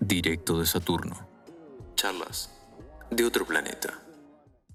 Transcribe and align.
Directo 0.00 0.58
de 0.58 0.66
Saturno. 0.66 1.16
Charlas 1.94 2.50
de 3.10 3.24
otro 3.24 3.44
planeta. 3.44 3.94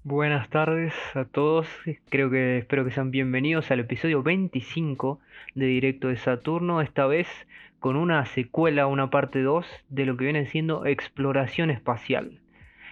Buenas 0.04 0.48
tardes 0.48 0.94
a 1.14 1.24
todos, 1.24 1.66
creo 2.08 2.30
que 2.30 2.58
espero 2.58 2.84
que 2.84 2.92
sean 2.92 3.10
bienvenidos 3.10 3.72
al 3.72 3.80
episodio 3.80 4.22
25 4.22 5.18
de 5.56 5.66
Directo 5.66 6.06
de 6.06 6.16
Saturno, 6.16 6.80
esta 6.80 7.06
vez 7.06 7.26
con 7.80 7.96
una 7.96 8.24
secuela, 8.26 8.86
una 8.86 9.10
parte 9.10 9.42
2 9.42 9.66
de 9.88 10.06
lo 10.06 10.16
que 10.16 10.24
viene 10.24 10.46
siendo 10.46 10.86
exploración 10.86 11.70
espacial. 11.70 12.40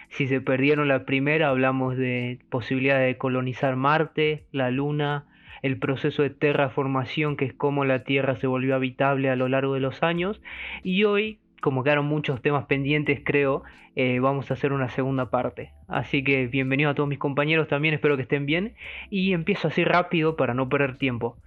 Si 0.09 0.29
se 0.29 0.41
perdieron 0.41 0.89
la 0.89 1.05
primera, 1.05 1.49
hablamos 1.49 1.97
de 1.97 2.39
posibilidad 2.51 3.01
de 3.01 3.17
colonizar 3.19 3.77
Marte, 3.77 4.45
la 4.53 4.71
Luna, 4.71 5.27
el 5.63 5.79
proceso 5.79 6.23
de 6.23 6.31
terraformación, 6.31 7.37
que 7.37 7.47
es 7.47 7.55
cómo 7.55 7.85
la 7.85 8.05
Tierra 8.05 8.37
se 8.37 8.47
volvió 8.47 8.75
habitable 8.75 9.31
a 9.31 9.37
lo 9.37 9.49
largo 9.49 9.75
de 9.75 9.81
los 9.81 10.03
años, 10.03 10.41
y 10.83 11.05
hoy 11.05 11.39
como 11.65 11.83
quedaron 11.83 12.05
muchos 12.05 12.43
temas 12.43 12.67
pendientes, 12.67 13.23
creo, 13.25 13.63
eh, 13.97 14.19
vamos 14.21 14.51
a 14.51 14.55
hacer 14.55 14.75
una 14.75 14.91
segunda 14.91 15.31
parte. 15.31 15.73
Así 15.89 16.23
que 16.23 16.47
bienvenido 16.47 16.91
a 16.91 16.95
todos 16.95 17.09
mis 17.09 17.19
compañeros 17.19 17.69
también, 17.69 17.95
espero 17.95 18.17
que 18.17 18.23
estén 18.25 18.45
bien. 18.45 18.75
Y 19.09 19.33
empiezo 19.33 19.69
así 19.69 19.83
rápido 19.83 20.37
para 20.37 20.53
no 20.53 20.69
perder 20.69 20.99
tiempo. 20.99 21.39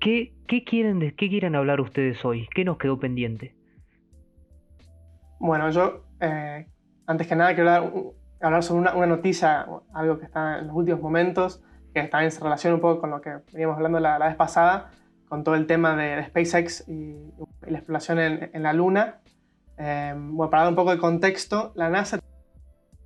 ¿Qué, 0.00 0.32
qué 0.48 0.64
quieren, 0.64 0.98
de, 0.98 1.14
qué 1.14 1.28
quieren 1.28 1.54
hablar 1.54 1.80
ustedes 1.80 2.24
hoy? 2.24 2.48
¿Qué 2.54 2.64
nos 2.64 2.78
quedó 2.78 2.98
pendiente? 2.98 3.54
Bueno, 5.38 5.70
yo, 5.70 6.04
eh, 6.20 6.66
antes 7.06 7.26
que 7.26 7.36
nada, 7.36 7.54
quiero 7.54 7.70
hablar, 7.70 7.92
hablar 8.40 8.62
sobre 8.62 8.80
una, 8.80 8.94
una, 8.94 9.06
noticia, 9.06 9.66
algo 9.92 10.18
que 10.18 10.24
está 10.24 10.58
en 10.60 10.68
los 10.68 10.76
últimos 10.76 11.02
momentos, 11.02 11.62
que 11.92 12.02
también 12.04 12.30
se 12.30 12.42
relaciona 12.42 12.76
un 12.76 12.80
poco 12.80 13.02
con 13.02 13.10
lo 13.10 13.20
que 13.20 13.30
veníamos 13.52 13.76
hablando 13.76 14.00
la, 14.00 14.18
la 14.18 14.28
vez 14.28 14.36
pasada, 14.36 14.90
con 15.28 15.44
todo 15.44 15.54
el 15.54 15.66
tema 15.66 15.94
de, 15.96 16.16
de 16.16 16.24
SpaceX 16.24 16.88
y, 16.88 16.92
y, 16.92 17.70
la 17.70 17.78
exploración 17.78 18.18
en, 18.18 18.50
en 18.54 18.62
la 18.62 18.72
Luna. 18.72 19.20
Eh, 19.76 20.14
bueno, 20.16 20.50
para 20.50 20.62
dar 20.62 20.70
un 20.70 20.76
poco 20.76 20.92
de 20.92 20.98
contexto, 20.98 21.72
la 21.74 21.90
NASA 21.90 22.18
se 22.18 22.22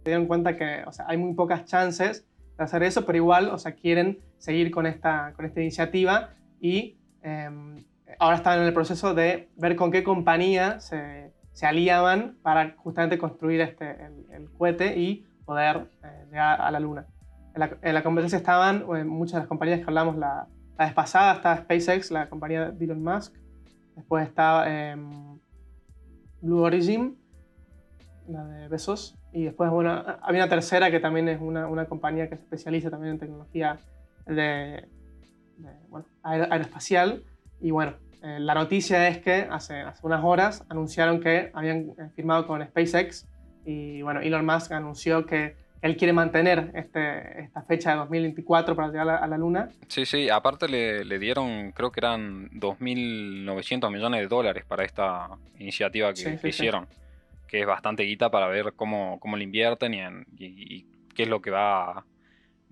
dieron 0.04 0.26
cuenta 0.26 0.56
que 0.56 0.84
o 0.86 0.92
sea, 0.92 1.06
hay 1.08 1.16
muy 1.16 1.34
pocas 1.34 1.64
chances 1.64 2.26
de 2.56 2.64
hacer 2.64 2.84
eso, 2.84 3.04
pero 3.04 3.16
igual 3.16 3.48
o 3.48 3.58
sea, 3.58 3.72
quieren 3.72 4.20
seguir 4.38 4.70
con 4.70 4.86
esta, 4.86 5.32
con 5.34 5.44
esta 5.44 5.60
iniciativa 5.60 6.30
y 6.64 6.96
eh, 7.22 7.50
ahora 8.18 8.36
están 8.36 8.58
en 8.58 8.64
el 8.64 8.72
proceso 8.72 9.12
de 9.12 9.50
ver 9.56 9.76
con 9.76 9.90
qué 9.90 10.02
compañía 10.02 10.80
se, 10.80 11.30
se 11.52 11.66
aliaban 11.66 12.38
para 12.40 12.74
justamente 12.78 13.18
construir 13.18 13.60
este, 13.60 13.90
el, 14.02 14.24
el 14.32 14.50
cohete 14.50 14.98
y 14.98 15.26
poder 15.44 15.88
eh, 16.02 16.24
llegar 16.30 16.62
a 16.62 16.70
la 16.70 16.80
Luna. 16.80 17.04
En 17.54 17.60
la, 17.60 17.76
en 17.82 17.92
la 17.92 18.02
competencia 18.02 18.38
estaban 18.38 18.82
eh, 18.96 19.04
muchas 19.04 19.34
de 19.34 19.38
las 19.40 19.46
compañías 19.46 19.80
que 19.80 19.84
hablamos 19.84 20.16
la, 20.16 20.48
la, 20.78 20.84
vez 20.86 20.94
pasada, 20.94 21.34
estaba 21.34 21.58
SpaceX, 21.58 22.10
la 22.10 22.30
compañía 22.30 22.70
de 22.70 22.82
Elon 22.82 23.04
Musk, 23.04 23.34
después 23.94 24.26
estaba 24.26 24.66
em, 24.66 25.38
Blue 26.40 26.62
Origin, 26.62 27.18
la 28.26 28.42
de 28.42 28.68
Besos, 28.68 29.18
y 29.34 29.44
después, 29.44 29.70
bueno, 29.70 30.02
había 30.22 30.44
una 30.44 30.48
tercera 30.48 30.90
que 30.90 30.98
también 30.98 31.28
es 31.28 31.42
una, 31.42 31.66
una 31.66 31.84
compañía 31.84 32.30
que 32.30 32.36
se 32.36 32.42
especializa 32.42 32.88
también 32.88 33.12
en 33.12 33.18
tecnología 33.18 33.76
de, 34.24 34.88
de 35.58 35.70
bueno, 35.88 36.06
aeroespacial, 36.22 37.22
y 37.60 37.70
bueno, 37.70 37.94
eh, 38.22 38.38
la 38.40 38.54
noticia 38.54 39.08
es 39.08 39.18
que 39.18 39.46
hace, 39.50 39.80
hace, 39.80 40.06
unas 40.06 40.24
horas 40.24 40.64
anunciaron 40.68 41.20
que 41.20 41.50
habían 41.54 41.90
eh, 41.98 42.10
firmado 42.14 42.46
con 42.46 42.64
SpaceX, 42.64 43.26
y 43.64 44.02
bueno, 44.02 44.20
Elon 44.20 44.44
Musk 44.44 44.72
anunció 44.72 45.26
que 45.26 45.56
él 45.84 45.98
quiere 45.98 46.14
mantener 46.14 46.70
este, 46.74 47.42
esta 47.42 47.60
fecha 47.60 47.90
de 47.90 47.98
2024 47.98 48.74
para 48.74 48.88
llegar 48.88 49.02
a 49.02 49.12
la, 49.12 49.16
a 49.18 49.26
la 49.26 49.36
Luna. 49.36 49.68
Sí, 49.88 50.06
sí, 50.06 50.30
aparte 50.30 50.66
le, 50.66 51.04
le, 51.04 51.18
dieron, 51.18 51.72
creo 51.72 51.92
que 51.92 52.00
eran 52.00 52.48
2.900 52.52 53.92
millones 53.92 54.20
de 54.20 54.28
dólares 54.28 54.64
para 54.66 54.84
esta 54.84 55.28
iniciativa 55.58 56.08
que, 56.14 56.16
sí, 56.16 56.30
que 56.30 56.38
sí, 56.38 56.48
hicieron, 56.48 56.86
sí. 56.86 56.96
que 57.46 57.60
es 57.60 57.66
bastante 57.66 58.04
guita 58.04 58.30
para 58.30 58.48
ver 58.48 58.72
cómo, 58.74 59.20
cómo 59.20 59.36
le 59.36 59.44
invierten 59.44 59.92
y, 59.92 60.00
en, 60.00 60.26
y, 60.38 60.46
y, 60.46 60.86
qué 61.14 61.24
es 61.24 61.28
lo 61.28 61.42
que 61.42 61.50
va, 61.50 62.06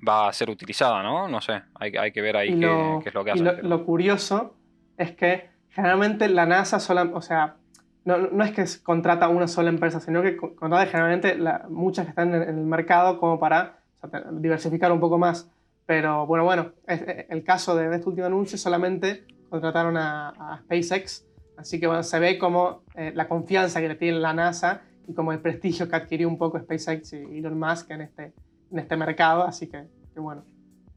va 0.06 0.28
a 0.28 0.32
ser 0.32 0.50
utilizada, 0.50 1.02
¿no? 1.02 1.28
No 1.28 1.40
sé, 1.40 1.62
hay, 1.74 1.96
hay 1.96 2.12
que 2.12 2.20
ver 2.20 2.36
ahí 2.36 2.50
lo, 2.50 2.98
qué, 2.98 3.04
qué, 3.04 3.08
es 3.10 3.14
lo 3.14 3.24
que 3.24 3.30
hacen. 3.30 3.44
Lo, 3.44 3.62
lo, 3.62 3.84
curioso 3.84 4.54
es 4.96 5.12
que 5.12 5.50
generalmente 5.70 6.28
la 6.28 6.46
NASA, 6.46 6.80
sola, 6.80 7.10
o 7.12 7.22
sea, 7.22 7.56
no, 8.04 8.18
no, 8.18 8.44
es 8.44 8.52
que 8.52 8.64
contrata 8.82 9.28
una 9.28 9.46
sola 9.46 9.68
empresa, 9.68 10.00
sino 10.00 10.22
que 10.22 10.36
contrata 10.36 10.86
generalmente 10.86 11.36
la, 11.36 11.66
muchas 11.68 12.06
que 12.06 12.10
están 12.10 12.34
en, 12.34 12.42
en, 12.42 12.58
el 12.58 12.66
mercado 12.66 13.18
como 13.18 13.38
para 13.38 13.78
o 14.02 14.08
sea, 14.08 14.24
diversificar 14.32 14.90
un 14.90 15.00
poco 15.00 15.18
más. 15.18 15.50
Pero 15.86 16.26
bueno, 16.26 16.44
bueno, 16.44 16.72
es, 16.86 17.00
es, 17.02 17.26
el 17.28 17.44
caso 17.44 17.76
de 17.76 17.94
este 17.94 18.08
último 18.08 18.26
anuncio 18.26 18.58
solamente 18.58 19.24
contrataron 19.48 19.96
a, 19.96 20.30
a 20.30 20.58
SpaceX, 20.58 21.26
así 21.56 21.78
que 21.78 21.86
bueno, 21.86 22.02
se 22.02 22.19
ve 22.19 22.38
como 22.38 22.82
eh, 22.94 23.12
la 23.14 23.28
confianza 23.28 23.80
que 23.80 23.88
le 23.88 23.94
tiene 23.94 24.19
la 24.19 24.32
NASA 24.32 24.82
y 25.06 25.14
como 25.14 25.32
el 25.32 25.40
prestigio 25.40 25.88
que 25.88 25.96
adquirió 25.96 26.28
un 26.28 26.38
poco 26.38 26.58
SpaceX 26.58 27.12
y 27.12 27.38
Elon 27.38 27.58
Musk 27.58 27.90
en 27.90 28.00
este, 28.00 28.32
en 28.72 28.78
este 28.78 28.96
mercado, 28.96 29.44
así 29.44 29.68
que, 29.68 29.84
que 30.12 30.20
bueno, 30.20 30.44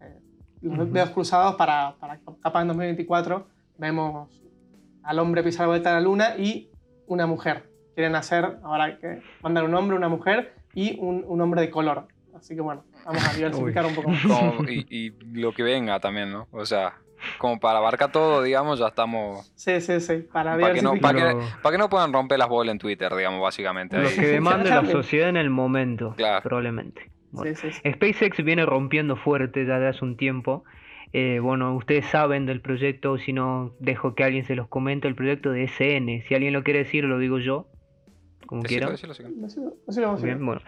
eh, 0.01 0.19
los 0.61 0.79
uh 0.79 0.81
-huh. 0.81 0.91
dedos 0.91 1.09
cruzados 1.11 1.55
para, 1.55 1.95
para 1.99 2.19
capaz 2.41 2.61
en 2.61 2.67
2024 2.69 3.47
vemos 3.77 4.41
al 5.03 5.19
hombre 5.19 5.43
pisar 5.43 5.61
la 5.61 5.67
vuelta 5.67 5.91
a 5.91 5.93
la 5.93 6.01
luna 6.01 6.35
y 6.37 6.69
una 7.07 7.27
mujer. 7.27 7.69
Quieren 7.93 8.15
hacer, 8.15 8.57
ahora 8.63 8.97
que 8.97 9.21
mandan 9.41 9.65
un 9.65 9.75
hombre, 9.75 9.95
una 9.95 10.09
mujer 10.09 10.53
y 10.73 10.97
un, 10.99 11.23
un 11.27 11.41
hombre 11.41 11.61
de 11.61 11.69
color. 11.69 12.07
Así 12.35 12.55
que 12.55 12.61
bueno, 12.61 12.83
vamos 13.05 13.25
a 13.27 13.33
diversificar 13.33 13.85
un 13.85 13.95
poco 13.95 14.09
más. 14.09 14.21
Como, 14.21 14.69
y, 14.69 14.85
y, 14.89 15.11
lo 15.39 15.53
que 15.53 15.63
venga 15.63 15.99
también, 15.99 16.31
¿no? 16.31 16.47
O 16.51 16.65
sea, 16.65 16.95
como 17.37 17.59
para 17.59 17.77
abarcar 17.79 18.11
todo, 18.11 18.41
digamos, 18.41 18.79
ya 18.79 18.87
estamos. 18.87 19.51
Sí, 19.55 19.79
sí, 19.79 20.01
sí. 20.01 20.17
Para, 20.31 20.57
para, 20.57 20.73
que, 20.73 20.81
no, 20.81 20.95
para, 20.97 21.17
que, 21.17 21.41
para 21.61 21.73
que 21.73 21.77
no 21.77 21.89
puedan 21.89 22.11
romper 22.11 22.39
las 22.39 22.49
bolas 22.49 22.73
en 22.73 22.79
Twitter, 22.79 23.13
digamos, 23.15 23.41
básicamente. 23.41 23.97
Lo 23.97 24.09
que 24.09 24.27
demande 24.27 24.69
la 24.69 24.85
sociedad 24.85 25.29
en 25.29 25.37
el 25.37 25.49
momento, 25.49 26.13
claro. 26.17 26.43
probablemente. 26.43 27.14
Bueno, 27.35 27.56
sí, 27.56 27.72
sí, 27.72 27.79
sí. 27.84 27.91
SpaceX 27.91 28.44
viene 28.44 28.66
rompiendo 28.66 29.16
fuerte 29.16 29.66
ya 29.66 29.79
de 29.79 29.88
hace 29.88 30.03
un 30.03 30.18
tiempo. 30.18 30.63
Eh, 31.13 31.40
bueno, 31.40 31.75
ustedes 31.75 32.06
saben 32.07 32.46
del 32.46 32.62
proyecto, 32.62 33.18
si 33.18 33.31
no 33.31 33.73
dejo 33.79 34.16
que 34.16 34.23
alguien 34.23 34.44
se 34.46 34.56
los 34.56 34.68
comente, 34.68 35.07
el 35.07 35.16
proyecto 35.16 35.51
de 35.51 35.63
SN. 35.63 36.23
Si 36.28 36.35
alguien 36.35 36.53
lo 36.53 36.63
quiere 36.63 36.79
decir, 36.79 37.03
lo 37.06 37.19
digo 37.19 37.40
yo, 37.40 37.68
como 38.47 38.63
decilo, 38.63 38.88
Bien, 40.22 40.46
bueno. 40.46 40.62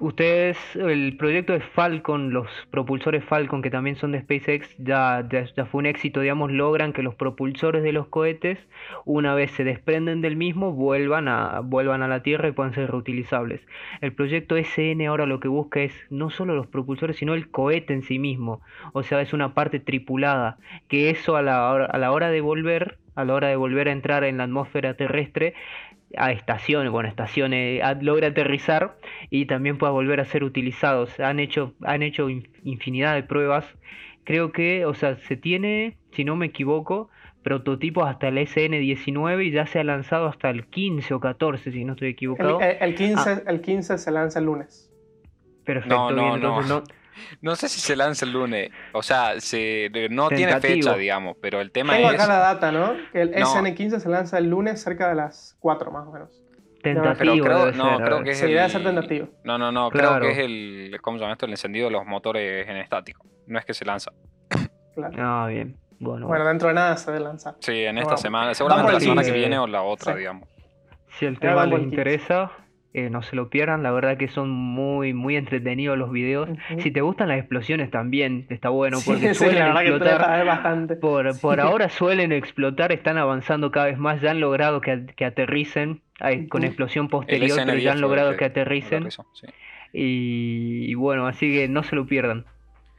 Ustedes, 0.00 0.58
el 0.76 1.16
proyecto 1.16 1.54
de 1.54 1.60
Falcon, 1.60 2.30
los 2.30 2.48
propulsores 2.70 3.24
Falcon, 3.24 3.62
que 3.62 3.70
también 3.70 3.96
son 3.96 4.12
de 4.12 4.20
SpaceX, 4.20 4.68
ya, 4.76 5.26
ya, 5.30 5.64
fue 5.64 5.78
un 5.78 5.86
éxito, 5.86 6.20
digamos, 6.20 6.52
logran 6.52 6.92
que 6.92 7.02
los 7.02 7.14
propulsores 7.14 7.82
de 7.82 7.92
los 7.92 8.06
cohetes, 8.08 8.58
una 9.06 9.34
vez 9.34 9.52
se 9.52 9.64
desprenden 9.64 10.20
del 10.20 10.36
mismo, 10.36 10.72
vuelvan 10.72 11.28
a, 11.28 11.60
vuelvan 11.60 12.02
a 12.02 12.08
la 12.08 12.22
Tierra 12.22 12.48
y 12.48 12.52
puedan 12.52 12.74
ser 12.74 12.90
reutilizables. 12.90 13.62
El 14.02 14.12
proyecto 14.12 14.56
SN 14.56 15.06
ahora 15.06 15.24
lo 15.24 15.40
que 15.40 15.48
busca 15.48 15.80
es 15.80 15.94
no 16.10 16.28
solo 16.28 16.54
los 16.54 16.66
propulsores, 16.66 17.16
sino 17.16 17.32
el 17.32 17.50
cohete 17.50 17.94
en 17.94 18.02
sí 18.02 18.18
mismo. 18.18 18.60
O 18.92 19.02
sea, 19.02 19.22
es 19.22 19.32
una 19.32 19.54
parte 19.54 19.80
tripulada, 19.80 20.58
que 20.88 21.08
eso 21.08 21.36
a 21.36 21.42
la 21.42 21.70
hora, 21.70 21.86
a 21.86 21.96
la 21.96 22.12
hora 22.12 22.28
de 22.28 22.42
volver, 22.42 22.98
a 23.14 23.24
la 23.24 23.32
hora 23.32 23.48
de 23.48 23.56
volver 23.56 23.88
a 23.88 23.92
entrar 23.92 24.24
en 24.24 24.36
la 24.36 24.44
atmósfera 24.44 24.94
terrestre, 24.94 25.54
a 26.16 26.32
estaciones, 26.32 26.90
bueno, 26.90 27.08
estaciones, 27.08 27.82
a, 27.82 27.94
logra 27.94 28.28
aterrizar 28.28 28.96
y 29.30 29.46
también 29.46 29.78
pueda 29.78 29.92
volver 29.92 30.20
a 30.20 30.24
ser 30.24 30.44
utilizados. 30.44 31.18
Han 31.20 31.40
hecho, 31.40 31.74
han 31.82 32.02
hecho 32.02 32.28
infinidad 32.28 33.14
de 33.14 33.22
pruebas. 33.22 33.66
Creo 34.24 34.52
que, 34.52 34.86
o 34.86 34.94
sea, 34.94 35.16
se 35.18 35.36
tiene, 35.36 35.98
si 36.12 36.24
no 36.24 36.36
me 36.36 36.46
equivoco, 36.46 37.10
prototipos 37.42 38.08
hasta 38.08 38.28
el 38.28 38.38
SN19 38.38 39.46
y 39.46 39.50
ya 39.52 39.66
se 39.66 39.78
ha 39.78 39.84
lanzado 39.84 40.26
hasta 40.26 40.50
el 40.50 40.66
15 40.66 41.14
o 41.14 41.20
14, 41.20 41.70
si 41.70 41.84
no 41.84 41.92
estoy 41.92 42.08
equivocado. 42.08 42.60
El, 42.60 42.70
el, 42.70 42.76
el 42.80 42.94
15, 42.94 43.30
ah. 43.30 43.42
el 43.46 43.60
15 43.60 43.98
se 43.98 44.10
lanza 44.10 44.38
el 44.40 44.46
lunes. 44.46 44.90
no, 44.92 45.64
Perfecto, 45.64 46.10
no, 46.10 46.14
bien, 46.14 46.34
entonces 46.34 46.68
no. 46.68 46.80
no 46.80 46.84
no 47.40 47.56
sé 47.56 47.68
si 47.68 47.80
se 47.80 47.96
lanza 47.96 48.24
el 48.24 48.32
lunes. 48.32 48.70
O 48.92 49.02
sea, 49.02 49.40
se, 49.40 49.90
no 50.10 50.28
Tentativo. 50.28 50.28
tiene 50.28 50.60
fecha, 50.60 50.96
digamos, 50.96 51.36
pero 51.40 51.60
el 51.60 51.70
tema 51.70 51.94
Tengo 51.94 52.10
es. 52.10 52.14
acá 52.14 52.26
la 52.26 52.38
data, 52.38 52.72
¿no? 52.72 52.94
Que 53.12 53.22
el 53.22 53.30
no. 53.30 53.54
SN15 53.54 54.00
se 54.00 54.08
lanza 54.08 54.38
el 54.38 54.50
lunes 54.50 54.80
cerca 54.80 55.08
de 55.08 55.14
las 55.14 55.56
4 55.60 55.90
más 55.90 56.06
o 56.06 56.12
menos. 56.12 56.42
Tentativo. 56.82 57.36
No, 57.36 57.42
creo, 57.42 57.72
no, 57.72 57.98
creo 57.98 58.22
que 58.22 58.30
es 58.30 58.38
sí, 58.38 58.44
el. 58.44 58.54
debe 58.54 58.68
ser 58.68 58.82
tentativo. 58.82 59.28
No, 59.44 59.58
no, 59.58 59.72
no. 59.72 59.90
Claro. 59.90 60.20
Creo 60.20 60.20
que 60.20 60.30
es 60.32 60.38
el. 60.38 60.98
¿Cómo 61.00 61.18
se 61.18 61.22
llama 61.22 61.32
esto? 61.32 61.46
El 61.46 61.52
encendido 61.52 61.86
de 61.86 61.92
los 61.92 62.06
motores 62.06 62.68
en 62.68 62.76
estático. 62.76 63.26
No 63.46 63.58
es 63.58 63.64
que 63.64 63.74
se 63.74 63.84
lanza. 63.84 64.12
Claro. 64.94 65.14
Ah, 65.18 65.46
bien. 65.48 65.76
Bueno, 65.98 66.26
bueno, 66.26 66.44
dentro 66.46 66.68
de 66.68 66.74
nada 66.74 66.96
se 66.96 67.10
debe 67.10 67.24
lanzar. 67.24 67.54
Sí, 67.60 67.84
en 67.84 67.98
esta 67.98 68.10
bueno, 68.10 68.16
semana. 68.18 68.54
Seguramente 68.54 68.92
la 68.92 69.00
semana 69.00 69.22
que 69.22 69.32
viene 69.32 69.58
o 69.58 69.66
la 69.66 69.82
otra, 69.82 70.12
sí. 70.12 70.18
digamos. 70.18 70.48
Si 71.18 71.24
el 71.24 71.38
tema 71.38 71.64
les 71.64 71.82
interesa, 71.82 72.52
eh, 72.92 73.08
no 73.08 73.22
se 73.22 73.36
lo 73.36 73.48
pierdan, 73.48 73.82
la 73.82 73.90
verdad 73.90 74.18
que 74.18 74.28
son 74.28 74.50
muy 74.50 75.14
muy 75.14 75.36
entretenidos 75.36 75.96
los 75.96 76.10
videos. 76.10 76.48
Uh 76.48 76.52
-huh. 76.52 76.82
Si 76.82 76.90
te 76.90 77.00
gustan 77.00 77.28
las 77.28 77.38
explosiones 77.38 77.90
también, 77.90 78.46
está 78.50 78.68
bueno 78.68 78.98
porque 79.04 79.34
sí, 79.34 79.44
suelen 79.44 79.72
sí, 79.72 79.78
explotar. 79.86 80.46
bastante. 80.46 80.96
Por, 80.96 81.40
por 81.40 81.60
ahora 81.60 81.88
suelen 81.88 82.32
explotar, 82.32 82.92
están 82.92 83.16
avanzando 83.16 83.70
cada 83.70 83.86
vez 83.86 83.98
más, 83.98 84.20
ya 84.20 84.32
han 84.32 84.40
logrado 84.40 84.80
que, 84.80 85.06
que 85.16 85.24
aterricen 85.24 86.02
con 86.48 86.64
explosión 86.64 87.08
posterior, 87.08 87.58
pero 87.64 87.78
ya 87.78 87.92
han 87.92 88.00
logrado 88.00 88.36
que, 88.36 88.44
aterricen. 88.44 89.08
y, 89.92 90.94
bueno, 90.94 91.26
así 91.26 91.52
que 91.52 91.68
no 91.68 91.82
se 91.82 91.96
lo 91.96 92.06
pierdan. 92.06 92.44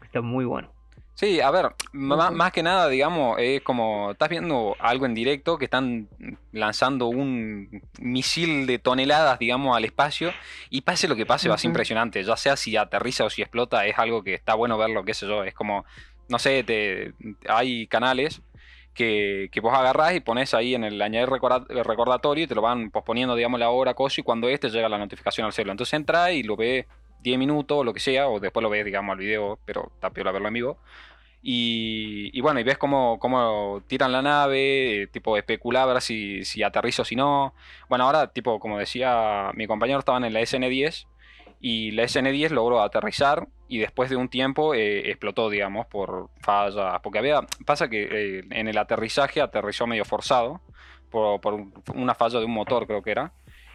Está 0.03 0.21
muy 0.21 0.45
bueno. 0.45 0.69
Sí, 1.17 1.41
a 1.41 1.49
ver, 1.49 1.73
más, 1.93 2.51
que 2.51 2.61
nada, 2.61 2.87
digamos, 2.89 3.39
es 3.39 3.61
como, 3.61 4.11
estás 4.11 4.29
viendo 4.29 4.75
algo 4.77 5.07
en 5.07 5.15
directo 5.15 5.57
que 5.57 5.65
están 5.65 6.07
lanzando 6.51 7.07
un 7.07 7.81
misil 7.99 8.67
de 8.67 8.77
toneladas, 8.77 9.39
digamos, 9.39 9.75
al 9.75 9.83
espacio 9.83 10.31
y 10.69 10.81
pase 10.81 11.07
lo 11.07 11.15
que 11.15 11.25
pase, 11.25 11.49
va 11.49 11.55
a 11.55 11.57
ser 11.57 11.69
impresionante, 11.69 12.23
ya 12.23 12.37
sea 12.37 12.55
si 12.55 12.77
aterriza 12.77 13.23
o 13.23 13.31
si 13.31 13.41
explota, 13.41 13.87
es 13.87 13.97
algo 13.97 14.23
que 14.23 14.35
está 14.35 14.53
bueno 14.53 14.77
verlo, 14.77 15.03
qué 15.03 15.15
sé 15.15 15.25
yo, 15.25 15.43
es 15.43 15.55
como, 15.55 15.85
no 16.29 16.37
sé, 16.37 16.63
te, 16.63 17.13
hay 17.49 17.87
canales 17.87 18.43
que, 18.97 19.49
que, 19.51 19.61
vos 19.61 19.73
agarrás 19.73 20.15
y 20.15 20.19
pones 20.19 20.53
ahí 20.53 20.73
en 20.75 20.83
el 20.83 21.01
añadir 21.01 21.29
recordatorio 21.29 22.43
y 22.43 22.47
te 22.47 22.55
lo 22.55 22.61
van 22.61 22.89
posponiendo, 22.89 23.35
digamos, 23.35 23.59
la 23.59 23.69
hora, 23.69 23.93
cosa, 23.93 24.19
y 24.19 24.23
cuando 24.23 24.49
este 24.49 24.69
llega 24.69 24.89
la 24.89 24.97
notificación 24.97 25.45
al 25.45 25.53
celular. 25.53 25.75
Entonces 25.75 25.93
entra 25.93 26.31
y 26.31 26.43
lo 26.43 26.55
ve 26.57 26.87
10 27.21 27.37
minutos 27.37 27.77
o 27.77 27.83
lo 27.83 27.93
que 27.93 27.99
sea, 27.99 28.27
o 28.27 28.39
después 28.39 28.63
lo 28.63 28.69
ves, 28.69 28.83
digamos, 28.83 29.13
al 29.13 29.19
video, 29.19 29.59
pero 29.65 29.91
está 29.93 30.09
peor 30.09 30.33
verlo 30.33 30.47
en 30.47 30.53
vivo. 30.53 30.77
Y, 31.43 32.41
bueno, 32.41 32.59
y 32.59 32.63
ves 32.63 32.77
cómo, 32.77 33.19
cómo 33.19 33.81
tiran 33.87 34.11
la 34.11 34.21
nave, 34.21 35.03
eh, 35.03 35.07
tipo 35.07 35.37
especulaba 35.37 36.01
si, 36.01 36.43
si 36.43 36.63
aterriza 36.63 37.03
o 37.03 37.05
si 37.05 37.15
no. 37.15 37.53
Bueno, 37.87 38.05
ahora, 38.05 38.33
tipo, 38.33 38.59
como 38.59 38.79
decía 38.79 39.51
mi 39.53 39.67
compañero, 39.67 39.99
estaban 39.99 40.25
en 40.25 40.33
la 40.33 40.41
SN10 40.41 41.05
y 41.61 41.91
la 41.91 42.03
SN10 42.03 42.49
logró 42.49 42.81
aterrizar 42.81 43.47
y 43.67 43.79
después 43.79 44.09
de 44.09 44.15
un 44.15 44.29
tiempo 44.29 44.73
eh, 44.73 45.09
explotó, 45.09 45.49
digamos, 45.49 45.87
por 45.87 46.29
fallas. 46.39 46.99
Porque 47.01 47.19
había, 47.19 47.41
pasa 47.65 47.89
que 47.89 48.07
eh, 48.09 48.43
en 48.51 48.67
el 48.67 48.77
aterrizaje 48.77 49.41
aterrizó 49.41 49.87
medio 49.87 50.05
forzado 50.05 50.61
por, 51.09 51.39
una 51.93 52.15
falla 52.15 52.39
de 52.39 52.45
un 52.45 52.53
motor, 52.53 52.87
creo 52.87 53.01
que 53.01 53.11
era. 53.11 53.31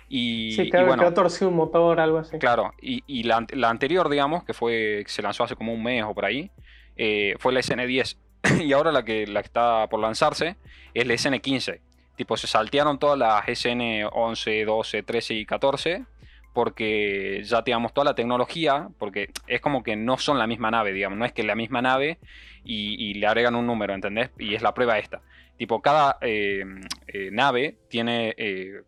Y, 0.09 0.53
sí, 0.53 0.71
claro, 0.71 0.89
bueno, 0.89 1.15
torcido 1.15 1.49
un 1.49 1.56
motor, 1.56 1.99
algo 1.99 2.19
así. 2.19 2.39
Claro, 2.39 2.75
y, 2.81 3.23
la, 3.23 3.47
anterior, 3.69 4.09
digamos, 4.09 4.44
que 4.44 4.53
fue 4.53 5.05
se 5.06 5.23
lanzó 5.23 5.44
hace 5.44 5.56
como 5.56 5.73
un 5.73 5.83
mes 5.83 6.05
o 6.05 6.15
por 6.15 6.25
ahí, 6.25 6.50
eh, 6.97 7.35
fue 7.39 7.53
la 7.53 7.61
SN10. 7.61 8.17
y 8.61 8.73
ahora 8.73 8.93
la 8.93 9.05
que, 9.05 9.27
la 9.27 9.41
que 9.43 9.47
está 9.47 9.87
por 9.89 10.00
lanzarse 10.00 10.56
es 10.93 11.06
la 11.06 11.15
SN15. 11.15 11.81
Tipo, 12.17 12.37
se 12.37 12.47
saltearon 12.47 12.99
todas 12.99 13.19
las 13.19 13.44
SN11, 13.47 14.67
12, 14.67 15.03
13 15.03 15.35
y 15.35 15.47
14 15.47 16.05
porque 16.52 17.43
ya 17.44 17.62
digamos 17.62 17.94
toda 17.94 18.04
la 18.06 18.14
tecnología, 18.14 18.88
porque 18.99 19.31
es 19.46 19.60
como 19.60 19.82
que 19.82 19.96
no 19.96 20.19
son 20.19 20.38
la 20.38 20.46
misma 20.46 20.70
nave, 20.70 20.93
digamos, 20.93 21.19
no 21.19 21.25
es 21.25 21.32
que 21.32 21.43
la 21.43 21.54
misma 21.54 21.82
nave 21.82 22.19
y, 22.64 23.14
le 23.14 23.26
agregan 23.26 23.54
un 23.54 23.66
número, 23.66 23.94
¿entendés? 23.94 24.31
Y 24.38 24.54
es 24.54 24.62
la 24.62 24.75
prueba 24.75 24.99
esta. 24.99 25.20
Tipo, 25.56 25.81
cada 25.81 26.19
eh, 26.20 26.64
eh, 27.06 27.31
nave 27.32 27.76
tiene, 27.88 28.34
eh, 28.37 28.82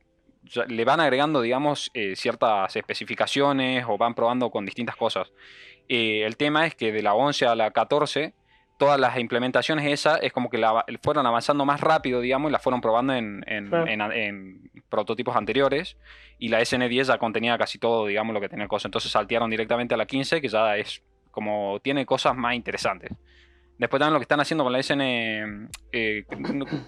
le 0.69 0.85
van 0.85 1.01
agregando, 1.01 1.41
digamos, 1.41 1.91
ciertas 2.15 2.77
especificaciones 2.77 3.85
o 3.89 3.97
van 3.97 4.15
probando 4.15 4.51
con 4.51 4.65
distintas 4.65 4.97
cosas. 4.97 5.33
el 5.89 6.37
tema 6.37 6.67
es 6.67 6.75
que 6.75 6.93
de 6.93 7.03
la 7.03 7.15
11 7.15 7.47
a 7.47 7.55
la 7.55 7.71
14 7.71 8.35
todas 8.79 8.99
las 8.99 9.19
implementaciones 9.19 9.87
esas 9.87 10.19
es 10.23 10.33
como 10.33 10.51
que 10.51 10.59
la, 10.59 10.85
fueron 11.03 11.27
avanzando 11.27 11.65
más 11.65 11.81
rápido, 11.81 12.21
digamos, 12.21 12.51
y 12.51 12.53
las 12.53 12.63
fueron 12.63 12.81
probando 12.81 13.15
en, 13.15 14.64
prototipos 14.89 15.37
anteriores. 15.37 15.97
Y 16.39 16.49
la 16.49 16.61
SN10 16.61 17.05
ya 17.05 17.19
contenía 17.19 17.57
casi 17.59 17.79
todo, 17.79 18.07
digamos, 18.07 18.35
lo 18.35 18.41
que 18.41 18.49
tenía 18.49 18.69
cosas. 18.69 18.87
Entonces 18.87 19.11
saltearon 19.11 19.51
directamente 19.51 19.95
a 19.95 19.97
la 19.97 20.07
15, 20.07 20.41
que 20.41 20.49
ya 20.49 20.77
es 20.77 21.03
como 21.35 21.81
tiene 21.83 22.07
cosas 22.07 22.37
más 22.37 22.55
interesantes. 22.55 23.11
Después 23.77 23.99
también 23.99 24.15
lo 24.15 24.21
que 24.21 24.25
están 24.25 24.41
haciendo 24.41 24.63
con 24.63 24.73
la 24.73 24.79
SN, 24.79 25.69
eh, 25.91 26.25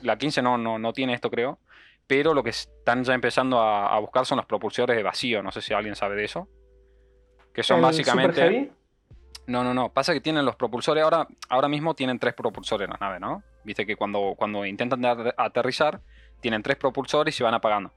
la 0.02 0.16
15 0.16 0.40
no, 0.40 0.56
no, 0.56 0.78
no, 0.78 0.92
tiene 0.92 1.14
esto 1.14 1.30
creo, 1.30 1.58
pero 2.06 2.32
lo 2.32 2.44
que 2.44 2.50
están 2.50 3.02
ya 3.02 3.12
empezando 3.12 3.60
a, 3.60 3.98
buscar 3.98 4.24
son 4.24 4.36
los 4.36 4.46
propulsores 4.46 4.96
de 4.96 5.02
vacío, 5.02 5.42
no 5.42 5.50
sé 5.50 5.60
si 5.60 5.74
alguien 5.74 5.96
sabe 5.96 6.14
de 6.14 6.24
eso. 6.24 6.48
Que 7.52 7.62
son 7.62 7.82
básicamente... 7.82 8.70
No, 9.48 9.62
no, 9.62 9.72
no. 9.72 9.92
Pasa 9.92 10.12
que 10.12 10.20
tienen 10.20 10.44
los 10.44 10.56
propulsores. 10.56 11.04
Ahora, 11.04 11.26
ahora 11.48 11.68
mismo 11.68 11.94
tienen 11.94 12.18
tres 12.18 12.34
propulsores 12.34 12.86
en 12.86 12.90
la 12.90 12.98
nave, 12.98 13.20
¿no? 13.20 13.44
Viste 13.64 13.86
que 13.86 13.94
cuando, 13.94 14.34
cuando 14.36 14.66
intentan 14.66 15.04
aterrizar, 15.36 16.00
tienen 16.40 16.62
tres 16.62 16.76
propulsores 16.76 17.34
y 17.34 17.38
se 17.38 17.44
van 17.44 17.54
apagando. 17.54 17.92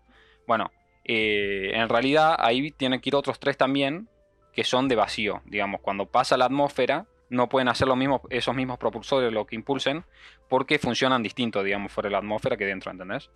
Bueno, 0.48 0.72
eh, 1.06 1.72
en 1.74 1.90
realidad 1.90 2.36
ahí 2.40 2.72
tienen 2.72 3.00
que 3.00 3.10
ir 3.10 3.16
otros 3.16 3.40
tres 3.40 3.58
también, 3.58 4.08
que 4.54 4.64
son 4.64 4.88
de 4.88 4.96
vacío. 4.96 5.42
Digamos, 5.46 5.82
cuando 5.82 6.06
pasa 6.06 6.38
la 6.38 6.46
atmósfera, 6.46 7.06
no 7.30 7.50
pueden 7.50 7.68
hacer 7.68 7.88
lo 7.88 7.96
mismo, 7.96 8.22
esos 8.30 8.56
mismos 8.56 8.78
propulsores 8.78 9.32
lo 9.32 9.46
que 9.46 9.56
impulsen, 9.56 10.04
porque 10.48 10.80
funcionan 10.80 11.22
distinto, 11.22 11.64
digamos, 11.64 11.92
fuera 11.92 12.08
de 12.08 12.14
la 12.14 12.18
atmósfera 12.20 12.58
que 12.58 12.66
dentro, 12.66 12.92
¿entendés? 12.92 13.30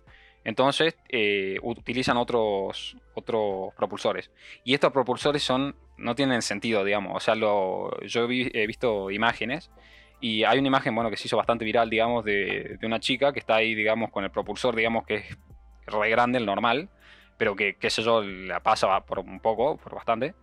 Entonces 0.44 0.96
eh, 1.08 1.58
utilizan 1.62 2.16
otros, 2.16 2.96
otros 3.14 3.72
propulsores. 3.74 4.30
Y 4.62 4.74
estos 4.74 4.92
propulsores 4.92 5.42
son 5.42 5.74
no 5.96 6.14
tienen 6.14 6.42
sentido, 6.42 6.84
digamos. 6.84 7.12
O 7.16 7.20
sea, 7.20 7.34
lo, 7.34 7.98
yo 8.02 8.28
he 8.28 8.66
visto 8.66 9.10
imágenes 9.10 9.70
y 10.20 10.44
hay 10.44 10.58
una 10.58 10.68
imagen, 10.68 10.94
bueno, 10.94 11.10
que 11.10 11.16
se 11.16 11.26
hizo 11.26 11.36
bastante 11.36 11.64
viral, 11.64 11.90
digamos, 11.90 12.24
de, 12.24 12.78
una 12.82 13.00
chica 13.00 13.32
que 13.32 13.40
está 13.40 13.56
ahí, 13.56 13.74
digamos, 13.74 14.10
con 14.10 14.24
el 14.24 14.30
propulsor, 14.30 14.74
digamos, 14.74 15.04
que 15.04 15.16
es 15.16 15.38
re 15.86 16.10
grande, 16.10 16.38
el 16.38 16.46
normal, 16.46 16.88
pero 17.36 17.54
que, 17.54 17.76
qué 17.76 17.90
sé 17.90 18.02
yo, 18.02 18.22
la 18.22 18.60
pasa 18.60 19.00
por 19.00 19.18
un 19.18 19.40
poco, 19.40 19.76
por 19.76 19.94
bastante. 19.94 20.34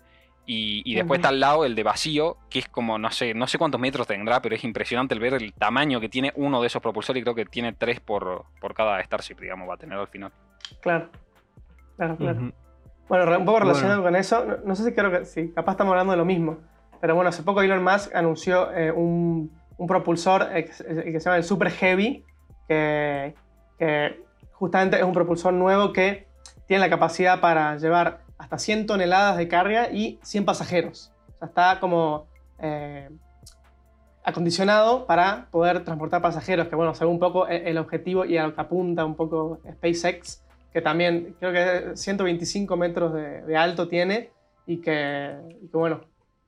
Y, 0.45 0.95
después 0.95 1.19
está 1.19 1.29
al 1.29 1.39
lado 1.39 1.63
el 1.63 1.75
de 1.75 1.83
vacío, 1.83 2.38
que 2.50 2.59
es 2.59 2.68
como, 2.68 2.97
no 2.97 3.09
sé, 3.12 3.33
no 3.33 3.47
sé 3.47 3.57
cuántos 3.57 3.79
metros 3.79 4.06
tendrá, 4.06 4.41
pero 4.41 4.56
es 4.56 4.63
impresionante 4.65 5.13
el 5.13 5.19
ver 5.21 5.35
el 5.35 5.53
tamaño 5.53 6.01
que 6.01 6.09
tiene 6.09 6.33
uno 6.35 6.59
de 6.59 6.68
esos 6.68 6.81
propulsores 6.81 7.21
y 7.21 7.23
creo 7.23 7.35
que 7.35 7.45
tiene 7.45 7.71
tres 7.71 8.01
por, 8.01 8.45
por 8.59 8.73
cada 8.73 9.01
Starship, 9.01 9.35
digamos, 9.39 9.69
va 9.69 9.75
a 9.75 9.77
tener 9.77 9.97
al 9.97 10.07
final. 10.07 10.31
Claro, 10.81 11.09
claro, 11.95 12.18
claro. 12.18 12.51
Bueno, 13.07 13.38
un 13.38 13.45
poco 13.45 13.59
relacionado 13.59 14.03
con 14.03 14.15
eso, 14.15 14.45
no, 14.65 14.75
sé 14.75 14.83
si 14.83 14.94
creo 14.94 15.12
que 15.12 15.25
sí, 15.25 15.51
capaz 15.53 15.73
estamos 15.73 15.91
hablando 15.91 16.12
de 16.12 16.18
lo 16.18 16.25
mismo, 16.25 16.57
pero 17.00 17.15
bueno, 17.15 17.29
hace 17.29 17.44
poco 17.44 17.62
Elon 17.62 17.83
Musk 17.83 18.13
anunció 18.13 18.71
eh, 18.73 18.91
un, 18.91 19.51
propulsor 19.88 20.50
que 20.50 20.72
se 20.74 21.19
llama 21.19 21.38
el 21.38 21.44
Super 21.44 21.72
Heavy, 21.72 22.24
que, 22.68 23.36
justamente 24.54 24.98
es 24.98 25.04
un 25.04 25.13
propulsor 25.13 25.54
nuevo 25.54 25.92
que 25.92 26.28
tiene 26.68 26.81
la 26.81 26.89
capacidad 26.89 27.42
para 27.42 27.78
llevar 27.78 28.22
hasta 28.38 28.57
100 28.57 28.86
toneladas 28.86 29.38
de 29.38 29.48
carga 29.48 29.89
y 29.92 30.19
100 30.24 30.45
pasajeros. 30.45 31.12
O 31.39 31.45
está 31.45 31.80
como 31.80 32.28
eh, 32.60 33.10
acondicionado 34.24 35.07
para 35.07 35.48
poder 35.50 35.83
transportar 35.83 36.22
pasajeros, 36.22 36.68
que 36.68 36.75
bueno, 36.75 36.94
según 36.94 37.16
un 37.16 37.19
poco 37.19 37.48
el, 37.48 37.68
el 37.68 37.78
objetivo 37.78 38.25
y 38.25 38.38
a 38.38 38.48
lo 38.48 38.54
que 38.54 38.62
apunta 38.62 39.04
un 39.04 39.16
poco 39.16 39.60
SpaceX 39.68 40.44
que 40.74 40.81
también 40.81 41.36
creo 41.39 41.51
que 41.51 41.98
125 41.98 42.78
metros 42.78 43.13
de, 43.13 43.57
alto 43.57 43.88
tiene 43.88 44.31
y 44.66 44.78
que, 44.78 45.35
bueno, 45.71 46.02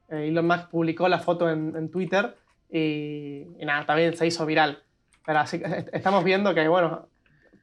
eh, 0.09 0.27
Elon 0.29 0.47
Musk 0.47 0.69
publicó 0.69 1.07
la 1.09 1.19
foto 1.19 1.49
en, 1.49 1.89
Twitter 1.89 2.35
y, 2.73 3.45
nada, 3.63 3.85
también 3.85 4.15
se 4.17 4.25
hizo 4.25 4.45
viral. 4.45 4.79
Pero 5.25 5.39
así 5.39 5.61
estamos 5.93 6.23
viendo 6.23 6.53
que, 6.53 6.67
bueno, 6.67 7.07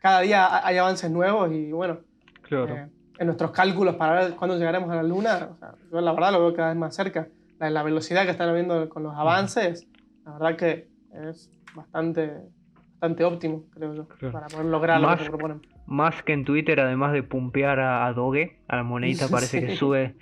cada 0.00 0.20
día 0.20 0.64
hay 0.66 0.78
avances 0.78 1.10
nuevos 1.10 1.50
y, 1.52 1.72
bueno, 1.72 1.98
eh, 2.50 2.88
en 3.18 3.26
nuestros 3.26 3.50
cálculos 3.50 3.96
para 3.96 4.20
ver 4.20 4.36
cuándo 4.36 4.56
llegaremos 4.56 4.90
a 4.90 4.96
la 4.96 5.02
Luna, 5.02 5.50
yo 5.90 6.00
la 6.00 6.12
verdad 6.12 6.32
lo 6.32 6.40
veo 6.40 6.54
cada 6.54 6.68
vez 6.68 6.78
más 6.78 6.94
cerca. 6.94 7.28
La, 7.58 7.82
velocidad 7.82 8.24
que 8.24 8.30
están 8.30 8.54
viendo 8.54 8.88
con 8.88 9.02
los 9.02 9.14
avances, 9.14 9.86
la 10.24 10.32
verdad 10.32 10.56
que 10.56 10.88
es 11.28 11.50
bastante, 11.74 12.32
bastante 12.92 13.24
óptimo, 13.24 13.64
creo 13.74 13.92
yo, 13.94 14.32
para 14.32 14.46
poder 14.46 14.66
lograr 14.66 15.00
lo 15.00 15.16
que 15.16 15.24
proponen 15.24 15.60
más 15.90 16.22
que 16.22 16.32
en 16.32 16.44
Twitter, 16.44 16.78
además 16.78 17.12
de 17.12 17.24
pumpear 17.24 17.80
a, 17.80 18.10
Doge, 18.12 18.56
a 18.68 18.76
la 18.76 18.84
monedita, 18.84 19.26
parece 19.28 19.60
que 19.60 19.74
sube, 19.74 20.14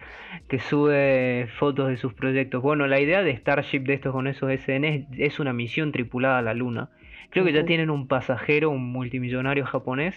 que 0.49 0.59
sube 0.61 1.47
fotos 1.59 1.89
de 1.89 1.99
sus 1.99 2.15
proyectos. 2.15 2.63
Bueno, 2.63 2.87
la 2.87 2.99
idea 3.01 3.23
de 3.23 3.37
Starship 3.37 3.81
de 3.81 3.93
estos 3.93 4.13
con 4.13 4.27
esos 4.27 4.51
SN 4.51 5.07
es, 5.19 5.39
una 5.39 5.53
misión 5.53 5.93
tripulada 5.93 6.39
a 6.39 6.43
la 6.43 6.55
Luna. 6.55 6.89
Creo 7.29 7.45
que 7.45 7.53
ya 7.53 7.67
tienen 7.67 7.91
un 7.91 8.09
pasajero, 8.09 8.71
un 8.71 8.91
multimillonario 8.91 9.67
japonés, 9.67 10.15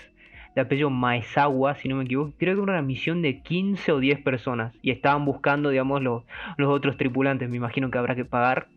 de 0.56 0.62
apellido 0.62 0.90
Maezawa, 0.90 1.76
si 1.76 1.90
no 1.90 1.98
me 1.98 2.06
equivoco. 2.06 2.32
Creo 2.40 2.56
que 2.56 2.64
era 2.64 2.72
una 2.72 2.82
misión 2.82 3.22
de 3.22 3.42
15 3.42 3.92
o 3.92 4.00
10 4.00 4.22
personas. 4.22 4.74
Y 4.82 4.92
estaban 4.92 5.26
buscando, 5.26 5.70
digamos, 5.70 6.02
los, 6.02 6.24
los 6.56 6.70
otros 6.70 6.96
tripulantes. 6.96 7.50
Me 7.50 7.58
imagino 7.58 7.92
que 7.92 7.98
habrá 7.98 8.16
que 8.16 8.24
pagar 8.24 8.68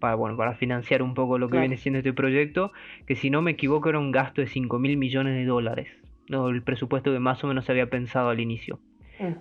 para, 0.00 0.16
bueno, 0.16 0.36
para 0.36 0.54
financiar 0.54 1.00
un 1.00 1.14
poco 1.14 1.38
lo 1.38 1.48
que 1.48 1.60
viene 1.60 1.76
siendo 1.76 1.98
este 1.98 2.12
proyecto. 2.12 2.72
Que 3.06 3.14
si 3.14 3.30
no 3.30 3.40
me 3.40 3.52
equivoco 3.52 3.88
era 3.88 4.00
un 4.00 4.10
gasto 4.10 4.40
de 4.40 4.48
5 4.48 4.80
mil 4.80 4.96
millones 4.96 5.36
de 5.36 5.44
dólares 5.44 5.88
no, 6.28 6.48
el 6.48 6.62
presupuesto 6.62 7.12
que 7.12 7.18
más 7.18 7.42
o 7.44 7.46
menos 7.46 7.64
se 7.64 7.72
había 7.72 7.90
pensado 7.90 8.30
al 8.30 8.40
inicio. 8.40 8.80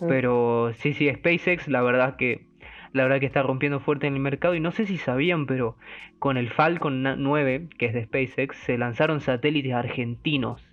Pero 0.07 0.71
sí, 0.73 0.93
sí, 0.93 1.07
SpaceX, 1.13 1.67
la 1.67 1.81
verdad 1.81 2.15
que 2.15 2.47
la 2.93 3.03
verdad 3.03 3.19
que 3.19 3.25
está 3.25 3.43
rompiendo 3.43 3.79
fuerte 3.79 4.07
en 4.07 4.15
el 4.15 4.19
mercado 4.19 4.55
y 4.55 4.59
no 4.59 4.71
sé 4.71 4.85
si 4.85 4.97
sabían, 4.97 5.45
pero 5.45 5.77
con 6.19 6.37
el 6.37 6.49
Falcon 6.49 7.03
9, 7.03 7.67
que 7.77 7.85
es 7.85 7.93
de 7.93 8.05
SpaceX, 8.05 8.57
se 8.57 8.77
lanzaron 8.77 9.21
satélites 9.21 9.73
argentinos. 9.73 10.63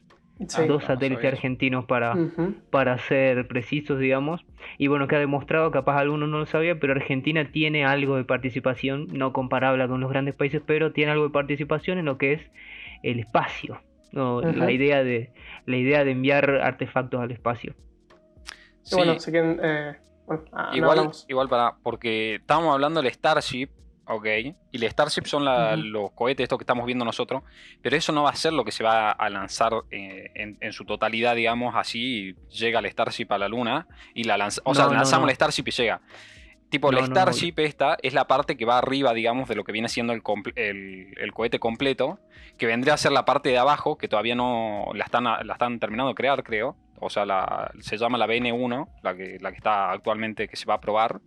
dos 0.66 0.84
satélites 0.84 1.24
argentinos 1.24 1.84
para, 1.84 2.16
para 2.70 2.96
ser 2.98 3.46
precisos, 3.46 3.98
digamos. 3.98 4.44
Y 4.78 4.86
bueno, 4.86 5.06
que 5.06 5.16
ha 5.16 5.20
demostrado, 5.20 5.70
capaz 5.70 5.98
algunos 5.98 6.28
no 6.28 6.38
lo 6.38 6.46
sabía, 6.46 6.80
pero 6.80 6.94
Argentina 6.94 7.50
tiene 7.52 7.84
algo 7.84 8.16
de 8.16 8.24
participación, 8.24 9.08
no 9.12 9.32
comparable 9.32 9.86
con 9.86 10.00
los 10.00 10.10
grandes 10.10 10.34
países, 10.34 10.62
pero 10.64 10.92
tiene 10.92 11.12
algo 11.12 11.24
de 11.24 11.30
participación 11.30 11.98
en 11.98 12.06
lo 12.06 12.16
que 12.16 12.32
es 12.32 12.40
el 13.02 13.20
espacio 13.20 13.80
la 14.14 14.70
idea 14.70 15.02
de 15.02 15.32
la 15.66 15.76
idea 15.76 16.04
de 16.04 16.12
enviar 16.12 16.50
artefactos 16.62 17.20
al 17.20 17.30
espacio. 17.30 17.74
Sí. 18.82 18.96
Bueno, 18.96 19.18
si 19.18 19.30
quieren, 19.30 19.60
eh, 19.62 19.96
ah, 20.52 20.70
igual, 20.74 21.10
igual 21.28 21.48
para, 21.48 21.76
porque 21.82 22.36
estábamos 22.36 22.74
hablando 22.74 23.00
del 23.00 23.10
Starship, 23.12 23.70
ok, 24.06 24.26
y 24.72 24.76
el 24.76 24.90
Starship 24.90 25.24
son 25.24 25.44
los 25.90 26.12
cohetes 26.12 26.44
estos 26.44 26.58
que 26.58 26.64
estamos 26.64 26.84
viendo 26.84 27.04
nosotros, 27.04 27.42
pero 27.80 27.96
eso 27.96 28.12
no 28.12 28.24
va 28.24 28.30
a 28.30 28.36
ser 28.36 28.52
lo 28.52 28.64
que 28.64 28.72
se 28.72 28.84
va 28.84 29.10
a 29.10 29.30
lanzar 29.30 29.72
eh, 29.90 30.56
en, 30.60 30.72
su 30.72 30.84
totalidad, 30.84 31.34
digamos, 31.34 31.74
así 31.76 32.36
llega 32.50 32.80
el 32.80 32.86
Starship 32.90 33.26
a 33.30 33.38
la 33.38 33.48
Luna 33.48 33.86
y 34.14 34.24
la 34.24 34.36
lanza, 34.36 34.60
o 34.64 34.74
sea, 34.74 34.86
lanzamos 34.88 35.28
el 35.28 35.34
Starship 35.34 35.64
y 35.66 35.70
llega. 35.70 36.00
Tipo, 36.70 36.90
el 36.90 37.04
Starship 37.06 37.54
esta 37.58 37.96
es 38.02 38.14
la 38.14 38.26
parte 38.26 38.56
que 38.56 38.64
va 38.64 38.78
arriba, 38.78 39.14
digamos, 39.14 39.48
de 39.48 39.54
lo 39.54 39.62
que 39.62 39.70
viene 39.70 39.88
siendo 39.88 40.12
el, 40.12 40.22
el, 40.56 41.32
cohete 41.32 41.60
completo, 41.60 42.18
que 42.58 42.66
vendría 42.66 42.94
a 42.94 42.96
ser 42.96 43.12
la 43.12 43.24
parte 43.24 43.50
de 43.50 43.58
abajo, 43.58 43.96
que 43.96 44.08
todavía 44.08 44.34
no 44.34 44.86
la 44.92 45.04
están, 45.04 45.24
la 45.24 45.52
están 45.52 45.78
terminando 45.78 46.08
de 46.08 46.14
crear, 46.16 46.42
creo. 46.42 46.76
O 46.98 47.10
sea, 47.10 47.26
la, 47.26 47.70
se 47.80 47.96
llama 47.96 48.18
la 48.18 48.26
BN1, 48.26 48.88
la 49.02 49.14
que, 49.14 49.38
la 49.40 49.50
que 49.50 49.56
está 49.56 49.92
actualmente, 49.92 50.48
que 50.48 50.56
se 50.56 50.66
va 50.66 50.74
a 50.74 50.80
probar. 50.80 51.20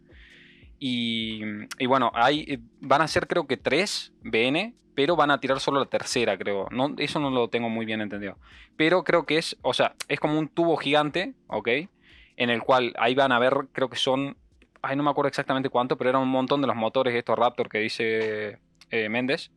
Y, 0.79 1.41
bueno, 1.87 2.11
hay, 2.13 2.59
van 2.81 3.01
a 3.01 3.07
ser 3.07 3.27
creo 3.27 3.47
que 3.47 3.57
tres 3.57 4.13
BN, 4.23 4.75
pero 4.95 5.15
van 5.15 5.31
a 5.31 5.39
tirar 5.39 5.59
solo 5.59 5.79
la 5.79 5.85
tercera, 5.85 6.37
creo. 6.37 6.67
No, 6.71 6.93
eso 6.97 7.19
no 7.19 7.29
lo 7.29 7.49
tengo 7.49 7.69
muy 7.69 7.85
bien 7.85 8.01
entendido. 8.01 8.37
Pero 8.75 9.03
creo 9.03 9.25
que 9.25 9.37
es, 9.37 9.57
o 9.61 9.73
sea, 9.73 9.95
es 10.07 10.19
como 10.19 10.37
un 10.37 10.49
tubo 10.49 10.77
gigante, 10.77 11.33
¿ok? 11.47 11.69
En 12.35 12.49
el 12.49 12.61
cual 12.61 12.93
ahí 12.99 13.15
van 13.15 13.31
a 13.31 13.39
ver, 13.39 13.67
creo 13.71 13.89
que 13.89 13.97
son 13.97 14.37
ay, 14.87 14.95
no 14.95 15.03
me 15.03 15.09
acuerdo 15.09 15.27
exactamente 15.27 15.69
cuánto, 15.69 15.97
pero 15.97 16.11
era 16.11 16.19
un 16.19 16.29
montón 16.29 16.61
de 16.61 16.67
los 16.67 16.75
motores 16.75 17.13
estos 17.13 17.37
Raptor 17.37 17.67
que 17.67 17.79
dice 17.79 18.59
eh, 18.89 19.09
Méndez. 19.09 19.51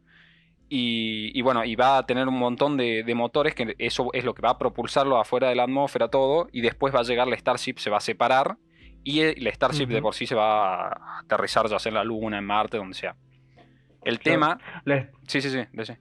Y, 0.73 1.41
bueno, 1.43 1.65
y 1.65 1.75
va 1.75 1.99
a 1.99 2.07
tener 2.07 2.29
un 2.29 2.39
montón 2.39 2.77
de, 2.77 3.13
motores, 3.17 3.57
que 3.57 3.75
eso 3.79 4.11
es 4.13 4.25
lo 4.25 4.35
que 4.35 4.43
va 4.43 4.51
a 4.51 4.59
propulsarlo 4.59 5.19
afuera 5.19 5.49
de 5.49 5.57
la 5.57 5.65
atmósfera 5.65 6.09
todo, 6.09 6.49
y 6.53 6.61
después 6.61 6.95
va 6.95 7.01
a 7.01 7.03
llegar 7.03 7.27
el 7.27 7.37
Starship, 7.37 7.79
se 7.79 7.91
va 7.91 7.97
a 7.97 8.01
separar, 8.01 8.57
y 9.03 9.19
el 9.21 9.49
Starship 9.49 9.87
de 9.87 10.01
por 10.01 10.15
sí 10.15 10.27
se 10.27 10.37
va 10.37 10.87
a 10.87 11.19
aterrizar 11.21 11.67
ya 11.67 11.81
sea 11.81 11.91
en 11.91 11.95
la 11.97 12.05
Luna, 12.05 12.39
en 12.39 12.45
Marte, 12.45 12.77
donde 12.77 12.95
sea. 12.95 13.17
El 14.05 14.21
tema... 14.21 14.59
Sí, 15.27 15.41
sí, 15.41 15.51
sí, 15.51 15.67
sí. 15.83 15.93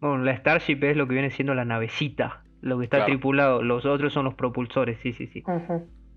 Bueno, 0.00 0.18
la 0.18 0.36
Starship 0.36 0.78
es 0.82 0.96
lo 0.96 1.08
que 1.08 1.14
viene 1.14 1.32
siendo 1.32 1.52
la 1.54 1.64
navecita, 1.64 2.44
lo 2.60 2.78
que 2.78 2.84
está 2.84 3.04
tripulado, 3.06 3.62
los 3.64 3.84
otros 3.84 4.12
son 4.12 4.26
los 4.26 4.34
propulsores, 4.34 5.00
sí, 5.02 5.12
sí, 5.12 5.26
sí. 5.26 5.42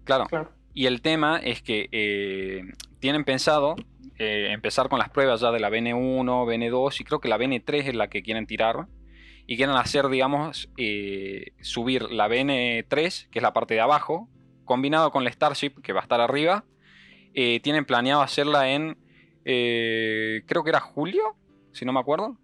claro. 0.05 0.25
claro. 0.27 0.56
Y 0.77 0.85
el 0.85 1.01
tema 1.01 1.39
es 1.43 1.63
que 1.63 1.89
eh, 1.91 2.61
tienen 2.99 3.23
pensado 3.23 3.77
eh, 4.19 4.49
empezar 4.51 4.89
con 4.89 4.99
las 4.99 5.09
pruebas 5.09 5.41
ya 5.41 5.51
de 5.51 5.59
la 5.59 5.71
BN1, 5.71 6.23
BN2 6.23 7.01
y 7.01 7.03
creo 7.03 7.19
que 7.19 7.29
la 7.29 7.39
BN3 7.39 7.87
es 7.87 7.95
la 7.95 8.09
que 8.09 8.21
quieren 8.21 8.45
tirar. 8.45 8.85
Y 9.47 9.57
quieren 9.57 9.75
hacer, 9.75 10.07
digamos, 10.07 10.69
eh, 10.77 11.53
subir 11.61 12.03
la 12.11 12.27
BN3, 12.27 13.27
que 13.27 13.39
es 13.39 13.41
la 13.41 13.53
parte 13.53 13.73
de 13.73 13.79
abajo, 13.79 14.29
combinado 14.65 15.09
con 15.09 15.23
la 15.23 15.31
Starship, 15.31 15.81
que 15.81 15.93
va 15.93 16.01
a 16.01 16.03
estar 16.03 16.21
arriba. 16.21 16.63
tienen 17.33 17.83
planeado 17.83 18.21
hacerla 18.21 18.69
en, 18.69 18.99
creo 19.43 20.63
que 20.63 20.69
era 20.69 20.79
julio, 20.79 21.35
si 21.71 21.85
no 21.85 21.91
me 21.91 21.99
acuerdo. 21.99 22.37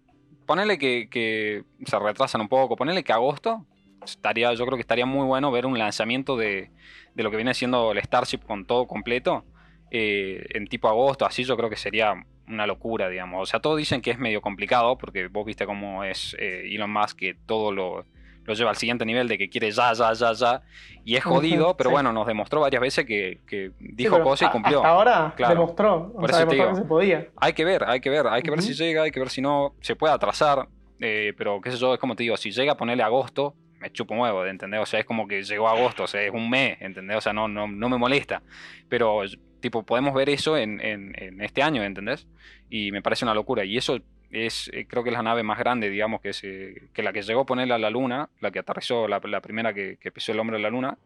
Ponele 0.44 0.76
que, 0.76 1.08
que 1.08 1.62
se 1.86 1.98
retrasan 2.00 2.40
un 2.40 2.48
poco, 2.48 2.74
ponele 2.74 3.04
que 3.04 3.12
agosto. 3.12 3.64
Estaría, 4.04 4.52
yo 4.54 4.64
creo 4.66 4.76
que 4.76 4.82
estaría 4.82 5.06
muy 5.06 5.26
bueno 5.26 5.50
ver 5.50 5.66
un 5.66 5.78
lanzamiento 5.78 6.36
de, 6.36 6.70
de 7.14 7.22
lo 7.22 7.30
que 7.30 7.36
viene 7.36 7.54
siendo 7.54 7.92
el 7.92 8.02
Starship 8.02 8.40
con 8.46 8.66
todo 8.66 8.86
completo, 8.86 9.44
eh, 9.90 10.44
en 10.50 10.66
tipo 10.66 10.88
agosto, 10.88 11.24
así 11.24 11.44
yo 11.44 11.56
creo 11.56 11.70
que 11.70 11.76
sería 11.76 12.14
una 12.48 12.66
locura, 12.66 13.08
digamos. 13.08 13.42
O 13.42 13.46
sea, 13.46 13.60
todos 13.60 13.78
dicen 13.78 14.00
que 14.00 14.10
es 14.10 14.18
medio 14.18 14.42
complicado, 14.42 14.98
porque 14.98 15.28
vos 15.28 15.46
viste 15.46 15.66
cómo 15.66 16.04
es 16.04 16.36
eh, 16.38 16.68
Elon 16.74 16.92
Musk, 16.92 17.16
que 17.16 17.34
todo 17.46 17.72
lo, 17.72 18.04
lleva 18.46 18.70
al 18.70 18.76
siguiente 18.76 19.06
nivel 19.06 19.28
de 19.28 19.38
que 19.38 19.48
quiere 19.48 19.70
ya, 19.70 19.92
ya, 19.92 20.12
ya, 20.12 20.32
ya. 20.32 20.62
Y 21.04 21.16
es 21.16 21.24
jodido, 21.24 21.76
pero 21.78 21.90
bueno, 21.90 22.12
nos 22.12 22.26
demostró 22.26 22.60
varias 22.60 22.82
veces 22.82 23.06
que, 23.06 23.40
dijo 23.78 24.20
cosas 24.22 24.48
y 24.48 24.52
cumplió. 24.52 24.78
Hasta 24.78 24.88
ahora 24.88 25.34
demostró, 25.36 26.12
o 26.14 26.28
sea, 26.28 26.38
demostró 26.40 26.70
que 26.70 26.76
se 26.76 26.82
podía. 26.82 27.28
Hay 27.36 27.52
que 27.52 27.64
ver, 27.64 27.84
hay 27.84 28.00
que 28.00 28.10
ver, 28.10 28.26
hay 28.26 28.42
que 28.42 28.50
ver 28.50 28.62
si 28.62 28.74
llega, 28.74 29.04
hay 29.04 29.10
que 29.10 29.20
ver 29.20 29.30
si 29.30 29.40
no, 29.40 29.74
se 29.80 29.94
puede 29.94 30.12
atrasar. 30.12 30.68
Eh, 31.00 31.34
pero 31.36 31.60
qué 31.60 31.70
sé 31.70 31.76
yo, 31.76 31.94
es 31.94 32.00
como 32.00 32.16
te 32.16 32.22
digo, 32.22 32.36
si 32.36 32.50
llega 32.50 32.72
a 32.72 32.76
ponerle 32.76 33.02
agosto, 33.02 33.54
me 33.84 33.92
chupo 33.92 34.14
un 34.14 34.20
huevo, 34.20 34.46
¿entendés? 34.46 34.80
O 34.80 34.86
sea, 34.86 35.00
es 35.00 35.04
como 35.04 35.28
que 35.28 35.42
llegó 35.42 35.68
agosto, 35.68 36.04
o 36.04 36.06
sea, 36.06 36.22
es 36.22 36.30
un 36.32 36.48
mes, 36.48 36.78
¿entendés? 36.80 37.18
O 37.18 37.20
sea, 37.20 37.34
no, 37.34 37.48
no, 37.48 37.68
no 37.68 37.88
me 37.90 37.98
molesta. 37.98 38.42
Pero, 38.88 39.20
tipo, 39.60 39.82
podemos 39.82 40.14
ver 40.14 40.30
eso 40.30 40.56
en, 40.56 40.80
en, 40.80 41.40
este 41.42 41.62
año, 41.62 41.82
¿entendés? 41.82 42.26
Y 42.70 42.92
me 42.92 43.02
parece 43.02 43.26
una 43.26 43.34
locura. 43.34 43.62
Y 43.62 43.76
eso 43.76 43.98
es, 44.30 44.70
eh, 44.72 44.86
creo 44.88 45.04
que 45.04 45.10
es 45.10 45.14
la 45.14 45.22
nave 45.22 45.42
más 45.42 45.58
grande, 45.58 45.90
digamos, 45.90 46.22
que, 46.22 46.32
se, 46.32 46.88
que 46.94 47.02
la 47.02 47.12
que 47.12 47.20
llegó 47.20 47.42
a 47.42 47.44
ponerla 47.44 47.74
a 47.74 47.78
la 47.78 47.90
luna, 47.90 48.30
la 48.40 48.50
que 48.50 48.58
aterrizó, 48.58 49.06
la, 49.06 49.20
la 49.22 49.40
primera 49.42 49.74
que, 49.74 49.98
que, 50.00 50.10
pisó 50.10 50.32
el 50.32 50.40
hombre 50.40 50.56
a 50.56 50.60
la 50.60 50.70
luna, 50.70 50.96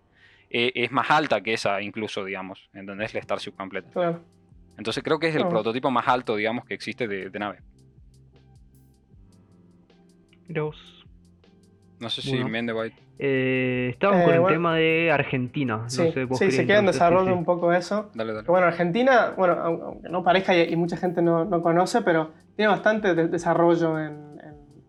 eh, 0.48 0.70
es 0.76 0.92
más 0.92 1.10
alta 1.10 1.40
que 1.40 1.54
esa 1.54 1.82
incluso, 1.82 2.24
digamos, 2.24 2.70
¿entendés? 2.74 3.12
La 3.12 3.22
Starship 3.22 3.56
completa. 3.56 3.90
Claro. 3.90 4.22
Entonces 4.76 5.02
creo 5.02 5.18
que 5.18 5.26
es 5.26 5.34
el 5.34 5.48
prototipo 5.48 5.90
más 5.90 6.06
alto, 6.06 6.36
digamos, 6.36 6.64
que 6.64 6.74
existe 6.74 7.08
de, 7.08 7.28
de 7.28 7.38
nave. 7.40 7.58
Dos. 10.46 10.97
No 12.00 12.10
sé 12.10 12.22
si 12.22 12.44
Mende 12.44 12.72
eh, 13.20 13.88
estamos 13.90 14.22
con 14.22 14.32
el 14.32 14.42
eh, 14.42 14.46
tema 14.48 14.76
de 14.76 15.10
Argentina. 15.10 15.84
Sí, 15.88 16.02
no 16.02 16.36
sé, 16.36 16.50
sí 16.50 16.56
se 16.56 16.66
queda 16.66 16.78
en 16.78 16.86
desarrollo 16.86 17.34
un 17.34 17.44
poco 17.44 17.72
eso. 17.72 18.10
Dale, 18.14 18.32
dale. 18.32 18.46
Bueno, 18.46 18.66
Argentina, 18.68 19.34
bueno, 19.36 19.54
aunque 19.54 20.08
no 20.08 20.22
parezca 20.22 20.56
y, 20.56 20.76
mucha 20.76 20.96
gente 20.96 21.20
no, 21.20 21.44
no, 21.44 21.60
conoce, 21.60 22.02
pero 22.02 22.30
tiene 22.54 22.70
bastante 22.70 23.14
desarrollo 23.14 23.98
en, 23.98 24.28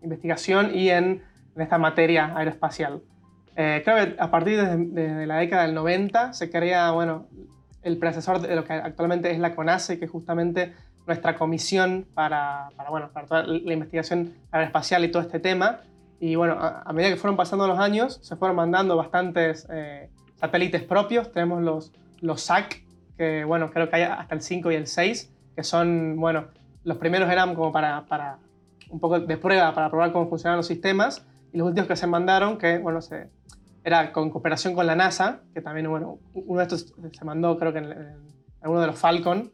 investigación 0.02 0.74
y 0.74 0.90
en, 0.90 1.22
esta 1.56 1.76
materia 1.76 2.32
aeroespacial. 2.36 3.02
Eh, 3.54 3.82
creo 3.84 3.96
que 3.96 4.16
a 4.18 4.30
partir 4.30 4.62
de, 4.62 5.26
la 5.26 5.38
década 5.38 5.64
del 5.64 5.74
90 5.74 6.32
se 6.32 6.48
crea, 6.48 6.92
bueno, 6.92 7.26
el 7.82 7.98
predecesor 7.98 8.40
de 8.40 8.56
lo 8.56 8.64
que 8.64 8.72
actualmente 8.72 9.30
es 9.30 9.38
la 9.40 9.54
CONACE, 9.54 9.98
que 9.98 10.06
es 10.06 10.10
justamente 10.10 10.72
nuestra 11.06 11.34
comisión 11.34 12.06
para, 12.14 12.70
para, 12.76 12.88
bueno, 12.88 13.10
para 13.12 13.26
toda 13.26 13.42
la 13.42 13.72
investigación 13.72 14.32
aeroespacial 14.52 15.04
y 15.04 15.10
todo 15.10 15.20
este 15.20 15.40
tema. 15.40 15.80
Y 16.20 16.34
bueno, 16.34 16.58
a, 16.60 16.92
medida 16.92 17.10
que 17.10 17.16
fueron 17.16 17.36
pasando 17.36 17.66
los 17.66 17.78
años, 17.78 18.20
se 18.22 18.36
fueron 18.36 18.54
mandando 18.54 18.94
bastantes 18.94 19.66
eh, 19.72 20.10
satélites 20.36 20.82
propios. 20.82 21.32
Tenemos 21.32 21.62
los, 21.62 21.92
los 22.20 22.42
SAC, 22.42 22.84
que 23.16 23.44
bueno, 23.44 23.70
creo 23.70 23.88
que 23.88 23.96
hay 23.96 24.02
hasta 24.02 24.34
el 24.34 24.42
5 24.42 24.70
y 24.70 24.74
el 24.74 24.86
6, 24.86 25.32
que 25.56 25.64
son, 25.64 26.16
bueno, 26.16 26.48
los 26.84 26.98
primeros 26.98 27.30
eran 27.30 27.54
como 27.54 27.72
para, 27.72 28.04
para 28.04 28.36
un 28.90 29.00
poco 29.00 29.18
de 29.18 29.36
prueba, 29.38 29.74
para 29.74 29.88
probar 29.88 30.12
cómo 30.12 30.28
funcionaban 30.28 30.58
los 30.58 30.66
sistemas. 30.66 31.24
Y 31.54 31.58
los 31.58 31.68
últimos 31.68 31.88
que 31.88 31.96
se 31.96 32.06
mandaron, 32.06 32.58
que 32.58 32.76
bueno, 32.76 33.00
se, 33.00 33.28
era 33.82 34.12
con 34.12 34.28
cooperación 34.28 34.74
con 34.74 34.86
la 34.86 34.94
NASA, 34.94 35.40
que 35.54 35.62
también, 35.62 35.88
bueno, 35.88 36.18
uno 36.34 36.58
de 36.58 36.64
estos 36.66 36.92
se 37.12 37.24
mandó 37.24 37.58
creo 37.58 37.72
que 37.72 37.78
en, 37.78 37.92
en 37.92 38.16
alguno 38.60 38.82
de 38.82 38.88
los 38.88 38.98
Falcon, 38.98 39.52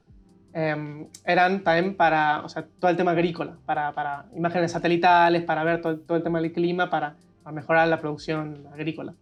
Em, 0.58 1.08
eran 1.26 1.62
también 1.62 1.94
para 1.98 2.40
o 2.42 2.48
sea, 2.48 2.66
todo 2.80 2.90
el 2.90 2.96
tema 2.96 3.10
agrícola, 3.10 3.58
para, 3.66 3.92
para 3.92 4.24
imágenes 4.34 4.72
satelitales, 4.72 5.42
para 5.42 5.62
ver 5.64 5.82
todo, 5.82 5.98
todo 5.98 6.16
el 6.16 6.24
tema 6.24 6.40
del 6.40 6.50
clima, 6.50 6.88
para, 6.88 7.16
para, 7.42 7.54
mejorar 7.54 7.86
la 7.88 8.00
producción 8.00 8.66
agrícola. 8.72 9.12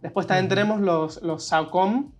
Después 0.00 0.26
también 0.26 0.48
tenemos 0.48 0.80
los, 0.80 1.20
los 1.22 1.44
SAOCOM, 1.44 2.12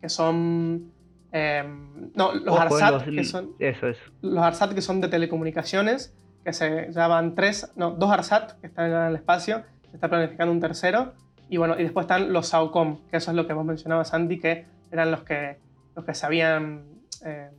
que 0.00 0.08
son... 0.08 0.90
Em, 1.30 2.10
no, 2.14 2.32
los 2.32 2.58
ARSAT, 2.58 3.04
que 3.04 3.22
son... 3.22 3.50
Eso, 3.58 3.88
eso. 3.88 4.00
Los 4.22 4.42
ARSAT 4.42 4.72
que 4.72 4.80
son 4.80 5.02
de 5.02 5.08
telecomunicaciones, 5.08 6.14
que 6.42 6.54
se 6.54 6.90
llaman 6.92 7.34
tres, 7.34 7.70
no, 7.76 7.90
dos 7.90 8.10
ARSAT 8.10 8.58
que 8.62 8.68
están 8.68 8.90
en 8.90 8.96
el 8.96 9.16
espacio, 9.16 9.62
se 9.90 9.96
está 9.96 10.08
planificando 10.08 10.52
un 10.52 10.60
tercero, 10.60 11.12
y 11.50 11.58
bueno, 11.58 11.78
y 11.78 11.82
después 11.82 12.04
están 12.04 12.32
los 12.32 12.46
SAOCOM, 12.46 12.96
que 13.10 13.18
eso 13.18 13.30
es 13.30 13.36
lo 13.36 13.46
que 13.46 13.52
vos 13.52 13.66
mencionabas, 13.66 14.14
Andy, 14.14 14.40
que 14.40 14.64
eran 14.90 15.10
los 15.10 15.22
que, 15.22 15.58
los 15.94 16.06
que 16.06 16.14
se 16.14 16.24
habían 16.24 16.84
eh, 17.26 17.50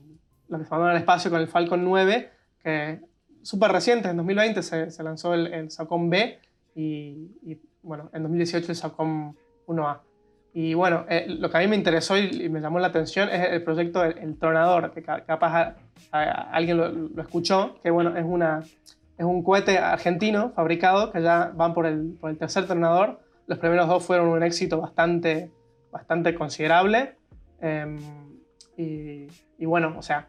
lo 0.52 0.60
que 0.60 0.66
se 0.66 0.72
mandó 0.72 0.88
al 0.88 0.98
espacio 0.98 1.32
con 1.32 1.40
el 1.40 1.48
Falcon 1.48 1.84
9, 1.84 2.30
que 2.62 3.00
súper 3.42 3.72
reciente, 3.72 4.10
en 4.10 4.18
2020 4.18 4.62
se, 4.62 4.92
se 4.92 5.04
lanzó 5.04 5.34
el, 5.34 5.48
el, 5.48 5.72
SACOM 5.72 6.10
B 6.10 6.40
y, 6.76 7.58
bueno, 7.82 8.10
en 8.14 8.24
2018 8.24 8.72
el 8.72 8.76
SACOM 8.76 9.34
1A. 9.68 10.00
Y 10.54 10.74
bueno, 10.74 11.06
eh, 11.08 11.26
lo 11.28 11.50
que 11.50 11.58
a 11.58 11.62
mí 11.62 11.68
me 11.68 11.78
interesó 11.78 12.18
y, 12.18 12.50
me 12.50 12.60
llamó 12.60 12.80
la 12.80 12.88
atención 12.88 13.30
es 13.30 13.50
el 13.52 13.64
proyecto 13.64 14.04
El, 14.04 14.38
Tronador, 14.38 14.92
que 14.92 15.02
capaz 15.02 15.76
alguien 16.12 16.78
lo, 16.78 17.22
escuchó, 17.22 17.80
que 17.82 17.90
bueno, 17.90 18.18
es, 18.18 18.26
una, 18.26 18.60
es 19.18 19.26
un 19.26 19.44
cohete 19.44 19.78
argentino 19.78 20.52
fabricado 20.52 21.14
que 21.14 21.22
ya 21.22 21.52
van 21.56 21.74
por 21.74 21.86
el, 21.86 22.18
por 22.20 22.30
el 22.30 22.38
tercer 22.38 22.68
tronador. 22.68 23.22
Los 23.48 23.60
primeros 23.60 23.88
dos 23.88 24.04
fueron 24.04 24.28
un 24.28 24.44
éxito 24.44 24.82
bastante, 24.82 25.50
bastante 25.90 26.36
considerable. 26.36 27.16
Em, 27.62 27.98
y, 28.76 29.28
y, 29.58 29.66
bueno, 29.66 29.96
o 29.98 30.02
sea, 30.02 30.28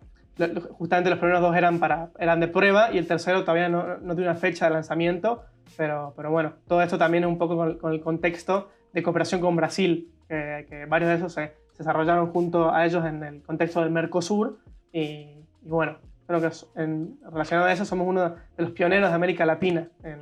justamente 0.78 1.10
los 1.10 1.18
primeros 1.18 1.42
dos 1.42 1.54
eran, 1.56 1.78
para, 1.78 2.10
eran 2.18 2.40
de 2.40 2.48
prueba 2.48 2.92
y 2.92 2.98
el 2.98 3.06
tercero 3.06 3.42
todavía 3.42 3.68
no, 3.68 3.98
no 3.98 4.14
tiene 4.14 4.30
una 4.30 4.38
fecha 4.38 4.66
de 4.66 4.72
lanzamiento, 4.72 5.42
pero, 5.76 6.12
pero 6.16 6.30
bueno, 6.30 6.54
todo 6.66 6.82
esto 6.82 6.98
también 6.98 7.24
es 7.24 7.28
un 7.28 7.38
poco 7.38 7.56
con, 7.56 7.92
el 7.92 8.00
contexto 8.00 8.70
de 8.92 9.02
cooperación 9.02 9.40
con 9.40 9.56
Brasil, 9.56 10.10
que, 10.28 10.86
varios 10.88 11.10
de 11.10 11.16
esos 11.16 11.32
se, 11.32 11.54
desarrollaron 11.76 12.28
junto 12.32 12.72
a 12.72 12.86
ellos 12.86 13.04
en 13.04 13.22
el 13.22 13.42
contexto 13.42 13.80
del 13.80 13.90
Mercosur 13.90 14.58
y, 14.92 15.44
bueno, 15.62 15.98
creo 16.26 16.40
que 16.40 16.50
en, 16.76 17.18
relacionado 17.30 17.68
a 17.68 17.72
eso 17.72 17.84
somos 17.84 18.06
uno 18.06 18.30
de 18.30 18.62
los 18.62 18.70
pioneros 18.70 19.10
de 19.10 19.14
América 19.14 19.44
Latina 19.44 19.88
en, 20.02 20.20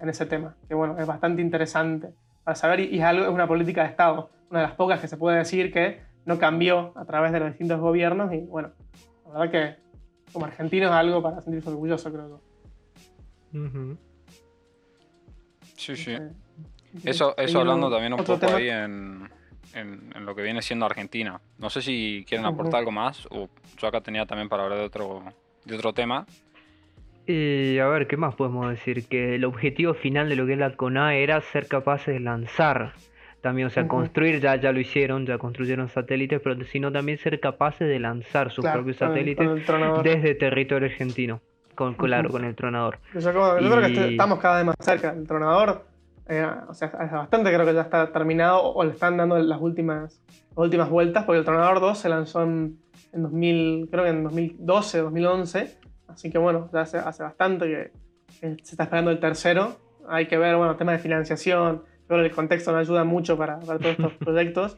en 0.00 0.08
ese 0.08 0.26
tema, 0.26 0.56
que 0.68 0.74
bueno, 0.74 0.98
es 0.98 1.06
bastante 1.06 1.42
interesante 1.42 2.12
para 2.44 2.54
saber 2.54 2.80
y, 2.80 2.98
es, 2.98 3.04
algo, 3.04 3.24
es 3.24 3.30
una 3.30 3.46
política 3.46 3.82
de 3.82 3.88
Estado, 3.88 4.30
una 4.50 4.60
de 4.60 4.66
las 4.66 4.76
pocas 4.76 5.00
que 5.00 5.08
se 5.08 5.16
puede 5.16 5.38
decir 5.38 5.72
que 5.72 6.00
no 6.24 6.38
cambió 6.38 6.92
a 6.96 7.04
través 7.04 7.32
de 7.32 7.40
los 7.40 7.48
distintos 7.50 7.80
gobiernos 7.80 8.32
y 8.32 8.38
bueno, 8.40 8.70
la 9.32 9.38
verdad 9.38 9.50
que 9.52 10.32
como 10.32 10.46
argentino 10.46 10.86
es 10.86 10.92
algo 10.92 11.22
para 11.22 11.40
sentirse 11.40 11.70
orgulloso, 11.70 12.12
creo 12.12 12.28
yo. 12.28 13.96
Sí, 15.76 15.96
sí. 15.96 16.16
Eso, 17.04 17.36
eso 17.36 17.60
hablando 17.60 17.90
también 17.90 18.12
un 18.12 18.24
poco 18.24 18.46
ahí 18.46 18.68
en, 18.68 19.28
en, 19.74 20.24
lo 20.24 20.34
que 20.34 20.42
viene 20.42 20.62
siendo 20.62 20.86
Argentina. 20.86 21.40
No 21.58 21.70
sé 21.70 21.82
si 21.82 22.24
quieren 22.28 22.46
aportar 22.46 22.80
algo 22.80 22.92
más, 22.92 23.26
o 23.30 23.48
yo 23.76 23.88
acá 23.88 24.00
tenía 24.00 24.26
también 24.26 24.48
para 24.48 24.64
hablar 24.64 24.78
de 24.78 24.84
otro, 24.84 25.22
de 25.64 25.74
otro 25.74 25.92
tema. 25.92 26.26
Y 27.26 27.78
a 27.78 27.86
ver, 27.86 28.08
¿qué 28.08 28.16
más 28.16 28.34
podemos 28.34 28.68
decir? 28.68 29.06
Que 29.06 29.36
el 29.36 29.44
objetivo 29.44 29.94
final 29.94 30.28
de 30.28 30.36
lo 30.36 30.46
que 30.46 30.54
es 30.54 30.58
la 30.58 30.74
CONA 30.74 31.14
era 31.14 31.40
ser 31.40 31.68
capaces 31.68 32.14
de 32.14 32.20
lanzar 32.20 32.94
también, 33.40 33.68
o 33.68 33.70
sea, 33.70 33.88
construir, 33.88 34.40
ya, 34.40 34.56
ya 34.56 34.72
lo 34.72 34.80
hicieron, 34.80 35.26
ya 35.26 35.38
construyeron 35.38 35.88
satélites, 35.88 36.40
pero 36.42 36.62
sino 36.64 36.92
también 36.92 37.18
ser 37.18 37.40
capaces 37.40 37.88
de 37.88 37.98
lanzar 37.98 38.50
sus 38.50 38.64
propios 38.64 38.96
satélites 38.98 39.48
desde 40.02 40.34
territorio 40.34 40.88
argentino, 40.88 41.40
con, 41.74 41.94
claro, 41.94 42.30
con 42.30 42.44
el 42.44 42.54
tronador. 42.54 42.98
Yo, 43.14 43.32
creo 43.32 43.80
que 43.80 44.08
estamos 44.10 44.38
cada 44.38 44.58
vez 44.58 44.66
más 44.66 44.76
cerca. 44.80 45.10
El 45.10 45.26
tronador 45.26 45.84
eh, 46.30 46.46
o 46.68 46.74
sea, 46.74 46.92
hace 46.96 47.16
bastante 47.16 47.52
creo 47.52 47.66
que 47.66 47.74
ya 47.74 47.80
está 47.80 48.12
terminado 48.12 48.62
o 48.62 48.84
le 48.84 48.92
están 48.92 49.16
dando 49.16 49.36
las 49.36 49.60
últimas, 49.60 50.22
últimas 50.54 50.88
vueltas, 50.88 51.24
porque 51.24 51.40
el 51.40 51.44
Tronador 51.44 51.80
2 51.80 51.98
se 51.98 52.08
lanzó 52.08 52.44
en, 52.44 52.78
2000, 53.12 53.88
creo 53.90 54.04
que 54.04 54.10
en 54.10 54.22
2012, 54.22 54.98
2011, 54.98 55.76
así 56.06 56.30
que 56.30 56.38
bueno, 56.38 56.70
ya 56.72 56.82
hace, 56.82 56.98
hace 56.98 57.24
bastante 57.24 57.66
que, 57.66 57.90
se 58.62 58.74
está 58.74 58.84
esperando 58.84 59.10
el 59.10 59.18
tercero. 59.18 59.76
Hay 60.08 60.26
que 60.26 60.38
ver, 60.38 60.54
bueno, 60.54 60.76
tema 60.76 60.92
de 60.92 61.00
financiación, 61.00 61.82
que 62.16 62.26
el 62.26 62.32
contexto 62.32 62.72
no 62.72 62.78
ayuda 62.78 63.04
mucho 63.04 63.36
para, 63.36 63.58
para 63.60 63.78
todos 63.78 63.92
estos 63.92 64.12
proyectos, 64.18 64.76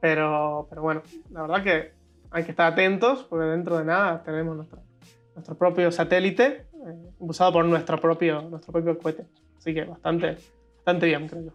pero, 0.00 0.66
pero 0.68 0.82
bueno, 0.82 1.02
la 1.30 1.42
verdad 1.42 1.62
que 1.62 1.92
hay 2.30 2.44
que 2.44 2.50
estar 2.50 2.72
atentos, 2.72 3.22
porque 3.24 3.46
dentro 3.46 3.78
de 3.78 3.84
nada 3.84 4.22
tenemos 4.22 4.56
nuestro, 4.56 4.82
nuestro 5.34 5.56
propio 5.56 5.90
satélite, 5.92 6.66
eh, 6.72 7.10
usado 7.18 7.52
por 7.52 7.64
nuestro 7.64 8.00
propio, 8.00 8.42
nuestro 8.42 8.72
propio 8.72 8.98
cohete. 8.98 9.26
Así 9.56 9.72
que 9.72 9.84
bastante, 9.84 10.36
bastante 10.76 11.06
bien, 11.06 11.28
creo 11.28 11.44
yo. 11.44 11.52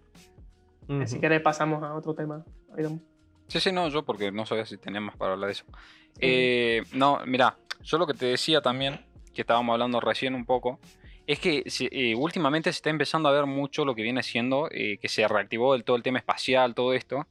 Si 1.05 1.19
querés 1.19 1.41
pasamos 1.41 1.83
a 1.83 1.93
otro 1.93 2.15
tema. 2.15 2.43
Sí, 3.48 3.59
sí, 3.59 3.71
no, 3.71 3.89
yo 3.89 4.03
porque 4.03 4.31
no 4.31 4.48
sabía 4.48 4.65
si 4.65 4.77
teníamos 4.77 5.15
para 5.15 5.33
hablar 5.33 5.48
de 5.48 5.51
eso. 5.51 5.65
Eh, 6.19 6.81
no, 6.93 7.19
mira, 7.27 7.57
yo 7.83 8.00
lo 8.00 8.07
que 8.07 8.15
te 8.15 8.25
decía 8.25 8.62
también, 8.62 9.05
que 9.33 9.41
estábamos 9.41 9.74
hablando 9.74 10.00
recién 10.00 10.33
un 10.33 10.45
poco, 10.45 10.79
es 11.29 11.39
que 11.39 11.63
eh, 11.91 12.15
últimamente 12.15 12.71
se 12.74 12.77
está 12.77 12.89
empezando 12.89 13.29
a 13.29 13.31
ver 13.31 13.45
mucho 13.45 13.86
lo 13.86 13.93
que 13.93 14.01
viene 14.01 14.24
siendo, 14.24 14.67
eh, 14.71 14.98
que 14.98 15.07
se 15.07 15.27
reactivó 15.27 15.74
del 15.74 15.83
todo 15.83 15.95
el 15.95 16.01
tema 16.01 16.17
espacial, 16.17 16.74
todo 16.74 16.91
esto, 16.91 17.27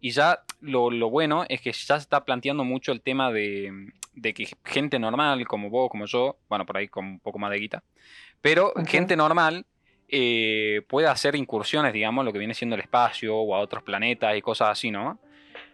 y 0.00 0.12
ya 0.12 0.44
lo, 0.60 0.88
bueno 1.10 1.44
es 1.48 1.60
que 1.60 1.72
ya 1.72 1.96
se 1.96 2.02
está 2.02 2.24
planteando 2.24 2.62
mucho 2.62 2.92
el 2.92 3.00
tema 3.00 3.32
de, 3.32 3.92
que 4.22 4.48
gente 4.64 5.00
normal, 5.00 5.48
como 5.48 5.68
vos, 5.68 5.90
como 5.90 6.06
yo, 6.06 6.36
bueno, 6.48 6.64
por 6.64 6.76
ahí 6.76 6.86
con 6.86 7.04
un 7.04 7.18
poco 7.18 7.40
más 7.40 7.50
de 7.50 7.58
guita, 7.58 7.82
pero 8.40 8.72
gente 8.86 9.16
normal 9.16 9.66
eh, 10.06 10.82
pueda 10.86 11.10
hacer 11.10 11.34
incursiones, 11.34 11.92
digamos, 11.92 12.24
lo 12.24 12.32
que 12.32 12.38
viene 12.38 12.54
siendo 12.54 12.76
el 12.76 12.82
espacio 12.82 13.36
o 13.36 13.56
a 13.56 13.58
otros 13.58 13.82
planetas 13.82 14.36
y 14.36 14.42
cosas 14.42 14.68
así, 14.68 14.92
¿no? 14.92 15.18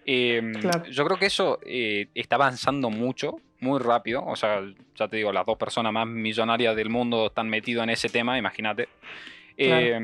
Em, 0.06 0.54
yo 0.90 1.04
creo 1.04 1.18
que 1.18 1.26
eso 1.26 1.58
eh, 1.62 2.08
está 2.14 2.36
avanzando 2.36 2.88
mucho, 2.88 3.36
muy 3.60 3.78
rápido. 3.78 4.24
O 4.24 4.36
sea, 4.36 4.62
ya 4.94 5.08
te 5.08 5.16
digo, 5.16 5.32
las 5.32 5.46
dos 5.46 5.56
personas 5.56 5.92
más 5.92 6.06
millonarias 6.06 6.76
del 6.76 6.90
mundo 6.90 7.26
están 7.26 7.48
metidos 7.48 7.84
en 7.84 7.90
ese 7.90 8.08
tema, 8.08 8.38
imagínate. 8.38 8.88
Eh, 9.58 9.98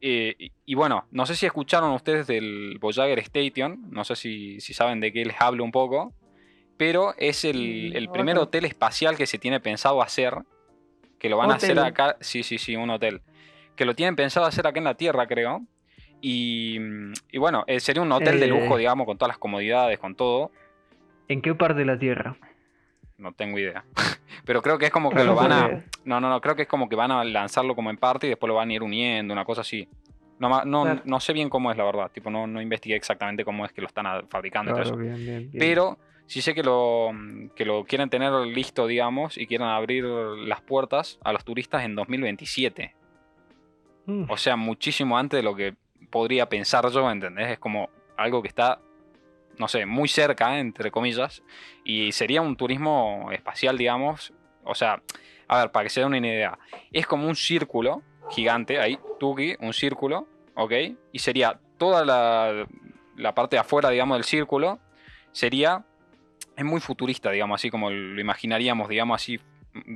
y 0.00 0.74
bueno, 0.74 1.06
no 1.10 1.26
sé 1.26 1.34
si 1.34 1.46
escucharon 1.46 1.90
ustedes 1.92 2.26
del 2.26 2.78
Voyager 2.80 3.18
Station, 3.18 3.86
no 3.90 4.04
sé 4.04 4.14
si, 4.14 4.60
saben 4.60 5.00
de 5.00 5.12
qué 5.12 5.24
les 5.24 5.40
hablo 5.40 5.64
un 5.64 5.72
poco, 5.72 6.12
pero 6.76 7.14
es 7.18 7.44
el, 7.44 7.96
el 7.96 8.08
primer 8.10 8.38
hotel 8.38 8.66
espacial 8.66 9.16
que 9.16 9.26
se 9.26 9.38
tiene 9.38 9.58
pensado 9.58 10.02
hacer, 10.02 10.34
que 11.18 11.28
lo 11.28 11.38
van 11.38 11.50
a 11.50 11.54
hacer 11.54 11.76
acá, 11.80 12.16
sí, 12.20 12.44
sí, 12.44 12.58
sí, 12.58 12.76
un 12.76 12.90
hotel 12.90 13.22
que 13.76 13.84
lo 13.84 13.94
tienen 13.94 14.16
pensado 14.16 14.46
hacer 14.46 14.66
acá 14.66 14.78
en 14.78 14.84
la 14.84 14.94
Tierra, 14.94 15.26
creo. 15.26 15.62
Y, 16.20 16.78
bueno, 17.38 17.62
eh, 17.66 17.78
sería 17.78 18.02
un 18.02 18.10
hotel 18.10 18.40
de 18.40 18.48
lujo, 18.48 18.76
eh. 18.76 18.80
digamos, 18.80 19.06
con 19.06 19.16
todas 19.18 19.28
las 19.28 19.38
comodidades, 19.38 19.98
con 19.98 20.16
todo. 20.16 20.50
¿En 21.28 21.42
qué 21.42 21.54
parte 21.54 21.80
de 21.80 21.84
la 21.84 21.98
Tierra? 21.98 22.36
No 23.18 23.32
tengo 23.32 23.58
idea. 23.58 23.84
Pero 24.44 24.62
creo 24.62 24.78
que 24.78 24.86
es 24.86 24.90
como 24.90 25.10
que 25.10 25.24
lo 25.24 25.34
van 25.34 25.52
a. 25.52 25.84
No, 26.04 26.20
no, 26.20 26.28
no, 26.28 26.40
creo 26.40 26.56
que 26.56 26.62
es 26.62 26.68
como 26.68 26.88
que 26.88 26.96
van 26.96 27.10
a 27.10 27.24
lanzarlo 27.24 27.74
como 27.74 27.90
en 27.90 27.96
parte 27.96 28.26
y 28.26 28.30
después 28.30 28.48
lo 28.48 28.54
van 28.54 28.70
a 28.70 28.72
ir 28.72 28.82
uniendo, 28.82 29.32
una 29.32 29.44
cosa 29.44 29.62
así. 29.62 29.88
No, 30.38 30.64
no, 30.64 31.00
no 31.02 31.20
sé 31.20 31.32
bien 31.32 31.48
cómo 31.48 31.70
es 31.70 31.78
la 31.78 31.84
verdad, 31.84 32.10
tipo, 32.12 32.30
no, 32.30 32.46
no 32.46 32.60
investigué 32.60 32.94
exactamente 32.94 33.42
cómo 33.42 33.64
es 33.64 33.72
que 33.72 33.80
lo 33.80 33.86
están 33.86 34.28
fabricando 34.28 34.70
y 34.70 34.74
todo 34.74 34.82
eso. 34.82 35.48
Pero 35.58 35.98
sí 36.26 36.42
sé 36.42 36.54
que 36.54 36.62
lo, 36.62 37.10
que 37.54 37.64
lo 37.64 37.84
quieren 37.84 38.10
tener 38.10 38.32
listo, 38.32 38.86
digamos, 38.86 39.38
y 39.38 39.46
quieren 39.46 39.66
abrir 39.66 40.04
las 40.04 40.60
puertas 40.60 41.18
a 41.24 41.32
los 41.32 41.44
turistas 41.44 41.84
en 41.84 41.94
2027. 41.94 42.94
Mm. 44.06 44.30
O 44.30 44.36
sea, 44.36 44.56
muchísimo 44.56 45.16
antes 45.16 45.38
de 45.38 45.42
lo 45.42 45.54
que 45.54 45.74
podría 46.10 46.48
pensar 46.48 46.88
yo, 46.90 47.10
¿entendés? 47.10 47.52
Es 47.52 47.58
como 47.58 47.88
algo 48.16 48.42
que 48.42 48.48
está, 48.48 48.80
no 49.58 49.68
sé, 49.68 49.86
muy 49.86 50.08
cerca, 50.08 50.58
entre 50.58 50.90
comillas, 50.90 51.42
y 51.84 52.12
sería 52.12 52.42
un 52.42 52.56
turismo 52.56 53.28
espacial, 53.32 53.78
digamos. 53.78 54.32
O 54.64 54.74
sea, 54.74 55.02
a 55.48 55.60
ver, 55.60 55.72
para 55.72 55.84
que 55.84 55.90
se 55.90 56.00
den 56.00 56.08
una 56.08 56.18
idea, 56.18 56.58
es 56.92 57.06
como 57.06 57.26
un 57.26 57.36
círculo 57.36 58.02
gigante, 58.30 58.80
ahí, 58.80 58.98
Tuki, 59.18 59.54
un 59.60 59.72
círculo, 59.72 60.26
¿ok? 60.54 60.72
Y 61.12 61.18
sería 61.18 61.58
toda 61.78 62.04
la, 62.04 62.66
la 63.16 63.34
parte 63.34 63.56
de 63.56 63.60
afuera, 63.60 63.90
digamos, 63.90 64.16
del 64.16 64.24
círculo, 64.24 64.78
sería, 65.32 65.84
es 66.56 66.64
muy 66.64 66.80
futurista, 66.80 67.30
digamos, 67.30 67.60
así 67.60 67.70
como 67.70 67.90
lo 67.90 68.20
imaginaríamos, 68.20 68.88
digamos, 68.88 69.22
así, 69.22 69.38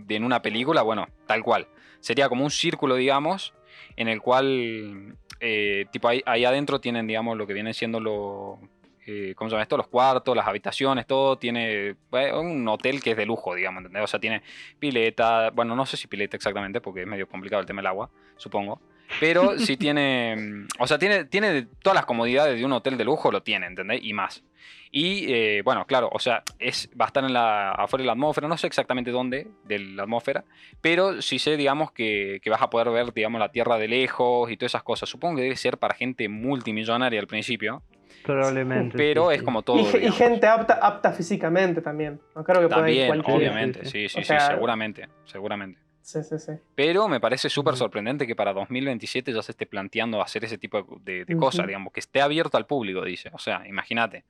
en 0.09 0.25
una 0.25 0.43
película, 0.43 0.83
bueno, 0.83 1.09
tal 1.27 1.43
cual. 1.43 1.69
Sería 2.01 2.29
como 2.29 2.45
un 2.45 2.51
círculo, 2.51 2.95
digamos, 2.97 3.55
en 3.97 4.09
el 4.09 4.21
cual, 4.21 5.17
eh, 5.41 5.87
tipo, 5.91 6.09
ahí, 6.09 6.45
adentro 6.45 6.81
tienen, 6.81 7.07
digamos, 7.07 7.37
lo 7.37 7.47
que 7.47 7.55
viene 7.55 7.75
siendo 7.75 8.01
lo, 8.01 8.61
eh, 9.07 9.35
¿cómo 9.35 9.49
se 9.49 9.55
llama 9.55 9.63
esto? 9.63 9.77
Los 9.77 9.89
cuartos, 9.89 10.37
las 10.37 10.47
habitaciones, 10.47 11.07
todo. 11.07 11.39
Tiene 11.39 11.97
un 12.35 12.67
hotel 12.69 13.03
que 13.03 13.13
es 13.13 13.17
de 13.17 13.27
lujo, 13.27 13.55
digamos, 13.55 13.81
¿entendés? 13.81 14.05
O 14.05 14.07
sea, 14.07 14.21
tiene 14.21 14.43
pileta, 14.79 15.51
bueno, 15.51 15.75
no 15.75 15.87
sé 15.87 15.97
si 15.97 16.07
pileta 16.07 16.37
exactamente, 16.37 16.81
porque 16.81 17.03
es 17.03 17.07
medio 17.07 17.29
complicado 17.29 17.61
el 17.61 17.67
tema 17.67 17.81
del 17.81 17.87
agua, 17.87 18.11
supongo. 18.37 18.81
Pero 19.19 19.59
sí 19.59 19.77
tiene, 19.77 20.67
o 20.79 20.87
sea, 20.87 20.99
tiene, 20.99 21.25
tiene 21.25 21.67
todas 21.83 21.95
las 21.95 22.05
comodidades 22.05 22.59
de 22.59 22.65
un 22.65 22.73
hotel 22.73 22.97
de 22.97 23.05
lujo, 23.05 23.33
lo 23.33 23.43
tiene, 23.43 23.67
¿entendés? 23.67 24.01
Y 24.03 24.13
más. 24.13 24.45
Y 24.93 25.33
eh, 25.33 25.63
bueno, 25.63 25.87
claro, 25.87 26.11
o 26.13 26.19
sea, 26.19 26.43
es, 26.59 26.91
va 27.01 27.05
a 27.05 27.09
estar 27.09 27.25
en 27.25 27.33
la, 27.33 27.71
afuera 27.71 28.03
de 28.03 28.07
la 28.07 28.13
atmósfera, 28.13 28.49
no 28.49 28.59
sé 28.59 28.67
exactamente 28.67 29.13
dónde 29.13 29.47
de 29.65 29.79
la 29.79 30.03
atmósfera, 30.03 30.45
pero 30.81 31.23
sí 31.23 31.39
sé, 31.39 31.57
digamos, 31.57 31.93
que, 31.93 32.41
vas 32.51 32.61
a 32.61 32.71
poder 32.71 32.91
ver, 32.91 33.15
digamos, 33.15 33.39
la 33.39 33.53
Tierra 33.53 33.79
de 33.79 33.87
lejos 33.87 34.51
y 34.51 34.57
todas 34.57 34.73
esas 34.73 34.83
cosas. 34.83 35.09
Supongo 35.09 35.37
que 35.37 35.43
debe 35.43 35.57
ser 35.57 35.79
para 35.79 35.95
gente 35.95 36.29
multimillonaria 36.29 37.21
al 37.21 37.29
principio. 37.29 37.83
Probablemente. 38.25 38.97
Pero 38.97 39.31
es 39.31 39.43
como 39.43 39.63
todo. 39.63 39.79
Y, 39.79 40.11
gente 40.13 40.47
apta, 40.47 40.75
apta 40.75 41.13
físicamente 41.13 41.81
también. 41.81 42.21
No 42.35 42.45
creo 42.45 42.63
que 42.63 42.69
también, 42.69 43.23
obviamente, 43.25 43.85
sí, 43.85 44.09
sí, 44.09 44.23
sí, 44.23 44.35
seguramente, 44.39 45.09
seguramente. 45.25 45.79
Sí, 46.03 46.23
sí, 46.23 46.39
sí. 46.39 46.53
Pero 46.75 47.09
me 47.09 47.21
parece 47.21 47.49
súper 47.49 47.77
sorprendente 47.77 48.27
que 48.27 48.35
para 48.35 48.53
2027 48.53 49.33
ya 49.33 49.43
se 49.43 49.53
esté 49.53 49.67
planteando 49.67 50.21
hacer 50.21 50.45
ese 50.45 50.59
tipo 50.59 50.85
de, 51.03 51.25
cosas, 51.39 51.67
digamos, 51.67 51.93
que 51.93 52.01
esté 52.01 52.21
abierto 52.21 52.57
al 52.57 52.67
público, 52.67 53.05
dice. 53.05 53.31
O 53.33 53.39
sea, 53.39 53.67
imagínate. 53.67 54.25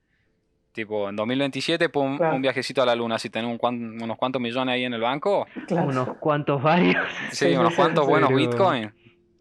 Tipo, 0.73 1.09
en 1.09 1.17
2027, 1.17 1.89
pum, 1.89 2.21
un 2.21 2.43
viajecito 2.43 2.81
a 2.83 2.87
la 2.87 2.95
luna, 2.95 3.19
si 3.19 3.29
tenés 3.29 3.59
unos 3.61 4.17
cuantos 4.19 4.41
millones 4.41 4.75
ahí 4.75 4.85
en 4.85 4.95
el 4.95 5.01
banco. 5.01 5.47
Unos 5.71 6.17
cuantos 6.19 6.63
varios. 6.63 7.09
Sí, 7.33 7.57
unos 7.57 7.75
cuantos 7.77 8.07
buenos 8.07 8.33
Bitcoin. 8.33 8.93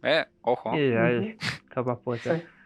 Eh, 0.01 0.25
ojo. 0.41 0.71
capaz 1.69 1.99
puede 1.99 2.19
ser. 2.19 2.58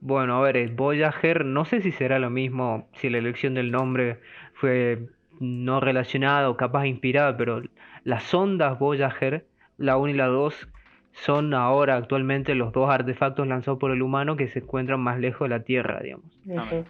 Bueno, 0.00 0.36
a 0.36 0.40
ver, 0.40 0.70
Voyager, 0.70 1.44
no 1.44 1.64
sé 1.64 1.82
si 1.82 1.92
será 1.92 2.18
lo 2.18 2.30
mismo, 2.30 2.88
si 2.94 3.10
la 3.10 3.18
elección 3.18 3.54
del 3.54 3.70
nombre 3.70 4.18
fue 4.54 5.06
no 5.40 5.80
relacionada 5.80 6.48
o 6.48 6.56
capaz 6.56 6.86
inspirada, 6.86 7.36
pero 7.36 7.62
las 8.04 8.24
sondas 8.24 8.78
Voyager, 8.78 9.46
la 9.76 9.96
1 9.96 10.12
y 10.12 10.14
la 10.14 10.26
2, 10.26 10.68
son 11.12 11.54
ahora 11.54 11.96
actualmente 11.96 12.54
los 12.54 12.72
dos 12.72 12.88
artefactos 12.88 13.46
lanzados 13.46 13.78
por 13.78 13.90
el 13.90 14.02
humano 14.02 14.36
que 14.36 14.48
se 14.48 14.60
encuentran 14.60 15.00
más 15.00 15.18
lejos 15.18 15.48
de 15.48 15.56
la 15.56 15.64
Tierra, 15.64 16.00
digamos. 16.02 16.26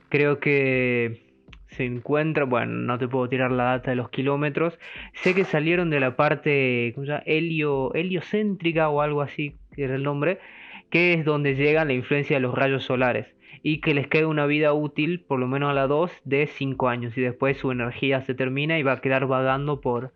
Creo 0.09 0.39
que 0.39 1.31
se 1.69 1.85
encuentra, 1.85 2.45
bueno, 2.45 2.73
no 2.73 2.99
te 2.99 3.09
puedo 3.09 3.29
tirar 3.29 3.53
la 3.53 3.65
data 3.65 3.91
de 3.91 3.97
los 3.97 4.11
kilómetros, 4.11 4.79
sé 5.15 5.35
que 5.35 5.45
salieron 5.45 5.91
de 5.91 6.01
la 6.01 6.17
parte, 6.17 6.93
¿cómo 6.95 7.07
se 7.07 7.13
llama? 7.13 7.23
Helio, 7.27 7.95
heliocéntrica 7.95 8.89
o 8.89 9.01
algo 9.01 9.23
así, 9.23 9.55
que 9.75 9.85
era 9.85 9.95
el 9.95 10.03
nombre, 10.03 10.39
que 10.91 11.15
es 11.15 11.25
donde 11.25 11.55
llega 11.55 11.85
la 11.85 11.93
influencia 11.93 12.37
de 12.37 12.41
los 12.41 12.55
rayos 12.55 12.85
solares 12.85 13.27
y 13.63 13.81
que 13.81 13.95
les 13.95 14.07
queda 14.09 14.27
una 14.27 14.47
vida 14.47 14.73
útil, 14.73 15.21
por 15.21 15.39
lo 15.39 15.47
menos 15.47 15.71
a 15.71 15.75
la 15.75 15.87
2, 15.87 16.11
de 16.25 16.47
5 16.47 16.89
años 16.89 17.17
y 17.17 17.21
después 17.21 17.57
su 17.59 17.71
energía 17.71 18.23
se 18.23 18.35
termina 18.35 18.79
y 18.79 18.83
va 18.83 18.93
a 18.93 19.01
quedar 19.01 19.27
vagando 19.27 19.81
por, 19.81 20.13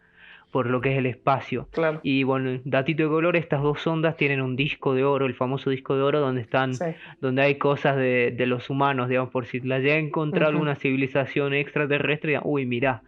por 0.50 0.66
lo 0.66 0.80
que 0.80 0.92
es 0.92 0.98
el 0.98 1.06
espacio. 1.06 1.68
Claro. 1.72 2.00
Y 2.02 2.22
bueno, 2.22 2.60
datito 2.64 3.02
de 3.02 3.08
color, 3.08 3.36
estas 3.36 3.62
dos 3.62 3.80
sondas 3.80 4.16
tienen 4.16 4.40
un 4.40 4.56
disco 4.56 4.94
de 4.94 5.04
oro, 5.04 5.26
el 5.26 5.34
famoso 5.34 5.70
disco 5.70 5.96
de 5.96 6.02
oro, 6.02 6.20
donde 6.20 6.40
están, 6.42 6.74
Sí. 6.74 6.84
donde 7.20 7.42
hay 7.42 7.56
cosas 7.56 7.96
de, 7.96 8.32
de 8.36 8.46
los 8.46 8.70
humanos, 8.70 9.08
digamos, 9.08 9.30
por 9.30 9.46
si 9.46 9.60
la 9.60 9.78
llega 9.80 9.94
a 9.96 9.98
encontrar 9.98 10.44
Ujú. 10.44 10.52
alguna 10.52 10.74
civilización 10.76 11.54
extraterrestre, 11.54 12.38
uy, 12.42 12.66
mirá. 12.66 13.02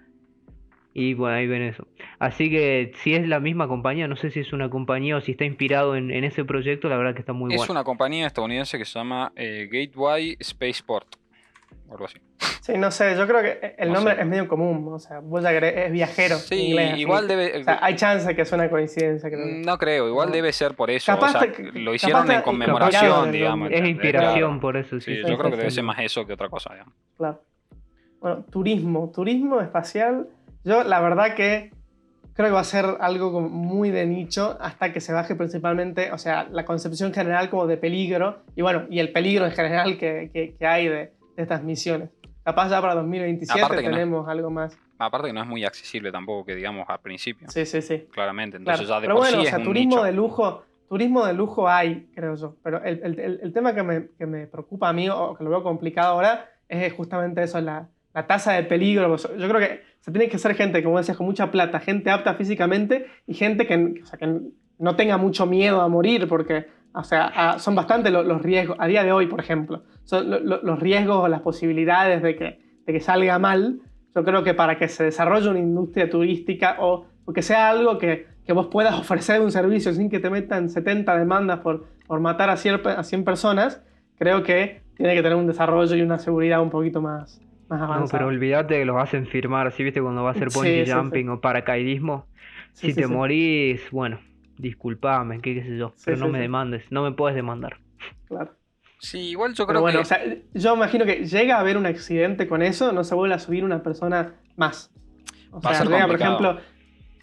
Y 0.99 1.13
bueno, 1.13 1.37
ahí 1.37 1.47
ven 1.47 1.61
eso. 1.61 1.87
Así 2.19 2.49
que 2.49 2.93
si 3.03 3.13
es 3.15 3.29
la 3.29 3.39
misma 3.39 3.69
compañía, 3.69 4.09
no 4.09 4.17
sé 4.17 4.31
si 4.31 4.41
es 4.41 4.55
una 4.55 4.71
compañía 4.71 5.19
o 5.19 5.21
si 5.21 5.33
está 5.33 5.45
inspirado 5.45 5.95
en, 5.95 6.11
en 6.11 6.25
ese 6.25 6.43
proyecto, 6.47 6.89
la 6.89 6.97
verdad 6.97 7.13
que 7.13 7.21
está 7.21 7.35
muy 7.35 7.53
es 7.53 7.59
bueno. 7.59 7.73
una 7.73 7.85
compañía 7.85 8.27
estadounidense 8.27 8.79
que 8.79 8.87
se 8.87 8.99
llama 8.99 9.31
eh, 9.37 9.69
Gateway 9.71 10.39
Spaceport. 10.43 11.07
O 11.87 11.93
algo 11.93 12.07
así. 12.07 12.19
Sí, 12.63 12.79
no 12.79 12.91
sé, 12.91 13.15
yo 13.15 13.27
creo 13.29 13.43
que 13.43 13.75
el 13.79 13.89
No 13.89 13.97
nombre 13.97 14.15
sé. 14.15 14.23
es 14.23 14.27
medio 14.27 14.49
común. 14.49 14.89
O 14.91 14.99
sea, 14.99 15.19
Voyager 15.21 15.65
es 15.65 15.93
viajero. 15.93 16.37
Sí, 16.37 16.69
inglés, 16.69 16.97
igual 16.99 17.29
debe. 17.29 17.59
O 17.61 17.65
sea, 17.65 17.79
hay 17.83 17.95
chance 17.95 18.35
que 18.35 18.45
sea 18.47 18.57
una 18.57 18.71
coincidencia, 18.71 19.29
creo. 19.29 19.45
No 19.47 19.77
creo, 19.77 20.09
igual 20.09 20.29
No. 20.31 20.35
debe 20.35 20.51
ser 20.55 20.75
por 20.75 20.91
eso. 20.91 21.13
Capaz 21.13 21.37
o 21.37 21.39
sea, 21.41 21.53
te- 21.53 21.73
lo 21.79 21.95
hicieron 21.95 22.31
en 22.31 22.41
conmemoración, 22.41 23.33
digamos. 23.33 23.71
es 23.71 23.87
inspiración 23.87 24.35
Claro. 24.59 24.61
por 24.61 24.77
eso, 24.79 24.99
Sí, 24.99 25.15
sí. 25.17 25.21
yo 25.29 25.37
creo 25.37 25.51
que 25.51 25.59
debe 25.59 25.71
ser 25.71 25.85
más 25.85 25.99
eso 25.99 26.27
que 26.27 26.33
otra 26.33 26.49
cosa, 26.49 26.73
digamos. 26.73 26.95
Claro. 27.19 27.43
Bueno, 28.19 28.45
turismo. 28.51 29.13
Turismo 29.15 29.61
espacial. 29.61 30.29
Yo, 30.67 30.83
la 30.83 31.01
verdad 31.01 31.35
que 31.37 31.71
creo 32.35 32.49
que 32.49 32.53
va 32.55 32.61
a 32.61 32.65
ser 32.65 32.85
algo 32.99 33.31
como 33.33 33.49
muy 33.49 33.91
de 33.91 34.05
nicho 34.05 34.59
hasta 34.61 34.93
que 34.93 35.01
se 35.01 35.13
baje 35.13 35.37
principalmente, 35.37 36.11
o 36.11 36.19
sea, 36.19 36.49
la 36.51 36.65
concepción 36.65 37.15
general 37.15 37.49
como 37.51 37.69
de 37.69 37.77
peligro 37.77 38.43
y 38.57 38.63
bueno, 38.63 38.85
y 38.91 38.99
el 38.99 39.13
peligro 39.13 39.47
en 39.47 39.53
general 39.53 39.97
que, 39.97 40.29
que- 40.35 40.57
que 40.59 40.67
hay 40.67 40.89
de, 40.89 40.97
de 40.97 41.13
estas 41.43 41.63
misiones. 41.63 42.11
Capaz 42.43 42.69
ya 42.69 42.81
para 42.81 42.97
2027 42.97 43.61
Aparte 43.61 43.77
que 43.83 43.89
no 43.89 43.91
es- 43.97 44.01
tenemos 44.01 44.29
algo 44.29 44.51
más. 44.51 44.77
Aparte 44.99 45.29
que 45.29 45.33
no 45.33 45.41
es 45.43 45.47
muy 45.47 45.65
accesible 45.65 46.11
tampoco, 46.11 46.45
que 46.47 46.57
digamos 46.57 46.85
al 46.89 46.99
principio, 47.01 47.49
Sí, 47.49 47.65
sí, 47.65 47.81
sí. 47.81 48.09
claramente. 48.13 48.57
Claro. 48.59 48.81
Entonces 48.83 48.89
ya 48.89 48.97
de 48.97 49.07
Pero 49.07 49.15
por 49.15 49.23
bueno, 49.25 49.41
sí 49.43 49.47
o 49.47 49.51
sea, 49.51 49.63
turismo 49.63 49.91
nicho. 49.97 50.03
de 50.05 50.13
lujo, 50.13 50.65
turismo 50.89 51.25
de 51.27 51.33
lujo 51.33 51.69
hay, 51.69 52.09
creo 52.15 52.35
yo. 52.35 52.57
Pero 52.65 52.83
el, 52.83 53.01
el- 53.05 53.21
el- 53.21 53.41
el 53.41 53.53
tema 53.53 53.73
que 53.73 53.83
me, 53.85 54.09
que 54.19 54.27
me 54.27 54.49
preocupa 54.49 54.89
a 54.89 54.93
mí, 54.93 55.09
o 55.09 55.35
que 55.37 55.45
lo 55.45 55.51
veo 55.51 55.63
complicado 55.63 56.13
ahora, 56.15 56.49
es 56.69 56.93
justamente 56.93 57.43
eso, 57.43 57.61
la, 57.61 57.89
la 58.17 58.27
tasa 58.27 58.55
de 58.55 58.63
peligro. 58.63 59.15
Yo 59.17 59.49
creo 59.49 59.61
que 59.61 59.83
se 60.01 60.11
tiene 60.11 60.29
que 60.31 60.39
ser 60.39 60.55
gente, 60.55 60.83
como 60.83 60.97
decías, 60.97 61.19
con 61.19 61.27
mucha 61.27 61.51
plata, 61.51 61.81
gente 61.81 62.11
apta 62.11 62.33
físicamente 62.35 63.07
y 63.27 63.35
gente 63.35 63.67
que, 63.67 64.01
no 64.79 64.97
tenga 64.97 65.19
mucho 65.19 65.45
miedo 65.47 65.83
a 65.83 65.89
morir, 65.89 66.27
porque 66.27 66.67
o 66.95 67.05
sea, 67.05 67.57
son 67.59 67.75
bastante 67.75 68.11
lo- 68.11 68.23
los 68.23 68.41
riesgos, 68.41 68.77
a 68.81 68.87
día 68.87 69.05
de 69.05 69.13
hoy, 69.13 69.27
por 69.27 69.39
ejemplo, 69.41 69.83
son 70.05 70.31
lo- 70.31 70.41
lo- 70.41 70.63
los 70.63 70.81
riesgos 70.81 71.17
o 71.19 71.29
las 71.29 71.43
posibilidades 71.43 72.23
de 72.23 72.37
que, 72.37 72.59
de 72.87 72.93
que 72.95 73.01
salga 73.01 73.39
mal. 73.39 73.81
Yo 74.15 74.25
creo 74.25 74.43
que 74.43 74.55
para 74.55 74.79
que 74.79 74.89
se 74.89 75.05
desarrolle 75.05 75.51
una 75.51 75.59
industria 75.59 76.09
turística 76.09 76.77
o, 76.79 77.05
que 77.35 77.43
sea 77.43 77.69
algo 77.69 77.99
que, 77.99 78.27
que 78.47 78.53
vos 78.55 78.69
puedas 78.69 78.95
ofrecer 78.99 79.43
un 79.43 79.53
servicio 79.53 79.93
sin 79.93 80.09
que 80.09 80.21
te 80.21 80.31
metan 80.31 80.71
70 80.71 81.19
demandas 81.19 81.59
por, 81.61 81.85
por 82.07 82.21
matar 82.21 82.49
a 82.49 82.57
100, 82.57 82.83
pe- 82.83 82.91
a 82.91 83.03
100 83.03 83.25
personas, 83.25 83.83
creo 84.19 84.43
que 84.43 84.81
tiene 84.97 85.15
que 85.15 85.23
tener 85.23 85.37
un 85.37 85.47
desarrollo 85.47 85.95
y 85.97 86.01
una 86.01 86.19
seguridad 86.19 86.63
un 86.63 86.71
poquito 86.71 87.03
más, 87.03 87.43
más 87.69 87.81
avanzada. 87.81 88.01
No, 88.01 88.07
pero 88.11 88.27
olvídate 88.29 88.79
que 88.79 88.85
los 88.85 88.97
hacen 88.97 89.27
firmar, 89.27 89.67
así 89.67 89.83
viste 89.85 90.01
cuando 90.03 90.23
va 90.23 90.31
a 90.31 90.33
hacer 90.33 90.51
Sí, 90.51 90.59
bungee 90.59 90.87
sí, 90.87 90.93
jumping 90.93 91.25
sí. 91.27 91.29
o 91.31 91.41
paracaidismo. 91.41 92.27
Sí, 92.73 92.89
si 92.89 92.93
sí, 92.93 93.01
te 93.01 93.07
sí. 93.07 93.13
morís, 93.13 93.91
bueno, 93.91 94.21
disculpame, 94.59 95.41
qué, 95.41 95.55
qué 95.55 95.63
sé 95.63 95.77
yo, 95.77 95.93
Sí, 95.97 96.03
pero 96.07 96.17
sí, 96.19 96.23
no 96.23 96.29
me 96.29 96.39
sí. 96.39 96.43
demandes, 96.43 96.85
no 96.91 97.03
me 97.03 97.13
puedes 97.13 97.35
demandar. 97.37 97.79
Claro. 98.29 98.53
Sí, 98.99 99.19
igual 99.31 99.53
yo 99.55 99.67
Pero 99.67 99.81
creo 99.81 99.83
bueno, 99.83 99.99
que. 99.99 100.03
o 100.03 100.05
sea, 100.07 100.21
yo 100.55 100.75
imagino 100.75 101.05
que 101.05 101.25
llega 101.27 101.57
a 101.57 101.61
haber 101.61 101.77
un 101.77 101.87
accidente 101.87 102.49
con 102.49 102.63
eso, 102.63 102.93
no 102.93 103.05
se 103.05 103.15
vuelve 103.15 103.35
a 103.35 103.39
subir 103.39 103.63
una 103.65 103.83
persona 103.83 104.35
más. 104.57 104.91
O 105.51 105.61
Va 105.61 105.71
a 105.71 105.75
sea, 105.75 105.83
ser 105.83 105.93
llega, 105.93 106.07
por 106.07 106.17
ejemplo, 106.17 106.59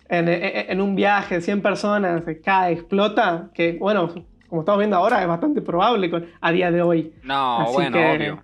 en, 0.07 0.27
en- 0.29 0.69
en 0.71 0.81
un 0.81 0.95
viaje 0.95 1.35
de 1.35 1.41
100 1.41 1.61
personas, 1.61 2.23
se 2.25 2.39
cae, 2.41 2.73
explota, 2.73 3.49
que 3.55 3.77
bueno, 3.79 4.13
como 4.47 4.61
estamos 4.61 4.79
viendo 4.79 4.97
ahora, 4.97 5.21
es 5.21 5.27
bastante 5.27 5.61
probable 5.61 6.09
con, 6.11 6.27
a 6.41 6.51
día 6.51 6.71
de 6.71 6.81
hoy. 6.83 7.13
No, 7.23 7.61
Así 7.61 7.73
bueno, 7.73 7.97
que- 7.97 8.15
obvio. 8.15 8.43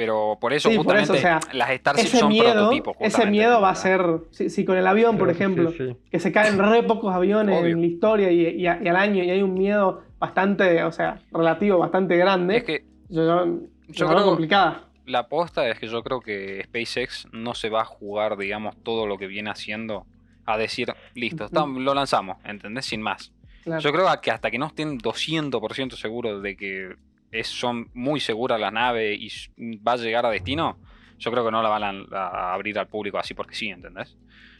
Pero 0.00 0.38
por 0.40 0.54
eso 0.54 0.70
Sí, 0.70 0.76
por 0.76 0.86
justamente 0.86 1.12
eso, 1.12 1.18
o 1.18 1.20
sea, 1.20 1.40
las 1.52 1.70
Starship 1.76 2.06
Ese 2.06 2.16
son 2.20 2.30
miedo, 2.30 2.52
prototipos. 2.54 2.96
ese 3.00 3.26
miedo 3.26 3.60
va 3.60 3.68
a 3.68 3.74
ser, 3.74 4.02
si, 4.30 4.48
si 4.48 4.64
con 4.64 4.78
el 4.78 4.86
avión, 4.86 5.18
por 5.18 5.28
ejemplo, 5.28 5.72
sí. 5.72 5.94
que 6.10 6.18
se 6.18 6.32
caen 6.32 6.58
re 6.58 6.82
pocos 6.84 7.14
aviones 7.14 7.60
Obvio. 7.60 7.74
en 7.74 7.80
la 7.82 7.86
historia 7.86 8.30
y, 8.30 8.46
y 8.48 8.66
a- 8.66 8.80
y 8.82 8.88
al 8.88 8.96
año 8.96 9.22
y 9.22 9.28
hay 9.28 9.42
un 9.42 9.52
miedo 9.52 10.02
bastante, 10.18 10.82
o 10.84 10.90
sea, 10.92 11.20
relativo, 11.30 11.76
bastante 11.76 12.16
grande, 12.16 12.56
Es 12.56 12.64
que 12.64 12.84
yo, 13.10 13.26
yo, 13.26 13.58
yo 13.88 14.08
creo- 14.08 14.24
complicada. 14.24 14.84
la 15.04 15.18
aposta 15.18 15.68
es 15.68 15.78
que 15.78 15.86
yo 15.86 16.02
creo 16.02 16.20
que 16.22 16.62
SpaceX 16.64 17.28
no 17.32 17.54
se 17.54 17.68
va 17.68 17.82
a 17.82 17.84
jugar, 17.84 18.38
digamos, 18.38 18.76
todo 18.82 19.06
lo 19.06 19.18
que 19.18 19.26
viene 19.26 19.50
haciendo 19.50 20.06
a 20.46 20.56
decir, 20.56 20.94
listo, 21.14 21.50
tam- 21.50 21.78
lo 21.78 21.92
lanzamos, 21.92 22.38
¿entendés? 22.46 22.86
Sin 22.86 23.02
más. 23.02 23.32
Claro. 23.64 23.82
Yo 23.82 23.92
creo 23.92 24.06
que 24.22 24.30
hasta 24.30 24.50
que 24.50 24.56
no 24.56 24.64
estén 24.68 24.98
200% 24.98 25.90
seguros 25.96 26.42
de 26.42 26.56
que 26.56 26.94
es- 27.32 27.48
son 27.48 27.90
muy 27.94 28.20
seguras 28.20 28.60
las 28.60 28.72
naves 28.72 29.18
y 29.20 29.76
va 29.78 29.92
a 29.92 29.96
llegar 29.96 30.26
a 30.26 30.30
destino, 30.30 30.78
yo 31.18 31.30
creo 31.30 31.44
que 31.44 31.50
no 31.50 31.62
la 31.62 31.68
van 31.68 32.06
a, 32.12 32.16
a 32.16 32.54
abrir 32.54 32.78
al 32.78 32.88
público 32.88 33.18
así 33.18 33.34
porque 33.34 33.54
sí, 33.54 33.68
¿entendés? 33.68 34.16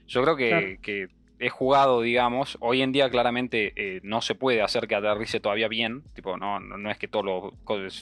Yo 0.07 0.23
creo 0.23 0.37
que, 0.37 0.49
Claro. 0.49 0.67
que 0.83 1.09
es 1.39 1.53
jugado, 1.53 2.03
digamos, 2.03 2.59
hoy 2.61 2.83
en 2.83 2.93
día 2.93 3.09
claramente 3.09 3.73
eh, 3.77 4.01
no 4.03 4.21
se 4.21 4.35
puede 4.35 4.61
hacer 4.61 4.87
que 4.87 4.95
aterrice 4.95 5.41
todavía 5.41 5.69
bien, 5.69 6.03
tipo, 6.15 6.37
no, 6.37 6.61
no, 6.61 6.77
no 6.77 6.91
es 6.91 6.99
que 6.99 7.09
todo 7.09 7.23
lo, 7.23 7.53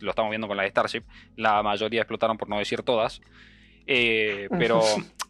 lo 0.00 0.10
estamos 0.10 0.30
viendo 0.30 0.48
con 0.48 0.56
la 0.56 0.66
Starship, 0.66 1.04
la 1.36 1.62
mayoría 1.62 2.00
explotaron 2.00 2.36
por 2.36 2.48
no 2.48 2.58
decir 2.58 2.82
todas, 2.82 3.20
Eh, 3.86 4.48
pero 4.58 4.80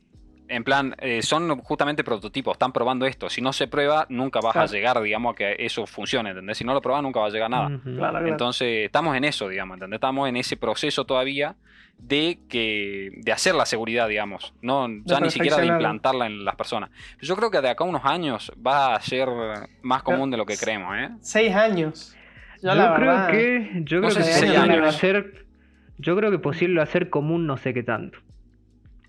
en 0.48 0.64
plan, 0.64 0.94
eh, 0.98 1.22
son 1.22 1.58
justamente 1.60 2.02
prototipos, 2.04 2.52
están 2.54 2.72
probando 2.72 3.06
esto, 3.06 3.28
si 3.30 3.40
no 3.40 3.52
se 3.52 3.66
prueba 3.68 4.06
nunca 4.08 4.40
vas 4.40 4.52
Claro. 4.52 4.68
a 4.68 4.70
llegar, 4.72 5.00
digamos, 5.02 5.32
a 5.34 5.36
que 5.36 5.56
eso 5.58 5.86
funcione, 5.86 6.30
¿entendés? 6.30 6.58
Si 6.58 6.64
no 6.64 6.72
lo 6.74 6.80
probas 6.80 7.02
nunca 7.02 7.20
va 7.20 7.26
a 7.26 7.30
llegar 7.30 7.50
nada. 7.50 7.68
Claro, 7.82 7.96
claro. 8.12 8.26
Entonces, 8.26 8.86
estamos 8.86 9.16
en 9.16 9.24
eso, 9.24 9.48
digamos, 9.48 9.76
¿entendés? 9.76 9.96
Estamos 9.98 10.28
en 10.28 10.36
ese 10.36 10.56
proceso 10.56 11.04
todavía 11.04 11.56
de 11.98 12.38
que 12.48 13.10
de 13.16 13.32
hacer 13.32 13.54
la 13.56 13.66
seguridad, 13.66 14.06
digamos, 14.08 14.54
no 14.62 14.86
ya 15.04 15.18
ni 15.20 15.30
siquiera 15.30 15.56
de 15.56 15.66
implantarla 15.66 16.26
en 16.26 16.44
las 16.44 16.54
personas. 16.54 16.90
Yo 17.20 17.34
creo 17.36 17.50
que 17.50 17.60
de 17.60 17.70
acá 17.70 17.82
a 17.84 17.86
unos 17.88 18.04
años 18.04 18.52
va 18.64 18.94
a 18.94 19.00
ser 19.00 19.28
más 19.82 20.02
común 20.04 20.30
de 20.30 20.36
lo 20.36 20.46
que 20.46 20.56
creemos, 20.56 20.96
¿eh? 20.96 21.10
Seis 21.20 21.52
años. 21.54 22.14
Yo, 22.62 22.70
creo 22.72 22.92
verdad, 22.92 23.30
que, 23.30 23.82
yo 23.84 24.00
no 24.00 24.08
creo 24.08 24.16
que 24.16 24.22
si 24.22 24.30
es 24.30 24.36
seis 24.38 24.52
posible 24.52 24.74
años. 24.74 24.94
hacer, 24.94 25.46
yo 25.98 26.16
creo 26.16 26.30
que 26.30 26.38
posible 26.38 26.80
hacer 26.82 27.10
común 27.10 27.46
no 27.46 27.56
sé 27.56 27.74
qué 27.74 27.82
tanto. 27.82 28.18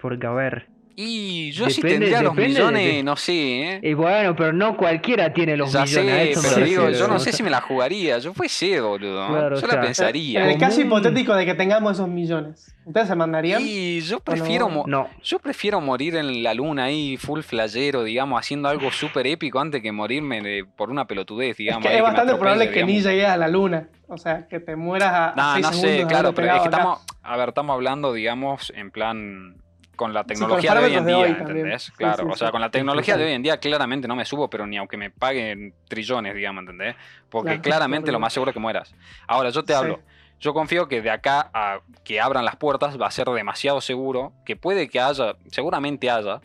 Porque 0.02 0.26
a 0.28 0.32
ver, 0.32 0.68
Y 0.96 1.52
yo 1.52 1.70
sí 1.70 1.82
tendría 1.82 2.22
los 2.22 2.36
de 2.36 2.48
millones, 2.48 3.04
no 3.06 3.16
sé, 3.16 3.34
¿eh? 3.76 3.80
y 3.84 3.94
bueno, 3.94 4.36
pero 4.36 4.52
no 4.52 4.76
cualquiera 4.76 5.32
tiene 5.34 5.56
los 5.56 5.72
ya 5.72 5.84
millones. 5.84 6.38
sé, 6.42 6.50
pero 6.56 6.66
digo, 6.66 6.90
yo 6.90 7.08
no 7.08 7.20
sé 7.20 7.32
si 7.32 7.42
me 7.42 7.50
la 7.50 7.62
jugaría. 7.62 8.18
Yo 8.20 8.34
pues 8.34 8.52
sé, 8.52 8.82
boludo. 8.82 9.28
Claro, 9.28 9.60
yo 9.60 9.66
o 9.66 9.68
la 9.68 9.82
pensaría. 9.82 10.44
En 10.44 10.50
el 10.52 10.58
caso 10.58 10.82
hipotético 10.82 11.34
de 11.36 11.46
que 11.46 11.54
tengamos 11.56 11.94
esos 11.94 12.10
millones, 12.10 12.76
¿ustedes 12.84 13.08
se 13.08 13.16
mandarían? 13.16 13.62
Y 13.64 14.02
yo 14.02 14.20
prefiero, 14.20 14.70
No, 14.88 15.10
yo 15.24 15.40
prefiero 15.40 15.80
morir 15.80 16.16
en 16.18 16.44
la 16.44 16.54
luna 16.54 16.86
ahí, 16.86 17.16
full 17.16 17.42
flayero, 17.42 18.04
digamos, 18.04 18.38
haciendo 18.40 18.68
algo 18.68 18.92
súper 18.92 19.26
épico 19.28 19.60
antes 19.62 19.82
que 19.82 19.92
morirme 19.94 20.42
de- 20.42 20.66
por 20.66 20.90
una 20.90 21.06
pelotudez, 21.06 21.52
es 21.52 21.58
digamos. 21.58 21.88
que 21.88 21.96
es 21.96 22.02
bastante 22.04 22.36
probable 22.36 22.72
que 22.72 22.84
ni 22.84 23.02
llegues 23.02 23.28
a 23.28 23.38
la 23.38 23.48
luna. 23.48 23.88
O 24.10 24.18
sea, 24.18 24.48
que 24.50 24.60
te 24.60 24.76
mueras 24.76 25.14
a, 25.14 25.34
No, 25.38 25.54
seis 25.54 25.66
no 25.66 25.72
segundos 25.74 26.02
sé, 26.02 26.08
claro, 26.08 26.34
pero 26.34 26.48
es 26.48 26.54
que 26.54 26.60
acá. 26.60 26.70
estamos, 26.78 27.00
a 27.22 27.38
ver, 27.38 27.50
estamos 27.50 27.74
hablando, 27.76 28.12
digamos, 28.12 28.74
en 28.76 28.92
plan 28.92 29.56
con 30.00 30.14
la 30.14 30.24
tecnología 30.24 30.74
de 30.74 30.86
hoy 30.86 30.96
en 30.96 31.06
día, 31.06 31.18
hoy. 31.18 31.30
¿entendés? 31.32 31.84
Sí, 31.84 31.92
claro, 31.92 32.24
sí, 32.24 32.30
o 32.32 32.36
sea, 32.38 32.52
con 32.52 32.62
la 32.62 32.72
tecnología 32.72 33.18
de 33.18 33.26
hoy 33.26 33.34
en 33.34 33.44
día 33.44 33.58
claramente 33.58 34.08
no 34.08 34.16
me 34.16 34.24
subo, 34.24 34.50
pero 34.50 34.66
ni 34.66 34.78
aunque 34.78 34.96
me 34.96 35.10
paguen 35.10 35.74
trillones, 35.90 36.34
digamos, 36.34 36.62
¿entendés? 36.62 36.96
Porque 37.30 37.50
Claro, 37.50 37.62
claramente 37.64 38.10
lo 38.10 38.18
más 38.18 38.32
seguro 38.32 38.52
es 38.52 38.54
que 38.54 38.62
mueras. 38.62 38.96
Ahora, 39.28 39.50
yo 39.50 39.62
te 39.66 39.74
hablo, 39.74 40.00
yo 40.40 40.54
confío 40.54 40.88
que 40.88 41.02
de 41.02 41.12
acá 41.12 41.50
a 41.54 41.82
que 42.06 42.22
abran 42.22 42.46
las 42.46 42.56
puertas 42.56 42.98
va 43.00 43.08
a 43.08 43.12
ser 43.12 43.28
demasiado 43.28 43.82
seguro, 43.82 44.32
que 44.46 44.56
puede 44.56 44.88
que 44.88 45.02
haya, 45.02 45.36
seguramente 45.52 46.10
haya, 46.10 46.40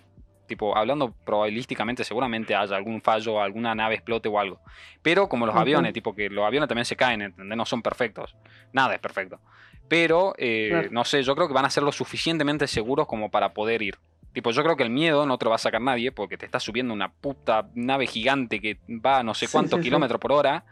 tipo, 0.47 0.77
hablando 0.77 1.13
probabilísticamente, 1.25 2.05
seguramente 2.05 2.55
haya 2.55 2.77
algún 2.77 3.01
fallo, 3.03 3.41
alguna 3.41 3.75
nave 3.75 3.95
explote 3.97 4.29
o 4.29 4.39
algo. 4.39 4.61
Pero 5.03 5.29
como 5.29 5.47
los 5.47 5.55
aviones, 5.57 5.93
tipo 5.93 6.15
que 6.15 6.29
los 6.31 6.45
aviones 6.45 6.69
también 6.69 6.85
se 6.85 6.97
caen, 6.97 7.23
¿entendés? 7.23 7.57
No 7.57 7.65
son 7.65 7.83
perfectos. 7.83 8.37
Nada 8.73 8.95
es 8.95 9.01
perfecto. 9.01 9.41
Pero, 9.89 10.35
eh, 10.39 10.69
Claro. 10.71 10.89
no 10.93 11.05
sé, 11.05 11.23
yo 11.23 11.35
creo 11.35 11.47
que 11.49 11.55
van 11.55 11.65
a 11.67 11.71
ser 11.71 11.83
lo 11.83 11.93
suficientemente 11.93 12.67
seguros 12.67 13.07
como 13.07 13.31
para 13.31 13.53
poder 13.53 13.83
ir. 13.83 13.97
Tipo, 14.33 14.51
yo 14.51 14.63
creo 14.65 14.77
que 14.77 14.83
el 14.83 14.91
miedo 14.91 15.27
no 15.27 15.39
te 15.39 15.45
lo 15.45 15.51
va 15.51 15.57
a 15.57 15.59
sacar 15.59 15.81
nadie 15.81 16.11
porque 16.11 16.37
te 16.37 16.45
está 16.47 16.59
subiendo 16.59 16.93
una 16.93 17.11
puta 17.13 17.69
nave 17.75 18.07
gigante 18.07 18.61
que 18.61 18.79
va 18.89 19.19
a 19.19 19.23
no 19.23 19.33
sé 19.35 19.47
cuántos 19.47 19.77
sí, 19.79 19.83
sí. 19.83 19.89
kilómetros 19.89 20.21
por 20.21 20.33
hora 20.33 20.65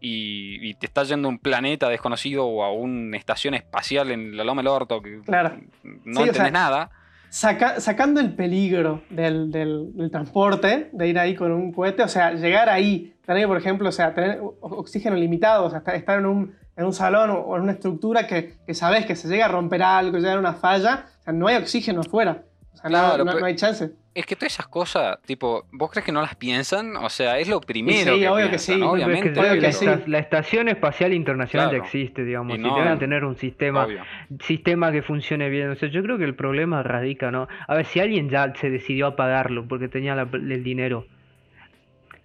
y, 0.00 0.64
y 0.70 0.74
te 0.74 0.86
está 0.86 1.02
yendo 1.02 1.26
a 1.26 1.30
un 1.30 1.38
planeta 1.38 1.88
desconocido 1.88 2.46
o 2.46 2.62
a 2.62 2.72
una 2.72 3.16
estación 3.16 3.54
espacial 3.54 4.10
en 4.12 4.36
la 4.36 4.44
Loma 4.44 4.62
del 4.62 4.68
Orto 4.68 5.02
que 5.02 5.20
Claro. 5.22 5.56
no 5.82 6.20
Sí, 6.20 6.22
o 6.22 6.26
entendés 6.26 6.36
sea, 6.36 6.50
nada. 6.50 6.90
Saca- 7.30 7.80
sacando 7.80 8.20
el 8.20 8.34
peligro 8.34 9.02
del, 9.08 9.50
del- 9.52 10.10
transporte, 10.10 10.90
de 10.92 11.08
ir 11.08 11.18
ahí 11.18 11.34
con 11.36 11.52
un 11.52 11.72
cohete, 11.72 12.02
o 12.02 12.08
sea, 12.08 12.32
llegar 12.32 12.68
ahí, 12.68 13.14
tener, 13.24 13.46
por 13.46 13.56
ejemplo, 13.56 13.88
o 13.88 13.92
sea, 13.92 14.14
oxígeno 14.60 15.14
limitado, 15.16 15.66
o 15.66 15.70
sea, 15.70 15.78
estar, 15.94 16.18
en, 16.18 16.26
un, 16.26 16.54
en 16.76 16.84
un 16.84 16.92
salón 16.92 17.30
o 17.30 17.56
en 17.56 17.62
una 17.62 17.72
estructura 17.72 18.26
que, 18.26 18.54
que 18.66 18.74
sabes 18.74 19.06
que 19.06 19.14
se 19.14 19.28
llega 19.28 19.44
a 19.44 19.48
romper 19.48 19.82
algo, 19.82 20.18
llega 20.18 20.34
a 20.34 20.38
una 20.38 20.54
falla, 20.54 21.06
o 21.20 21.22
sea, 21.22 21.32
no 21.32 21.46
hay 21.46 21.56
oxígeno 21.56 22.00
afuera. 22.00 22.42
O 22.72 22.76
sea, 22.76 22.90
no, 22.90 23.24
no, 23.24 23.44
hay 23.44 23.56
chance. 23.56 23.90
Es 24.14 24.26
que 24.26 24.34
todas 24.34 24.52
esas 24.52 24.66
cosas, 24.66 25.18
tipo, 25.22 25.66
¿vos 25.72 25.90
crees 25.90 26.04
que 26.04 26.12
no 26.12 26.20
las 26.20 26.34
piensan? 26.34 26.96
O 26.96 27.08
sea, 27.08 27.38
es 27.38 27.48
lo 27.48 27.60
primero. 27.60 28.14
sí, 28.14 28.20
que 28.20 28.28
obvio 28.28 28.50
que 28.50 28.58
sí. 28.58 28.80
Obviamente. 28.80 29.32
la, 30.06 30.18
Estación 30.18 30.68
Espacial 30.68 31.12
Internacional 31.12 31.70
ya 31.70 31.78
existe, 31.78 32.24
digamos. 32.24 32.58
Y, 32.58 32.62
deben 32.62 32.98
tener 32.98 33.24
un 33.24 33.36
sistema, 33.36 33.86
sistema 34.44 34.90
que 34.92 35.02
funcione 35.02 35.48
bien. 35.48 35.70
O 35.70 35.74
sea, 35.76 35.88
yo 35.88 36.02
creo 36.02 36.18
que 36.18 36.24
el 36.24 36.34
problema 36.34 36.82
radica, 36.82 37.30
¿no? 37.30 37.48
A 37.66 37.74
ver, 37.74 37.86
si 37.86 38.00
alguien 38.00 38.30
ya 38.30 38.52
se 38.54 38.70
decidió 38.70 39.06
a 39.06 39.16
pagarlo 39.16 39.66
porque 39.68 39.88
tenía 39.88 40.14
el 40.14 40.64
dinero 40.64 41.06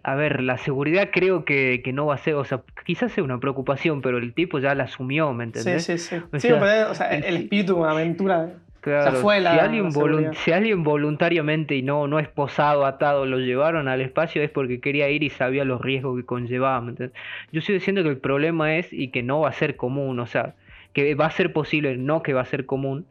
a 0.08 0.14
ver, 0.14 0.44
la 0.44 0.60
seguridad 0.60 1.10
creo 1.12 1.46
que, 1.46 1.82
no 1.92 2.06
va 2.06 2.14
a 2.14 2.18
ser, 2.20 2.36
o 2.36 2.46
sea, 2.46 2.62
quizás 2.86 3.12
sea 3.12 3.24
una 3.24 3.40
preocupación, 3.40 4.04
pero 4.04 4.20
el 4.20 4.36
tipo 4.36 4.60
ya 4.60 4.76
la 4.76 4.84
asumió, 4.84 5.34
¿me 5.34 5.46
entendés? 5.46 5.84
Sí, 5.84 5.98
sí, 5.98 6.20
sí. 6.32 6.38
sí, 6.38 6.52
o 6.52 6.94
sea, 6.94 7.10
el, 7.10 7.38
espíritu 7.38 7.82
de 7.82 7.90
aventura. 7.90 8.52
Claro, 8.86 9.18
fue 9.18 9.40
la, 9.42 9.54
si, 9.54 9.60
alguien 9.62 10.34
si 10.36 10.52
alguien 10.52 10.84
voluntariamente 10.84 11.76
y 11.76 11.82
no, 11.82 12.08
no 12.08 12.20
esposado, 12.20 12.86
atado, 12.86 13.26
lo 13.26 13.40
llevaron 13.40 13.88
al 13.88 14.00
espacio 14.00 14.44
es 14.44 14.52
porque 14.52 14.80
quería 14.80 15.10
ir 15.10 15.24
y 15.24 15.32
sabía 15.32 15.66
los 15.66 15.82
riesgos 15.82 16.16
que 16.16 16.24
conllevaba. 16.24 16.82
¿me 16.82 16.92
entendés? 16.92 17.18
Yo 17.52 17.62
estoy 17.62 17.74
diciendo 17.74 18.04
que 18.04 18.10
el 18.10 18.20
problema 18.20 18.76
es 18.76 18.94
y 18.94 19.08
que 19.08 19.24
no 19.24 19.40
va 19.40 19.50
a 19.50 19.54
ser 19.54 19.76
común, 19.76 20.20
o 20.20 20.28
sea, 20.28 20.54
que 20.94 21.16
va 21.16 21.26
a 21.26 21.32
ser 21.32 21.52
posible, 21.52 21.98
no 21.98 22.22
que 22.22 22.34
va 22.34 22.42
a 22.42 22.46
ser 22.46 22.68
común, 22.68 23.08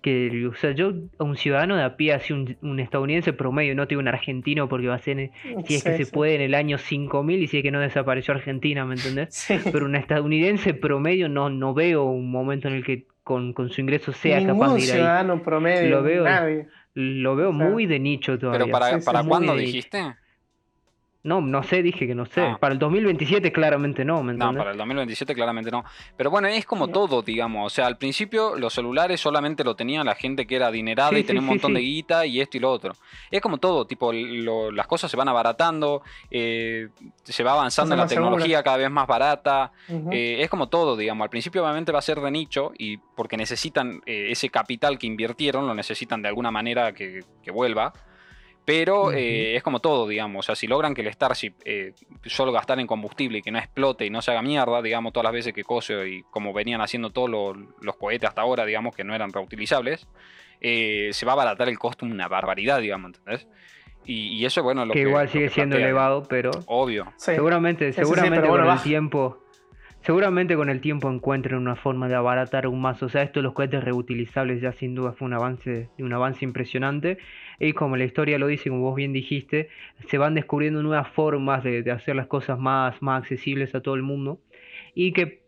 que, 0.00 0.46
o 0.46 0.54
sea, 0.54 0.70
yo, 0.72 0.94
un 1.18 1.36
ciudadano 1.36 1.76
de 1.76 1.82
a 1.82 1.98
pie, 1.98 2.14
así 2.14 2.32
un, 2.32 2.80
estadounidense 2.80 3.34
promedio, 3.34 3.74
no 3.74 3.86
tengo 3.86 4.00
un 4.00 4.08
argentino 4.08 4.66
porque 4.66 4.88
va 4.88 4.94
a 4.94 4.98
ser, 4.98 5.30
si 5.66 5.74
es 5.74 5.84
que 5.84 6.02
se 6.02 6.06
puede, 6.06 6.36
en 6.36 6.40
el 6.40 6.54
año 6.54 6.78
5000 6.78 7.42
y 7.42 7.48
si 7.48 7.58
es 7.58 7.62
que 7.62 7.70
no 7.70 7.80
desapareció 7.80 8.32
Argentina, 8.32 8.86
¿me 8.86 8.94
entendés? 8.94 9.46
Pero 9.70 9.84
un 9.84 9.94
estadounidense 9.94 10.72
promedio 10.72 11.28
no, 11.28 11.50
no 11.50 11.74
veo 11.74 12.04
un 12.04 12.30
momento 12.30 12.66
en 12.68 12.74
el 12.76 12.82
que 12.84 13.04
con, 13.28 13.70
su 13.70 13.80
ingreso 13.82 14.10
sea 14.12 14.44
capaz 14.44 14.74
de 14.74 14.80
ir 14.80 14.86
ciudadano 14.86 15.42
promedio, 15.42 15.90
lo 15.90 16.02
veo, 16.02 16.24
Lo 16.94 17.36
veo 17.36 17.52
muy 17.52 17.84
de 17.84 17.98
nicho 17.98 18.38
todavía. 18.38 18.64
¿Pero 18.64 18.72
para, 18.72 18.98
para 19.00 19.22
cuándo 19.22 19.54
dijiste? 19.54 20.16
No, 21.24 21.40
no 21.40 21.64
sé, 21.64 21.82
dije 21.82 22.06
que 22.06 22.14
no 22.14 22.26
sé. 22.26 22.42
Ah. 22.42 22.58
Para 22.60 22.72
el 22.72 22.78
2027 22.78 23.50
claramente 23.50 24.04
no, 24.04 24.22
¿me 24.22 24.34
No, 24.34 24.54
para 24.54 24.70
el 24.70 24.78
2027 24.78 25.34
claramente 25.34 25.70
no. 25.70 25.84
Pero 26.16 26.30
bueno, 26.30 26.46
es 26.46 26.64
como 26.64 26.88
todo, 26.88 27.22
digamos. 27.22 27.66
O 27.66 27.74
sea, 27.74 27.86
al 27.86 27.98
principio 27.98 28.54
los 28.54 28.72
celulares 28.72 29.20
solamente 29.20 29.64
lo 29.64 29.74
tenían 29.74 30.06
la 30.06 30.14
gente 30.14 30.46
que 30.46 30.54
era 30.54 30.68
adinerada 30.68 31.18
y 31.18 31.24
tenía 31.24 31.42
un 31.42 31.48
montón 31.48 31.74
de 31.74 31.80
guita 31.80 32.24
y 32.24 32.40
esto 32.40 32.56
y 32.56 32.60
lo 32.60 32.70
otro. 32.70 32.92
Es 33.32 33.40
como 33.40 33.58
todo, 33.58 33.84
tipo, 33.84 34.12
las 34.12 34.86
cosas 34.86 35.10
se 35.10 35.16
van 35.16 35.28
abaratando, 35.28 36.02
eh, 36.30 36.88
se 37.24 37.42
va 37.42 37.52
avanzando 37.52 37.94
en 37.94 38.00
la 38.00 38.06
tecnología 38.06 38.62
cada 38.62 38.76
vez 38.76 38.90
más 38.90 39.08
barata. 39.08 39.72
Eh, 40.12 40.36
es 40.40 40.48
como 40.48 40.68
todo, 40.68 40.96
digamos. 40.96 41.24
Al 41.24 41.30
principio 41.30 41.64
obviamente 41.64 41.90
va 41.90 41.98
a 41.98 42.02
ser 42.02 42.20
de 42.20 42.30
nicho 42.30 42.72
y 42.78 42.96
porque 42.96 43.36
necesitan 43.36 44.02
eh, 44.06 44.28
ese 44.30 44.50
capital 44.50 44.98
que 44.98 45.08
invirtieron, 45.08 45.66
lo 45.66 45.74
necesitan 45.74 46.22
de 46.22 46.28
alguna 46.28 46.52
manera 46.52 46.92
que, 46.92 47.24
que 47.42 47.50
vuelva. 47.50 47.92
Pero 48.68 49.12
eh, 49.12 49.56
es 49.56 49.62
como 49.62 49.80
todo, 49.80 50.06
digamos. 50.06 50.44
O 50.44 50.46
sea, 50.46 50.54
si 50.54 50.66
logran 50.66 50.92
que 50.92 51.00
el 51.00 51.10
Starship 51.10 51.54
eh, 51.64 51.94
solo 52.26 52.52
gastar 52.52 52.78
en 52.78 52.86
combustible 52.86 53.38
y 53.38 53.42
que 53.42 53.50
no 53.50 53.58
explote 53.58 54.04
y 54.04 54.10
no 54.10 54.20
se 54.20 54.30
haga 54.30 54.42
mierda, 54.42 54.82
digamos, 54.82 55.14
todas 55.14 55.24
las 55.24 55.32
veces 55.32 55.54
que 55.54 55.64
cose 55.64 56.06
y 56.06 56.22
como 56.24 56.52
venían 56.52 56.82
haciendo 56.82 57.08
todos 57.08 57.30
los, 57.30 57.96
cohetes 57.96 58.28
hasta 58.28 58.42
ahora, 58.42 58.66
digamos, 58.66 58.94
que 58.94 59.04
no 59.04 59.14
eran 59.14 59.32
reutilizables, 59.32 60.06
eh, 60.60 61.08
se 61.12 61.24
va 61.24 61.32
a 61.32 61.36
abaratar 61.36 61.70
el 61.70 61.78
costo 61.78 62.04
una 62.04 62.28
barbaridad, 62.28 62.82
digamos, 62.82 63.14
¿entendés? 63.16 63.48
Y, 64.04 64.44
eso, 64.44 64.62
bueno, 64.62 64.84
lo 64.84 64.92
que, 64.92 65.02
que 65.02 65.08
igual 65.08 65.30
sigue 65.30 65.48
siendo 65.48 65.76
elevado, 65.76 66.24
pero. 66.28 66.50
Obvio. 66.66 67.10
seguramente, 67.16 67.94
seguramente 67.94 68.48
con 68.48 68.68
el 68.68 68.82
tiempo. 68.82 69.44
Seguramente 70.02 70.56
con 70.56 70.68
el 70.68 70.80
tiempo 70.80 71.10
encuentren 71.10 71.58
una 71.58 71.74
forma 71.74 72.06
de 72.08 72.14
abaratar 72.14 72.66
aún 72.66 72.80
más. 72.80 73.02
O 73.02 73.08
sea, 73.08 73.22
esto 73.22 73.40
de 73.40 73.44
los 73.44 73.52
cohetes 73.52 73.82
reutilizables 73.82 74.60
ya 74.60 74.72
sin 74.72 74.94
duda 74.94 75.12
fue 75.12 75.26
un 75.26 75.34
avance, 75.34 75.88
un 75.98 76.12
avance 76.12 76.44
impresionante 76.44 77.18
y 77.60 77.72
como 77.72 77.96
la 77.96 78.04
historia 78.04 78.38
lo 78.38 78.46
dice, 78.46 78.70
como 78.70 78.82
vos 78.82 78.94
bien 78.94 79.12
dijiste, 79.12 79.68
se 80.06 80.18
van 80.18 80.34
descubriendo 80.34 80.82
nuevas 80.82 81.08
formas 81.08 81.64
de, 81.64 81.90
hacer 81.90 82.16
las 82.16 82.26
cosas 82.26 82.58
más, 82.58 83.00
más 83.02 83.22
accesibles 83.22 83.74
a 83.74 83.80
todo 83.80 83.94
el 83.94 84.02
mundo 84.02 84.40
y 84.94 85.12
que 85.12 85.42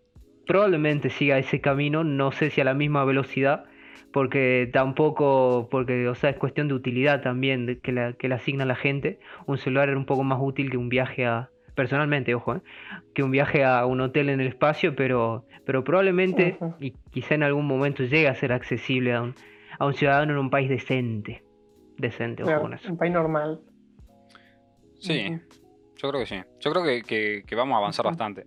probablemente 0.46 1.10
siga 1.10 1.38
ese 1.38 1.60
camino, 1.60 2.02
no 2.02 2.32
sé 2.32 2.50
si 2.50 2.60
a 2.60 2.64
la 2.64 2.74
misma 2.74 3.04
velocidad, 3.04 3.64
porque 4.12 4.68
tampoco, 4.72 5.68
porque, 5.70 6.08
o 6.08 6.16
sea, 6.16 6.30
es 6.30 6.36
cuestión 6.36 6.66
de 6.66 6.74
utilidad 6.74 7.22
también 7.22 7.78
que, 7.80 7.92
la, 7.92 8.14
que 8.14 8.28
le 8.28 8.34
asigna 8.34 8.64
la 8.64 8.74
gente. 8.74 9.20
Un 9.46 9.58
celular 9.58 9.88
era 9.88 9.96
un 9.96 10.06
poco 10.06 10.24
más 10.24 10.40
útil 10.42 10.68
que 10.68 10.76
un 10.76 10.88
viaje 10.88 11.26
a, 11.26 11.50
personalmente, 11.76 12.34
ojo, 12.34 12.56
¿eh? 12.56 12.60
que 13.14 13.22
un 13.22 13.30
viaje 13.30 13.62
a 13.62 13.86
un 13.86 14.00
hotel 14.00 14.30
en 14.30 14.40
el 14.40 14.48
espacio, 14.48 14.96
pero, 14.96 15.46
pero 15.64 15.84
probablemente 15.84 16.58
y 16.80 16.94
quizá 17.12 17.36
en 17.36 17.44
algún 17.44 17.66
momento 17.66 18.02
llegue 18.02 18.26
a 18.26 18.34
ser 18.34 18.52
accesible 18.52 19.12
a 19.12 19.22
un, 19.22 19.34
a 19.78 19.86
un 19.86 19.94
ciudadano 19.94 20.32
en 20.32 20.38
un 20.38 20.50
país 20.50 20.68
decente 20.68 21.44
decente. 22.00 22.42
Un 22.44 22.96
país 22.96 23.12
normal. 23.12 23.60
Sí, 24.98 25.38
yo 25.96 26.08
creo 26.08 26.20
que 26.20 26.26
sí. 26.26 26.40
Yo 26.60 26.72
creo 26.72 26.84
que, 27.04 27.56
vamos 27.56 27.74
a 27.74 27.78
avanzar 27.78 28.04
bastante. 28.04 28.46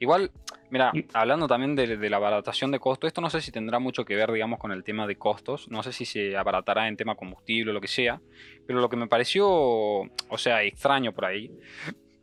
Igual, 0.00 0.30
mira, 0.70 0.92
hablando 1.12 1.48
también 1.48 1.74
de, 1.74 2.08
la 2.08 2.16
abaratación 2.16 2.70
de 2.70 2.78
costos, 2.78 3.08
esto 3.08 3.20
no 3.20 3.30
sé 3.30 3.40
si 3.40 3.50
tendrá 3.50 3.80
mucho 3.80 4.04
que 4.04 4.14
ver, 4.14 4.30
digamos, 4.32 4.60
con 4.60 4.70
el 4.70 4.84
tema 4.84 5.06
de 5.06 5.16
costos. 5.16 5.68
No 5.70 5.82
sé 5.82 5.92
si 5.92 6.04
se 6.04 6.36
abaratará 6.36 6.88
en 6.88 6.96
tema 6.96 7.16
combustible 7.16 7.70
o 7.70 7.74
lo 7.74 7.80
que 7.80 7.88
sea. 7.88 8.20
Pero 8.66 8.80
lo 8.80 8.88
que 8.88 8.96
me 8.96 9.08
pareció, 9.08 9.48
o 9.48 10.38
sea, 10.38 10.62
extraño 10.62 11.12
por 11.12 11.24
ahí, 11.24 11.52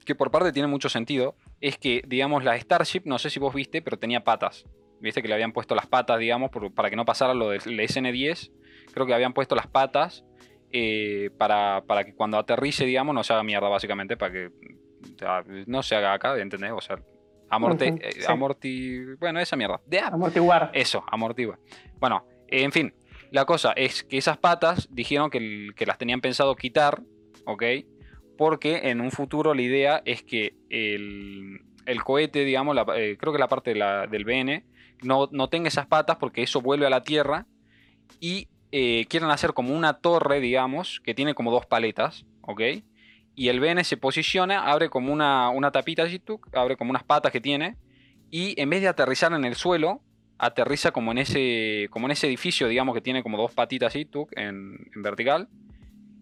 que 0.06 0.16
por 0.16 0.32
parte 0.32 0.54
tiene 0.54 0.68
mucho 0.68 0.88
sentido, 0.88 1.36
es 1.60 1.78
que, 1.78 2.02
digamos, 2.08 2.44
la 2.44 2.58
Starship, 2.58 3.02
no 3.06 3.20
sé 3.20 3.30
si 3.30 3.40
vos 3.40 3.54
viste, 3.54 3.82
pero 3.82 3.98
tenía 3.98 4.24
patas. 4.24 4.66
Viste 5.02 5.22
que 5.22 5.28
le 5.28 5.34
habían 5.34 5.52
puesto 5.52 5.76
las 5.76 5.88
patas, 5.88 6.20
digamos, 6.20 6.52
para 6.74 6.90
que 6.90 6.96
no 6.96 7.06
pasara 7.06 7.34
lo 7.34 7.50
del 7.50 7.62
SN10. 7.62 8.52
Creo 8.94 9.06
que 9.06 9.14
habían 9.14 9.34
puesto 9.34 9.56
las 9.56 9.68
patas 9.68 10.24
eh, 10.78 11.30
para, 11.38 11.82
que 12.04 12.14
cuando 12.16 12.38
aterrice, 12.38 12.86
digamos, 12.86 13.16
no 13.16 13.24
se 13.24 13.32
haga 13.32 13.44
mierda, 13.44 13.70
básicamente, 13.70 14.18
para 14.18 14.34
que 14.34 14.52
no 15.68 15.82
se 15.82 15.96
haga 15.96 16.12
acá, 16.12 16.38
¿entendés? 16.38 16.74
O 16.76 16.82
sea, 16.82 17.00
amorte, 17.50 17.96
eh, 18.02 19.16
bueno, 19.18 19.40
esa 19.40 19.56
mierda. 19.56 19.80
De, 19.86 20.00
amortiguar. 20.00 20.72
Eso, 20.74 21.02
amortiguar. 21.10 21.60
Bueno, 21.98 22.28
en 22.50 22.74
fin, 22.74 22.94
la 23.32 23.46
cosa 23.46 23.72
es 23.72 24.04
que 24.04 24.18
esas 24.18 24.38
patas 24.38 24.90
dijeron 24.92 25.30
que, 25.30 25.74
las 25.86 25.98
tenían 25.98 26.20
pensado 26.20 26.54
quitar, 26.58 27.02
¿ok? 27.46 27.64
Porque 28.38 28.90
en 28.90 29.00
un 29.00 29.12
futuro 29.12 29.54
la 29.54 29.62
idea 29.62 30.02
es 30.04 30.24
que 30.24 30.58
el, 30.70 32.04
cohete, 32.04 32.44
digamos, 32.44 32.76
eh, 32.98 33.16
creo 33.18 33.32
que 33.32 33.40
la 33.40 33.48
parte 33.48 33.74
del 33.74 34.26
BN, 34.26 34.66
no, 35.04 35.30
no 35.32 35.48
tenga 35.48 35.70
esas 35.70 35.88
patas 35.88 36.18
porque 36.18 36.44
eso 36.44 36.60
vuelve 36.60 36.86
a 36.86 36.90
la 36.90 37.02
Tierra 37.02 37.46
y 38.20 38.50
eh, 38.78 39.06
quieren 39.08 39.30
hacer 39.30 39.54
como 39.54 39.74
una 39.74 39.94
torre, 39.94 40.42
digamos, 40.42 41.00
que 41.00 41.14
tiene 41.14 41.34
como 41.34 41.50
dos 41.50 41.66
paletas, 41.66 42.26
¿ok? 42.42 42.62
Y 43.34 43.48
el 43.48 43.62
BN 43.62 43.82
se 43.86 43.96
posiciona, 43.96 44.70
abre 44.70 44.90
como 44.90 45.14
una, 45.14 45.50
una 45.50 45.72
tapita 45.72 46.04
así, 46.04 46.22
abre 46.52 46.76
como 46.76 46.90
unas 46.90 47.06
patas 47.06 47.32
que 47.32 47.40
tiene, 47.40 47.78
y 48.30 48.60
en 48.60 48.70
vez 48.70 48.82
de 48.82 48.90
aterrizar 48.90 49.32
en 49.32 49.46
el 49.46 49.56
suelo, 49.56 50.02
aterriza 50.40 50.92
como 50.92 51.14
en 51.14 51.20
ese, 51.20 51.88
como 51.90 52.08
en 52.08 52.12
ese 52.12 52.28
edificio, 52.28 52.68
digamos, 52.68 52.94
que 52.94 53.00
tiene 53.00 53.24
como 53.24 53.38
dos 53.38 53.54
patitas 53.54 53.94
así, 53.94 54.10
en, 54.36 54.90
en 54.94 55.02
vertical, 55.02 55.48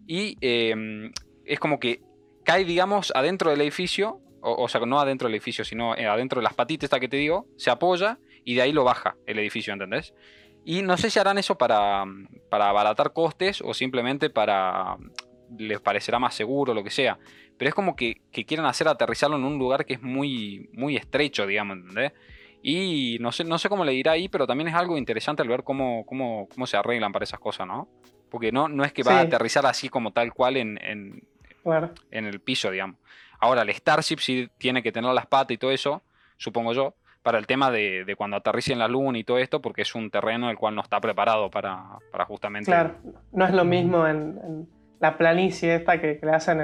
y 0.06 0.38
em, 0.40 1.10
es 1.44 1.58
como 1.58 1.80
que 1.80 2.02
cae, 2.44 2.64
digamos, 2.64 3.12
adentro 3.16 3.50
del 3.50 3.62
edificio, 3.62 4.20
o, 4.42 4.68
sea, 4.68 4.80
no 4.86 5.00
adentro 5.00 5.26
del 5.26 5.34
edificio, 5.34 5.64
sino 5.64 5.96
eh, 5.96 6.06
adentro 6.06 6.40
de 6.40 6.44
las 6.44 6.54
patitas 6.54 7.00
que 7.00 7.08
te 7.08 7.16
digo, 7.16 7.48
se 7.56 7.70
apoya 7.70 8.20
y 8.44 8.54
de 8.54 8.62
ahí 8.62 8.70
lo 8.70 8.84
baja 8.84 9.16
el 9.26 9.40
edificio, 9.40 9.72
¿entendés? 9.72 10.14
Y 10.64 10.82
no 10.82 10.96
sé 10.96 11.10
si 11.10 11.18
harán 11.18 11.38
eso 11.38 11.56
para, 11.58 12.04
para 12.48 12.68
abaratar 12.68 13.12
costes 13.12 13.60
o 13.60 13.74
simplemente 13.74 14.30
para 14.30 14.96
les 15.58 15.80
parecerá 15.80 16.18
más 16.18 16.34
seguro, 16.34 16.72
lo 16.74 16.82
que 16.82 16.90
sea. 16.90 17.18
Pero 17.58 17.68
es 17.68 17.74
como 17.74 17.94
que, 17.94 18.22
que 18.32 18.44
quieren 18.44 18.66
hacer 18.66 18.88
aterrizarlo 18.88 19.36
en 19.36 19.44
un 19.44 19.58
lugar 19.58 19.84
que 19.84 19.94
es 19.94 20.02
muy, 20.02 20.70
muy 20.72 20.96
estrecho, 20.96 21.46
digamos, 21.46 21.76
¿entendés? 21.76 22.12
Y 22.62 23.18
no 23.20 23.30
sé, 23.30 23.44
no 23.44 23.58
sé 23.58 23.68
cómo 23.68 23.84
le 23.84 23.92
dirá 23.92 24.12
ahí, 24.12 24.28
pero 24.28 24.46
también 24.46 24.68
es 24.68 24.74
algo 24.74 24.96
interesante 24.96 25.42
al 25.42 25.48
ver 25.48 25.64
cómo, 25.64 26.04
cómo, 26.06 26.48
cómo 26.52 26.66
se 26.66 26.78
arreglan 26.78 27.12
para 27.12 27.24
esas 27.24 27.38
cosas, 27.38 27.66
¿no? 27.66 27.88
Porque 28.30 28.50
no, 28.50 28.68
no 28.68 28.84
es 28.84 28.92
que 28.92 29.02
va 29.02 29.18
a 29.18 29.20
aterrizar 29.20 29.66
así 29.66 29.90
como 29.90 30.12
tal 30.12 30.32
cual 30.32 30.56
en, 30.56 30.78
en, 30.82 31.28
en 32.10 32.24
el 32.24 32.40
piso, 32.40 32.70
digamos. 32.70 32.96
Ahora, 33.38 33.62
el 33.62 33.70
Starship 33.74 34.18
sí 34.18 34.48
tiene 34.58 34.82
que 34.82 34.92
tener 34.92 35.12
las 35.12 35.26
patas 35.26 35.54
y 35.54 35.58
todo 35.58 35.70
eso, 35.70 36.02
supongo 36.38 36.72
yo 36.72 36.94
para 37.24 37.38
el 37.38 37.46
tema 37.46 37.70
de, 37.70 38.14
cuando 38.18 38.36
aterrice 38.36 38.74
en 38.74 38.78
la 38.78 38.86
luna 38.86 39.18
y 39.18 39.24
todo 39.24 39.38
esto, 39.38 39.62
porque 39.62 39.80
es 39.80 39.94
un 39.94 40.10
terreno 40.10 40.50
el 40.50 40.58
cual 40.58 40.74
no 40.74 40.82
está 40.82 41.00
preparado 41.00 41.50
para, 41.50 41.98
justamente... 42.28 42.66
Claro, 42.66 42.96
no 43.32 43.46
es 43.46 43.54
lo 43.54 43.64
mismo 43.64 44.06
en, 44.06 44.68
la 45.00 45.16
planicie 45.16 45.74
esta 45.74 45.98
que, 46.00 46.20
le 46.22 46.30
hacen 46.30 46.60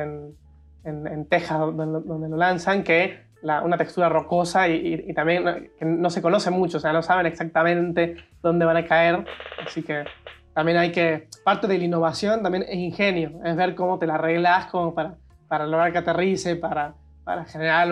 en, 0.85 1.07
en, 1.07 1.27
Texas, 1.27 1.59
donde, 1.59 2.29
lo 2.29 2.37
lanzan, 2.37 2.85
que 2.85 3.21
una 3.43 3.79
textura 3.79 4.11
rocosa 4.11 4.69
y, 4.69 5.15
también 5.15 5.71
que 5.79 5.87
no 5.87 6.11
se 6.11 6.21
conoce 6.21 6.51
mucho, 6.51 6.77
o 6.77 6.81
sea, 6.81 6.93
no 6.93 7.03
saben 7.03 7.25
exactamente 7.25 8.17
dónde 8.43 8.67
van 8.67 8.77
a 8.77 8.85
caer, 8.85 9.25
así 9.65 9.83
que 9.83 10.05
también 10.53 10.77
hay 10.77 10.93
que... 10.93 11.27
Parte 11.43 11.69
de 11.69 11.79
la 11.79 11.85
innovación 11.85 12.43
también 12.43 12.67
es 12.69 12.77
ingenio, 12.77 13.41
es 13.47 13.57
ver 13.57 13.75
cómo 13.75 13.99
te 13.99 14.07
la 14.07 14.17
arreglas 14.17 14.67
como 14.67 14.95
para, 14.95 15.15
para 15.49 15.67
lograr 15.67 15.91
que 15.91 15.99
aterrice, 15.99 16.57
para, 16.57 16.93
para 17.25 17.47
generar 17.47 17.89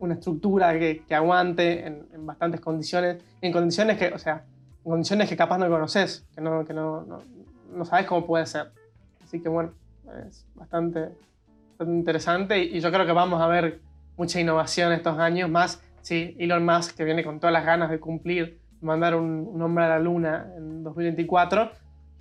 una 0.00 0.14
estructura 0.14 0.76
que, 0.78 1.04
que 1.06 1.14
aguante 1.14 1.86
en, 1.86 2.26
bastantes 2.26 2.60
condiciones, 2.60 3.22
en 3.40 3.52
condiciones 3.52 3.98
que, 3.98 4.08
o 4.12 4.18
sea, 4.18 4.44
en 4.84 4.90
condiciones 4.90 5.28
que 5.28 5.36
capaz 5.36 5.58
no 5.58 5.68
conoces, 5.68 6.26
que 6.34 6.40
no, 6.40 6.64
que 6.64 6.74
no, 6.74 7.02
no, 7.02 7.22
no 7.72 7.84
sabes 7.84 8.06
cómo 8.06 8.26
puede 8.26 8.46
ser. 8.46 8.72
Así 9.22 9.40
que 9.40 9.48
bueno, 9.48 9.72
es 10.26 10.46
bastante, 10.54 11.10
interesante 11.80 12.58
y, 12.58 12.80
yo 12.80 12.90
creo 12.90 13.06
que 13.06 13.12
vamos 13.12 13.40
a 13.40 13.46
ver 13.46 13.80
mucha 14.16 14.40
innovación 14.40 14.92
estos 14.92 15.18
años, 15.18 15.48
más 15.48 15.82
sí, 16.02 16.36
Elon 16.38 16.64
Musk 16.64 16.96
que 16.96 17.04
viene 17.04 17.24
con 17.24 17.40
todas 17.40 17.52
las 17.52 17.64
ganas 17.64 17.90
de 17.90 18.00
cumplir, 18.00 18.58
mandar 18.80 19.14
un, 19.14 19.60
hombre 19.62 19.84
a 19.84 19.88
la 19.88 19.98
luna 19.98 20.46
en 20.56 20.82
2024, 20.82 21.70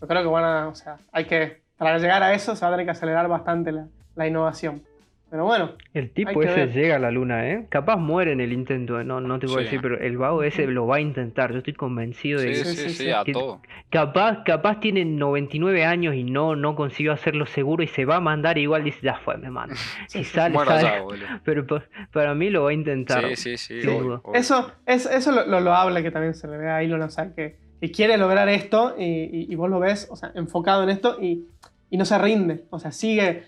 yo 0.01 0.07
creo 0.07 0.21
que 0.21 0.27
bueno, 0.27 0.69
o 0.69 0.75
sea, 0.75 0.97
hay 1.11 1.25
que, 1.25 1.61
para 1.77 1.97
llegar 1.97 2.23
a 2.23 2.33
eso 2.33 2.55
se 2.55 2.61
va 2.61 2.69
a 2.69 2.71
tener 2.71 2.85
que 2.85 2.91
acelerar 2.91 3.27
bastante 3.27 3.73
la 4.15 4.27
innovación. 4.27 4.81
Pero 5.29 5.45
bueno. 5.45 5.73
El 5.93 6.09
tipo 6.09 6.41
ese 6.41 6.67
llega 6.67 6.95
a 6.95 6.99
la 6.99 7.11
luna, 7.11 7.47
¿eh? 7.47 7.67
Capaz 7.69 7.97
muere 7.97 8.31
en 8.31 8.41
el 8.41 8.51
intento, 8.51 8.99
¿eh? 8.99 9.03
no, 9.03 9.21
no 9.21 9.37
te 9.37 9.45
puedo 9.45 9.59
decir, 9.59 9.79
pero 9.81 9.99
el 9.99 10.17
vago 10.17 10.41
ese 10.41 10.65
lo 10.65 10.87
va 10.87 10.97
a 10.97 11.01
intentar. 11.01 11.51
Yo 11.51 11.59
estoy 11.59 11.73
convencido 11.73 12.41
de 12.41 12.55
sí, 12.55 12.65
Sí, 12.65 12.89
sí, 12.89 12.89
sí, 12.89 13.11
a 13.11 13.23
todo. 13.23 13.61
Capaz, 13.91 14.43
capaz 14.43 14.79
tiene 14.79 15.05
99 15.05 15.85
años 15.85 16.15
y 16.15 16.23
no, 16.23 16.55
no 16.55 16.75
consiguió 16.75 17.11
hacerlo 17.11 17.45
seguro 17.45 17.83
y 17.83 17.87
se 17.87 18.05
va 18.05 18.15
a 18.15 18.19
mandar 18.19 18.57
igual. 18.57 18.83
Dice, 18.83 18.99
ya 19.03 19.19
fue, 19.19 19.37
me 19.37 19.51
mando. 19.51 19.75
Si 20.07 20.23
sale, 20.23 20.57
sale. 20.57 21.03
pero 21.43 21.65
para 22.11 22.33
mí 22.33 22.49
lo 22.49 22.63
va 22.63 22.71
a 22.71 22.73
intentar. 22.73 23.25
Sí, 23.35 23.57
sí, 23.57 23.57
sí. 23.57 23.89
Eso, 24.33 24.71
es, 24.85 25.05
eso 25.05 25.31
lo, 25.31 25.59
lo, 25.59 25.73
habla 25.73 26.01
que 26.01 26.09
también 26.09 26.33
se 26.33 26.47
le 26.47 26.57
ve 26.57 26.69
a 26.69 26.81
Elon, 26.81 27.01
o 27.03 27.09
sea, 27.09 27.33
que, 27.33 27.57
que 27.79 27.91
quiere 27.91 28.17
lograr 28.17 28.49
esto 28.49 28.95
y, 28.97 29.51
y, 29.51 29.55
vos 29.55 29.69
lo 29.69 29.79
ves, 29.79 30.07
o 30.09 30.15
sea, 30.15 30.31
enfocado 30.33 30.83
en 30.83 30.89
esto 30.89 31.17
y, 31.21 31.45
y 31.91 31.97
no 31.97 32.05
se 32.05 32.17
rinde. 32.17 32.65
O 32.71 32.79
sea, 32.79 32.91
sigue 32.91 33.43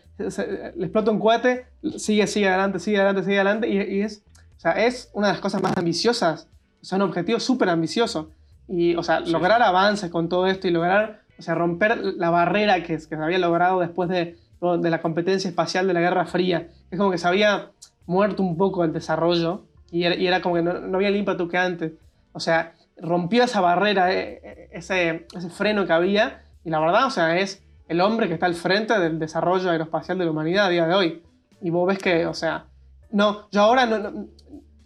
le 0.75 0.85
explota 0.85 1.11
un 1.11 1.19
cohete, 1.19 1.65
sigue, 1.97 2.27
sigue 2.27 2.47
adelante, 2.47 2.79
sigue 2.79 2.97
adelante, 2.97 3.23
sigue 3.23 3.39
adelante, 3.39 3.69
y, 3.69 4.01
es, 4.01 4.23
o 4.57 4.59
sea, 4.59 4.71
es 4.73 5.09
una 5.13 5.27
de 5.27 5.33
las 5.33 5.41
cosas 5.41 5.61
más 5.61 5.75
ambiciosas, 5.77 6.47
o 6.81 6.85
sea, 6.85 6.97
un 6.97 7.03
objetivo 7.03 7.39
súper 7.39 7.69
ambicioso. 7.69 8.31
Y, 8.67 8.95
o 8.95 9.03
sea, 9.03 9.19
lograr 9.19 9.61
avances 9.61 10.09
con 10.09 10.29
todo 10.29 10.47
esto 10.47 10.67
y 10.67 10.71
lograr, 10.71 11.21
o 11.37 11.41
sea, 11.41 11.55
romper 11.55 11.97
la 11.97 12.29
barrera 12.29 12.83
que, 12.83 12.93
que 12.93 12.99
se 12.99 13.15
había 13.15 13.37
logrado 13.37 13.79
después 13.81 14.07
de, 14.09 14.37
de 14.79 14.89
la 14.89 15.01
competencia 15.01 15.49
espacial 15.49 15.87
de 15.87 15.93
la 15.93 15.99
Guerra 15.99 16.25
Fría. 16.25 16.69
Es 16.89 16.97
como 16.97 17.11
que 17.11 17.17
se 17.17 17.27
había 17.27 17.71
muerto 18.05 18.43
un 18.43 18.57
poco 18.57 18.83
el 18.83 18.93
desarrollo 18.93 19.65
y 19.91 20.03
era, 20.03 20.41
como 20.41 20.55
que 20.55 20.61
no, 20.61 20.79
no 20.79 20.97
había 20.97 21.09
el 21.09 21.17
ímpetu 21.17 21.49
que 21.49 21.57
antes. 21.57 21.91
O 22.31 22.39
sea, 22.39 22.73
rompió 22.97 23.43
esa 23.43 23.59
barrera, 23.59 24.13
e, 24.13 24.39
e, 24.43 24.69
ese, 24.71 25.27
ese 25.35 25.49
freno 25.49 25.85
que 25.85 25.93
había, 25.93 26.43
y 26.63 26.69
la 26.69 26.79
verdad, 26.79 27.07
o 27.07 27.11
sea, 27.11 27.37
es 27.37 27.61
el 27.91 27.99
hombre 27.99 28.29
que 28.29 28.35
está 28.35 28.45
al 28.45 28.55
frente 28.55 28.97
del 28.97 29.19
desarrollo 29.19 29.69
aeroespacial 29.69 30.17
de 30.17 30.23
la 30.23 30.31
humanidad 30.31 30.67
a 30.67 30.69
día 30.69 30.87
de 30.87 30.95
hoy. 30.95 31.23
Y 31.61 31.71
vos 31.71 31.85
ves 31.85 31.99
que, 31.99 32.25
o 32.25 32.33
sea, 32.33 32.67
no, 33.11 33.49
yo 33.51 33.59
ahora 33.59 33.85
no, 33.85 34.27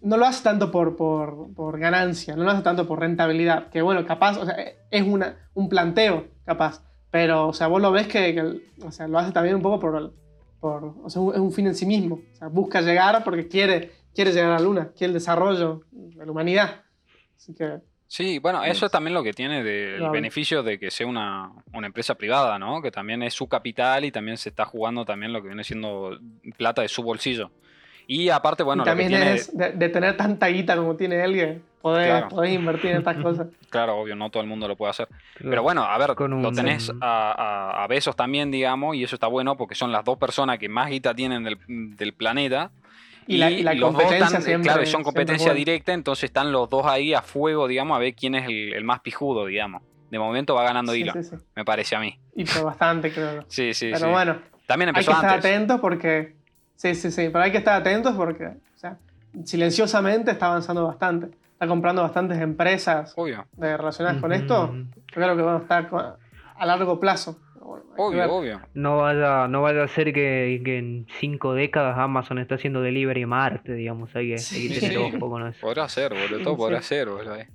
no, 0.01 0.17
lo 0.17 0.25
hace 0.25 0.43
tanto 0.43 0.71
por, 0.71 0.95
por, 0.97 1.79
ganancia, 1.79 2.35
no 2.35 2.43
lo 2.43 2.49
hace 2.49 2.63
tanto 2.63 2.87
por 2.87 2.99
rentabilidad, 2.99 3.69
que 3.69 3.83
bueno, 3.83 4.07
capaz, 4.07 4.39
o 4.39 4.45
sea, 4.47 4.55
es 4.89 5.03
una, 5.03 5.37
un 5.53 5.69
planteo, 5.69 6.25
capaz, 6.45 6.81
pero, 7.11 7.47
o 7.49 7.53
sea, 7.53 7.67
vos 7.67 7.79
lo 7.79 7.91
ves 7.91 8.07
que, 8.07 8.59
o 8.83 8.91
sea, 8.91 9.07
lo 9.07 9.19
hace 9.19 9.31
también 9.31 9.55
un 9.55 9.61
poco 9.61 9.79
por, 9.79 10.11
por 10.59 10.95
o 11.03 11.07
sea, 11.07 11.21
es 11.31 11.39
un 11.39 11.51
fin 11.51 11.67
en 11.67 11.75
sí 11.75 11.85
mismo, 11.85 12.15
o 12.15 12.35
sea, 12.35 12.47
busca 12.47 12.81
llegar 12.81 13.23
porque 13.23 13.47
quiere, 13.47 13.91
quiere 14.15 14.31
llegar 14.31 14.49
a 14.49 14.55
la 14.55 14.61
luna, 14.61 14.89
quiere 14.97 15.09
el 15.11 15.13
desarrollo 15.13 15.83
de 15.91 16.25
la 16.25 16.31
humanidad. 16.31 16.81
Así 17.37 17.53
que 17.53 17.81
Sí, 18.15 18.39
bueno, 18.39 18.63
eso 18.63 18.85
es 18.85 18.91
también 18.93 19.13
lo 19.13 19.23
que 19.23 19.33
tiene 19.33 19.61
del 19.61 20.09
beneficio 20.09 20.63
de 20.63 20.79
que 20.79 20.89
sea 20.89 21.05
una, 21.05 21.51
empresa 21.73 22.15
privada, 22.15 22.57
¿no? 22.57 22.81
Que 22.81 22.89
también 22.89 23.21
es 23.21 23.33
su 23.33 23.49
capital 23.49 24.05
y 24.05 24.11
también 24.13 24.37
se 24.37 24.47
está 24.47 24.63
jugando 24.63 25.03
también 25.03 25.33
lo 25.33 25.41
que 25.41 25.49
viene 25.49 25.65
siendo 25.65 26.17
plata 26.55 26.81
de 26.81 26.87
su 26.87 27.03
bolsillo. 27.03 27.51
Y 28.07 28.29
aparte, 28.29 28.63
bueno, 28.63 28.85
también 28.85 29.11
es 29.15 29.51
de, 29.57 29.89
tener 29.89 30.15
tanta 30.15 30.47
guita 30.47 30.77
como 30.77 30.95
tiene 30.95 31.21
él 31.25 31.61
poder, 31.81 32.29
invertir 32.47 32.91
en 32.91 32.97
estas 32.99 33.17
cosas. 33.21 33.47
Claro, 33.69 33.97
obvio, 33.97 34.15
no 34.15 34.29
todo 34.29 34.41
el 34.41 34.47
mundo 34.47 34.69
lo 34.69 34.77
puede 34.77 34.91
hacer. 34.91 35.09
Pero 35.37 35.61
bueno, 35.61 35.83
a 35.83 35.97
ver, 35.97 36.11
lo 36.17 36.51
tenés 36.53 36.93
a, 37.01 37.83
a, 37.83 37.87
Besos 37.87 38.15
también, 38.15 38.49
digamos, 38.49 38.95
y 38.95 39.03
eso 39.03 39.17
está 39.17 39.27
bueno 39.27 39.57
porque 39.57 39.75
son 39.75 39.91
las 39.91 40.05
dos 40.05 40.17
personas 40.17 40.57
que 40.57 40.69
más 40.69 40.89
guita 40.89 41.13
tienen 41.13 41.43
del, 41.43 41.57
del 41.67 42.13
planeta 42.13 42.71
y, 43.27 43.37
la, 43.37 43.79
competencia 43.79 44.59
claro, 44.61 44.85
son 44.85 45.03
competencia 45.03 45.53
directa, 45.53 45.93
entonces 45.93 46.25
están 46.25 46.51
los 46.51 46.69
dos 46.69 46.85
ahí 46.85 47.13
a 47.13 47.21
fuego, 47.21 47.67
digamos, 47.67 47.95
a 47.95 47.99
ver 47.99 48.13
quién 48.13 48.35
es 48.35 48.45
el, 48.47 48.83
más 48.83 48.99
pijudo, 49.01 49.45
digamos. 49.45 49.81
De 50.11 50.19
momento 50.19 50.53
va 50.53 50.63
ganando 50.63 50.93
sí, 50.93 51.03
me 51.55 51.65
parece 51.65 51.95
a 51.95 51.99
mí. 51.99 52.19
Y 52.35 52.45
fue 52.45 52.61
bastante, 52.61 53.11
creo. 53.11 53.43
sí, 53.47 53.73
sí, 53.73 53.91
Pero 53.91 54.11
bueno, 54.11 54.37
también 54.67 54.89
empezó 54.89 55.11
hay 55.11 55.17
que 55.17 55.25
estar 55.25 55.39
atentos 55.39 55.79
porque... 55.81 56.35
Sí, 56.75 56.93
sí, 56.93 57.09
sí, 57.09 57.29
pero 57.31 57.43
hay 57.43 57.51
que 57.51 57.57
estar 57.57 57.79
atentos 57.79 58.15
porque, 58.15 58.45
o 58.45 58.77
sea, 58.77 58.97
silenciosamente 59.43 60.31
está 60.31 60.47
avanzando 60.47 60.85
bastante. 60.85 61.35
Está 61.53 61.67
comprando 61.67 62.01
bastantes 62.01 62.39
empresas 62.39 63.13
Obvio. 63.15 63.45
relacionadas 63.57 64.21
con 64.21 64.33
esto. 64.33 64.73
Yo 64.75 65.13
creo 65.13 65.37
que 65.37 65.41
van 65.41 65.55
a 65.55 65.59
estar 65.59 66.17
a 66.57 66.65
largo 66.65 66.99
plazo 66.99 67.39
obvio, 67.97 68.33
obvio. 68.33 68.61
No 68.73 68.97
vaya, 68.97 69.47
no 69.47 69.61
vaya 69.61 69.83
a 69.83 69.87
ser 69.87 70.13
que, 70.13 70.61
en 70.65 71.07
cinco 71.19 71.53
décadas 71.53 71.97
Amazon 71.97 72.39
está 72.39 72.55
haciendo 72.55 72.81
delivery 72.81 73.23
a 73.23 73.27
Marte, 73.27 73.73
digamos. 73.73 74.15
Hay 74.15 74.35
que, 74.35 74.79
tener 74.79 74.97
ojo 74.97 75.29
con 75.29 75.47
eso. 75.47 75.59
Podrá 75.61 75.87
ser, 75.89 76.13
boludo. 76.13 76.43
Todo 76.43 76.57
podrá 76.57 76.81
ser, 76.81 77.09
boludo. 77.09 77.35
Eh. 77.35 77.47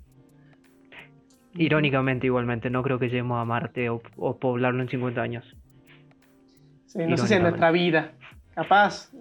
Irónicamente, 1.55 2.27
igualmente, 2.27 2.69
no 2.69 2.83
creo 2.83 2.99
que 2.99 3.07
lleguemos 3.07 3.41
a 3.41 3.45
Marte 3.45 3.89
o, 3.89 3.99
poblarlo 4.39 4.81
en 4.81 4.89
50 4.89 5.21
años. 5.21 5.45
Sí, 6.87 6.99
no 6.99 7.17
sé 7.17 7.27
si 7.27 7.33
en 7.35 7.43
nuestra 7.43 7.71
vida. 7.71 8.13
Capaz, 8.55 9.11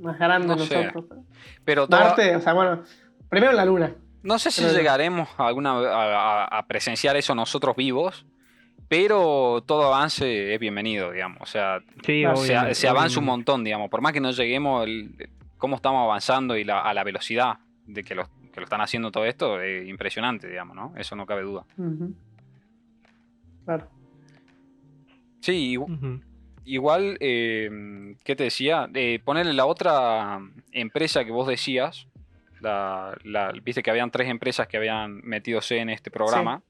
más 0.00 0.18
grande 0.18 0.48
nosotros. 0.48 1.04
Pero 1.64 1.86
Marte, 1.88 2.36
o 2.36 2.40
sea, 2.40 2.52
bueno, 2.52 2.82
primero 3.28 3.52
la 3.52 3.64
Luna. 3.64 3.94
No 4.22 4.38
sé 4.38 4.50
si 4.50 4.64
llegaremos 4.64 5.28
alguna, 5.38 6.44
a 6.44 6.66
presenciar 6.66 7.16
eso 7.16 7.34
nosotros 7.34 7.76
vivos, 7.76 8.26
pero 8.88 9.62
todo 9.66 9.92
avance 9.92 10.54
es 10.54 10.60
bienvenido, 10.60 11.10
digamos. 11.10 11.40
O 11.40 11.46
sea, 11.46 11.80
se, 12.72 12.88
avanza 12.88 13.18
un 13.18 13.26
montón, 13.26 13.64
digamos. 13.64 13.90
Por 13.90 14.00
más 14.00 14.12
que 14.12 14.20
no 14.20 14.30
lleguemos, 14.30 14.86
el, 14.86 15.28
cómo 15.58 15.76
estamos 15.76 16.04
avanzando 16.04 16.56
y 16.56 16.68
a 16.68 16.94
la 16.94 17.04
velocidad 17.04 17.58
de 17.86 18.04
que 18.04 18.14
lo, 18.14 18.28
que 18.52 18.60
lo 18.60 18.64
están 18.64 18.80
haciendo 18.80 19.10
todo 19.10 19.24
esto 19.24 19.60
es 19.60 19.88
impresionante, 19.88 20.48
digamos, 20.48 20.76
¿no? 20.76 20.94
Eso 20.96 21.16
no 21.16 21.26
cabe 21.26 21.42
duda. 21.42 21.64
Claro. 23.64 23.88
Sí, 25.40 25.76
igual, 26.64 27.16
eh, 27.20 28.16
¿qué 28.24 28.36
te 28.36 28.44
decía? 28.44 28.88
Eh, 28.94 29.20
ponerle 29.24 29.52
la 29.52 29.66
otra 29.66 30.40
empresa 30.72 31.24
que 31.24 31.32
vos 31.32 31.46
decías, 31.46 32.08
la, 32.60 33.52
viste 33.62 33.82
que 33.82 33.90
habían 33.90 34.10
tres 34.10 34.28
empresas 34.28 34.66
que 34.66 34.76
habían 34.76 35.20
metido 35.22 35.60
en 35.70 35.90
este 35.90 36.10
programa. 36.10 36.62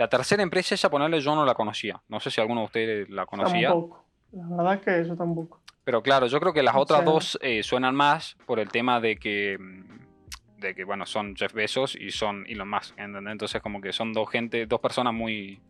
La 0.00 0.08
tercera 0.08 0.42
empresa, 0.42 0.74
esa 0.74 0.88
ponerle, 0.88 1.20
yo 1.20 1.34
no 1.34 1.44
la 1.44 1.52
conocía. 1.52 2.00
No 2.08 2.20
sé 2.20 2.30
si 2.30 2.40
alguno 2.40 2.62
de 2.62 2.64
ustedes 2.64 3.10
la 3.10 3.26
conocía. 3.26 3.68
Tampoco. 3.68 4.02
La 4.32 4.56
verdad 4.56 4.74
es 4.76 4.80
que 4.80 5.06
yo 5.06 5.14
tampoco. 5.14 5.60
Pero 5.84 6.02
claro, 6.02 6.26
yo 6.26 6.40
creo 6.40 6.54
que 6.54 6.62
las 6.62 6.74
otras 6.74 7.04
dos 7.04 7.38
eh, 7.42 7.62
suenan 7.62 7.94
más 7.94 8.34
por 8.46 8.60
el 8.60 8.70
tema 8.70 8.98
de 8.98 9.18
que, 9.18 9.58
mm, 9.60 10.60
de 10.62 10.74
que, 10.74 10.84
bueno, 10.84 11.04
son 11.04 11.36
Jeff 11.36 11.52
Bezos 11.52 11.96
y 11.96 12.12
son 12.12 12.46
Elon 12.48 12.70
Musk. 12.70 12.94
Entonces, 12.96 13.60
como 13.60 13.82
que 13.82 13.92
son 13.92 14.14
dos 14.14 14.30
gente, 14.30 14.64
dos 14.64 14.80
personas 14.80 15.12
muy, 15.12 15.60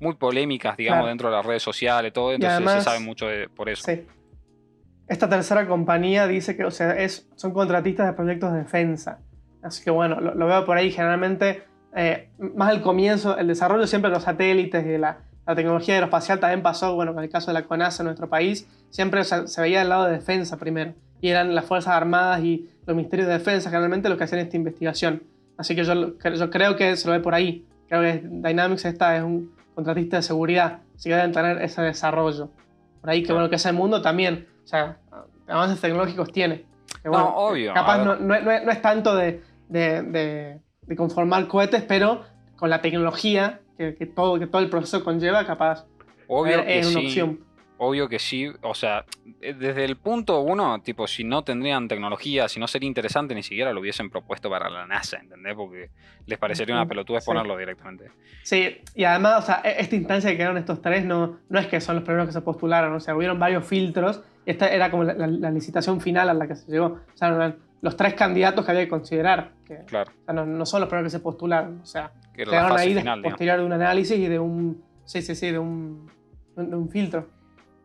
muy 0.00 0.14
polémicas, 0.14 0.74
digamos, 0.78 1.06
dentro 1.06 1.28
de 1.28 1.36
las 1.36 1.44
redes 1.44 1.62
sociales, 1.62 2.08
y 2.08 2.12
todo. 2.14 2.32
Entonces 2.32 2.72
se 2.72 2.80
sabe 2.80 3.00
mucho 3.00 3.26
por 3.54 3.68
eso. 3.68 3.82
Sí. 3.82 4.06
Esta 5.08 5.28
tercera 5.28 5.68
compañía 5.68 6.26
dice 6.26 6.56
que, 6.56 6.64
o 6.64 6.70
sea, 6.70 6.92
es, 6.92 7.28
son 7.36 7.52
contratistas 7.52 8.06
de 8.06 8.14
proyectos 8.14 8.50
de 8.50 8.60
defensa. 8.60 9.20
Así 9.62 9.84
que 9.84 9.90
bueno, 9.90 10.22
lo 10.22 10.46
veo 10.46 10.64
por 10.64 10.78
ahí. 10.78 10.90
Generalmente 10.90 11.67
eh, 11.94 12.30
más 12.38 12.70
al 12.70 12.82
comienzo, 12.82 13.36
el 13.38 13.48
desarrollo 13.48 13.86
siempre 13.86 14.10
de 14.10 14.16
los 14.16 14.24
satélites 14.24 14.84
y 14.84 14.88
de 14.88 14.98
la, 14.98 15.18
tecnología 15.56 15.94
aeroespacial 15.94 16.40
también 16.40 16.62
pasó, 16.62 16.94
bueno, 16.94 17.14
con 17.14 17.24
el 17.24 17.30
caso 17.30 17.46
de 17.46 17.54
la 17.54 17.64
CONASA 17.64 18.02
en 18.02 18.08
nuestro 18.08 18.28
país, 18.28 18.68
siempre 18.90 19.24
se, 19.24 19.60
veía 19.62 19.78
del 19.78 19.88
lado 19.88 20.04
de 20.04 20.12
defensa 20.12 20.58
primero, 20.58 20.92
y 21.22 21.30
eran 21.30 21.54
las 21.54 21.64
Fuerzas 21.64 21.94
Armadas 21.94 22.42
y 22.42 22.68
los 22.86 22.94
Ministerios 22.94 23.28
de 23.28 23.38
Defensa 23.38 23.70
generalmente 23.70 24.10
los 24.10 24.18
que 24.18 24.24
hacían 24.24 24.42
esta 24.42 24.56
investigación. 24.56 25.22
Así 25.56 25.74
que 25.74 25.84
yo, 25.84 26.18
yo 26.18 26.50
creo 26.50 26.76
que 26.76 26.94
se 26.96 27.08
lo 27.08 27.14
ve 27.14 27.20
por 27.20 27.34
ahí. 27.34 27.66
Creo 27.88 28.02
que 28.02 28.22
Dynamics 28.28 28.84
esta 28.84 29.16
es 29.16 29.22
un 29.22 29.50
contratista 29.74 30.18
de 30.18 30.22
seguridad, 30.22 30.80
así 30.94 31.08
que 31.08 31.16
deben 31.16 31.32
tener 31.32 31.62
ese 31.62 31.80
desarrollo. 31.80 32.50
Por 33.00 33.08
ahí 33.08 33.22
que 33.22 33.32
bueno, 33.32 33.48
que 33.48 33.56
ese 33.56 33.72
mundo 33.72 34.02
también, 34.02 34.46
o 34.64 34.66
sea, 34.66 34.98
avances 35.48 35.80
tecnológicos 35.80 36.30
tiene. 36.30 36.66
no, 37.04 37.36
obvio. 37.36 37.72
Capaz 37.72 38.04
no, 38.04 38.16
no, 38.16 38.50
es 38.52 38.82
tanto 38.82 39.16
de 39.16 39.42
de 39.68 40.60
conformar 40.96 41.46
cohetes, 41.48 41.82
pero 41.82 42.24
con 42.56 42.70
la 42.70 42.80
tecnología 42.80 43.60
que, 43.76 44.06
todo, 44.06 44.38
que 44.38 44.46
todo 44.46 44.60
el 44.60 44.70
proceso 44.70 45.04
conlleva, 45.04 45.46
capaz. 45.46 45.86
Obvio 46.26 46.64
que 46.64 46.78
es 46.78 46.86
una 46.88 47.00
opción. 47.00 47.48
Obvio 47.80 48.08
que 48.08 48.18
sí, 48.18 48.50
o 48.62 48.74
sea, 48.74 49.04
eh, 49.40 49.54
desde 49.54 49.84
el 49.84 49.96
punto 49.96 50.40
uno, 50.40 50.80
tipo, 50.82 51.06
si 51.06 51.22
no 51.22 51.44
tendrían 51.44 51.86
tecnología, 51.86 52.48
si 52.48 52.58
no 52.58 52.66
sería 52.66 52.88
interesante, 52.88 53.36
ni 53.36 53.44
siquiera 53.44 53.72
lo 53.72 53.80
hubiesen 53.80 54.10
propuesto 54.10 54.50
para 54.50 54.68
la 54.68 54.84
NASA, 54.84 55.18
¿entendés? 55.18 55.54
Porque 55.54 55.90
les 56.26 56.38
parecería 56.40 56.74
una 56.74 56.86
pelotuda 56.86 57.18
exponerlo 57.18 57.56
directamente. 57.56 58.10
Sí, 58.42 58.78
y 58.96 59.04
además, 59.04 59.44
o 59.44 59.46
sea, 59.46 59.62
e-, 59.64 59.80
esta 59.80 59.94
instancia 59.94 60.28
que 60.28 60.36
quedaron 60.36 60.58
estos 60.58 60.82
tres 60.82 61.04
no, 61.04 61.38
no 61.48 61.58
es 61.60 61.68
que 61.68 61.80
son 61.80 61.94
los 61.94 62.04
primeros 62.04 62.26
que 62.26 62.32
se 62.32 62.40
postularon, 62.40 62.92
o 62.94 62.98
sea, 62.98 63.14
hubieron 63.14 63.38
varios 63.38 63.64
filtros, 63.64 64.22
esta 64.44 64.68
era 64.68 64.90
como 64.90 65.04
la, 65.04 65.50
licitación 65.52 66.00
final 66.00 66.28
a 66.30 66.34
la 66.34 66.48
que 66.48 66.56
se 66.56 66.72
llegó. 66.72 66.86
O 66.86 67.16
sea, 67.16 67.54
los 67.80 67.96
tres 67.96 68.14
candidatos 68.14 68.64
que 68.64 68.70
había 68.72 68.84
que 68.84 68.88
considerar. 68.88 69.52
Que, 69.68 69.84
claro. 69.84 70.10
no, 70.32 70.66
son 70.66 70.80
los 70.80 70.88
primeros 70.88 71.12
que 71.12 71.18
se 71.18 71.22
postularon. 71.22 71.80
O 71.82 71.86
sea, 71.86 72.12
quedaron 72.32 72.78
ahí 72.78 72.94
de, 72.94 73.04
posterior 73.22 73.58
de 73.58 73.64
un 73.64 73.72
análisis 73.72 74.18
y 74.18 74.26
de 74.26 74.38
un. 74.38 74.82
Sí, 75.04 75.22
sí, 75.22 75.34
sí, 75.34 75.50
de 75.50 75.58
un. 75.58 76.10
de 76.56 76.74
un 76.74 76.88
filtro. 76.88 77.26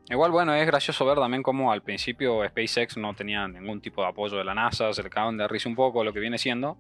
Igual, 0.09 0.31
bueno, 0.31 0.53
es 0.53 0.65
gracioso 0.65 1.05
ver 1.05 1.17
también 1.17 1.43
cómo 1.43 1.71
al 1.71 1.81
principio 1.81 2.45
SpaceX 2.47 2.97
no 2.97 3.13
tenía 3.13 3.47
ningún 3.47 3.81
tipo 3.81 4.01
de 4.01 4.09
apoyo 4.09 4.38
de 4.38 4.43
la 4.43 4.53
NASA, 4.53 4.91
se 4.93 5.03
le 5.03 5.09
cagaban 5.09 5.38
de 5.38 5.47
risa 5.47 5.69
un 5.69 5.75
poco 5.75 6.03
lo 6.03 6.11
que 6.11 6.19
viene 6.19 6.38
siendo. 6.38 6.77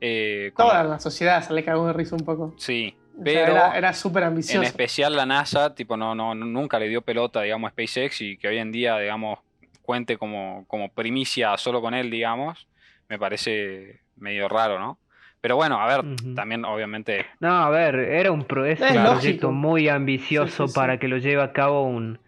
Eh, 0.00 0.52
Toda 0.56 0.82
la 0.84 0.98
sociedad 0.98 1.42
se 1.42 1.52
le 1.52 1.64
cagó 1.64 1.86
de 1.86 1.92
risa 1.92 2.16
un 2.16 2.24
poco. 2.24 2.54
Sí, 2.56 2.96
pero 3.22 3.72
era, 3.74 3.92
súper 3.92 4.24
ambicioso. 4.24 4.58
En 4.58 4.64
especial 4.64 5.14
la 5.14 5.26
NASA, 5.26 5.74
tipo, 5.74 5.96
no, 5.96 6.14
no, 6.14 6.34
nunca 6.34 6.78
le 6.78 6.88
dio 6.88 7.02
pelota, 7.02 7.42
digamos, 7.42 7.68
a 7.68 7.72
SpaceX 7.72 8.20
y 8.22 8.36
que 8.38 8.48
hoy 8.48 8.58
en 8.58 8.72
día, 8.72 8.98
digamos, 8.98 9.38
cuente 9.82 10.16
como, 10.16 10.64
como 10.66 10.88
primicia 10.88 11.56
solo 11.58 11.80
con 11.80 11.94
él, 11.94 12.10
digamos, 12.10 12.66
me 13.08 13.18
parece 13.18 14.00
medio 14.16 14.48
raro, 14.48 14.78
¿no? 14.78 14.98
Pero 15.40 15.56
bueno, 15.56 15.78
a 15.78 15.86
ver, 15.86 16.16
también 16.34 16.64
obviamente... 16.64 17.26
No, 17.38 17.50
a 17.50 17.68
ver, 17.68 17.96
era 17.96 18.32
un, 18.32 18.44
proyecto 18.44 19.52
muy 19.52 19.88
ambicioso 19.88 20.72
para 20.72 20.98
que 20.98 21.06
lo 21.06 21.18
lleve 21.18 21.42
a 21.42 21.52
cabo 21.52 21.82
un, 21.82 22.18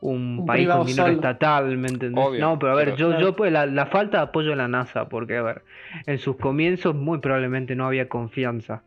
un, 0.00 0.44
país 0.44 0.68
con 0.68 0.86
dinero 0.86 1.08
estatal, 1.08 1.76
¿me 1.76 1.88
entendés? 1.88 2.40
no, 2.40 2.58
pero 2.58 2.72
a 2.72 2.74
ver, 2.74 2.96
yo, 2.96 3.18
yo 3.20 3.36
pues 3.36 3.52
la, 3.52 3.66
la, 3.66 3.86
falta 3.86 4.18
de 4.18 4.22
apoyo 4.24 4.50
de 4.50 4.56
la 4.56 4.66
NASA, 4.66 5.08
porque 5.08 5.36
a 5.36 5.42
ver, 5.42 5.62
en 6.06 6.18
sus 6.18 6.36
comienzos 6.36 6.96
muy 6.96 7.18
probablemente 7.18 7.76
no 7.76 7.86
había 7.86 8.08
confianza. 8.08 8.82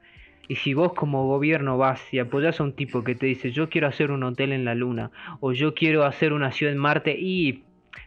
Y 0.47 0.57
si 0.57 0.73
vos 0.73 0.91
como 0.93 1.27
gobierno 1.27 1.77
vas 1.77 2.01
y 2.13 2.19
apoyas 2.19 2.59
a 2.59 2.63
un 2.63 2.73
tipo 2.73 3.05
que 3.05 3.15
te 3.15 3.25
dice 3.25 3.51
yo 3.51 3.69
quiero 3.69 3.87
hacer 3.87 4.11
un 4.11 4.23
hotel 4.23 4.51
en 4.51 4.65
la 4.65 4.75
luna 4.75 5.11
o 5.39 5.53
yo 5.53 5.73
quiero 5.73 6.03
hacer 6.03 6.33
una 6.33 6.51
ciudad 6.51 6.73
en 6.73 6.77
Marte 6.77 7.15
y 7.17 7.63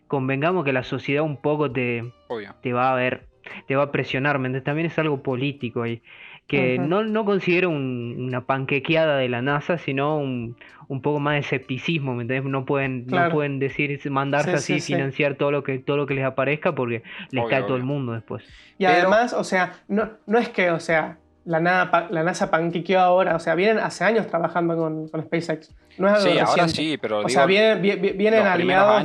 convengamos 0.08 0.64
que 0.64 0.74
la 0.74 0.84
sociedad 0.84 1.22
un 1.22 1.38
poco 1.38 1.70
te, 1.70 2.12
te 2.60 2.72
va 2.74 2.92
a 2.92 2.96
ver, 2.96 3.26
te 3.66 3.76
va 3.76 3.84
a 3.84 3.92
presionar, 3.92 4.38
¿me? 4.38 4.60
También 4.60 4.86
es 4.86 4.98
algo 4.98 5.22
político 5.22 5.82
ahí 5.82 6.02
que 6.46 6.78
no, 6.78 7.02
no 7.04 7.24
considero 7.24 7.70
una 7.70 8.44
panquequeada 8.44 9.16
de 9.16 9.28
la 9.28 9.40
NASA, 9.40 9.78
sino 9.78 10.18
un, 10.18 10.56
un 10.88 11.00
poco 11.00 11.18
más 11.18 11.34
de 11.34 11.40
escepticismo, 11.40 12.14
¿me 12.14 12.22
entiendes? 12.22 12.50
No 12.50 12.66
pueden, 12.66 13.06
no 13.06 13.30
pueden 13.30 13.58
decir, 13.58 13.98
mandarse 14.10 14.52
así, 14.52 14.80
financiar 14.80 15.36
todo 15.36 15.50
lo 15.50 15.62
que 15.62 15.78
todo 15.78 15.96
lo 15.96 16.06
que 16.06 16.14
les 16.14 16.24
aparezca 16.24 16.74
porque 16.74 17.02
les 17.30 17.48
cae 17.48 17.62
todo 17.62 17.76
el 17.76 17.84
mundo 17.84 18.12
después. 18.12 18.44
Y 18.78 18.84
además, 18.84 19.32
o 19.32 19.44
sea, 19.44 19.72
no, 19.88 20.10
no 20.26 20.38
es 20.38 20.50
que, 20.50 20.70
o 20.70 20.80
sea, 20.80 21.16
la, 21.46 21.60
NASA, 21.60 22.08
la 22.10 22.22
NASA 22.22 22.50
panquequeó 22.50 23.00
ahora, 23.00 23.36
o 23.36 23.38
sea, 23.38 23.54
vienen 23.54 23.78
hace 23.78 24.04
años 24.04 24.26
trabajando 24.26 24.76
con, 24.76 25.08
con 25.08 25.22
SpaceX. 25.22 25.74
No 25.96 26.08
es 26.08 26.14
algo 26.14 26.30
sí, 26.30 26.38
ahora 26.38 26.68
sí, 26.68 26.98
pero. 27.00 27.20
O 27.20 27.28
sea, 27.28 27.46
vienen, 27.46 27.80
vienen 27.80 28.46
aliados 28.46 29.04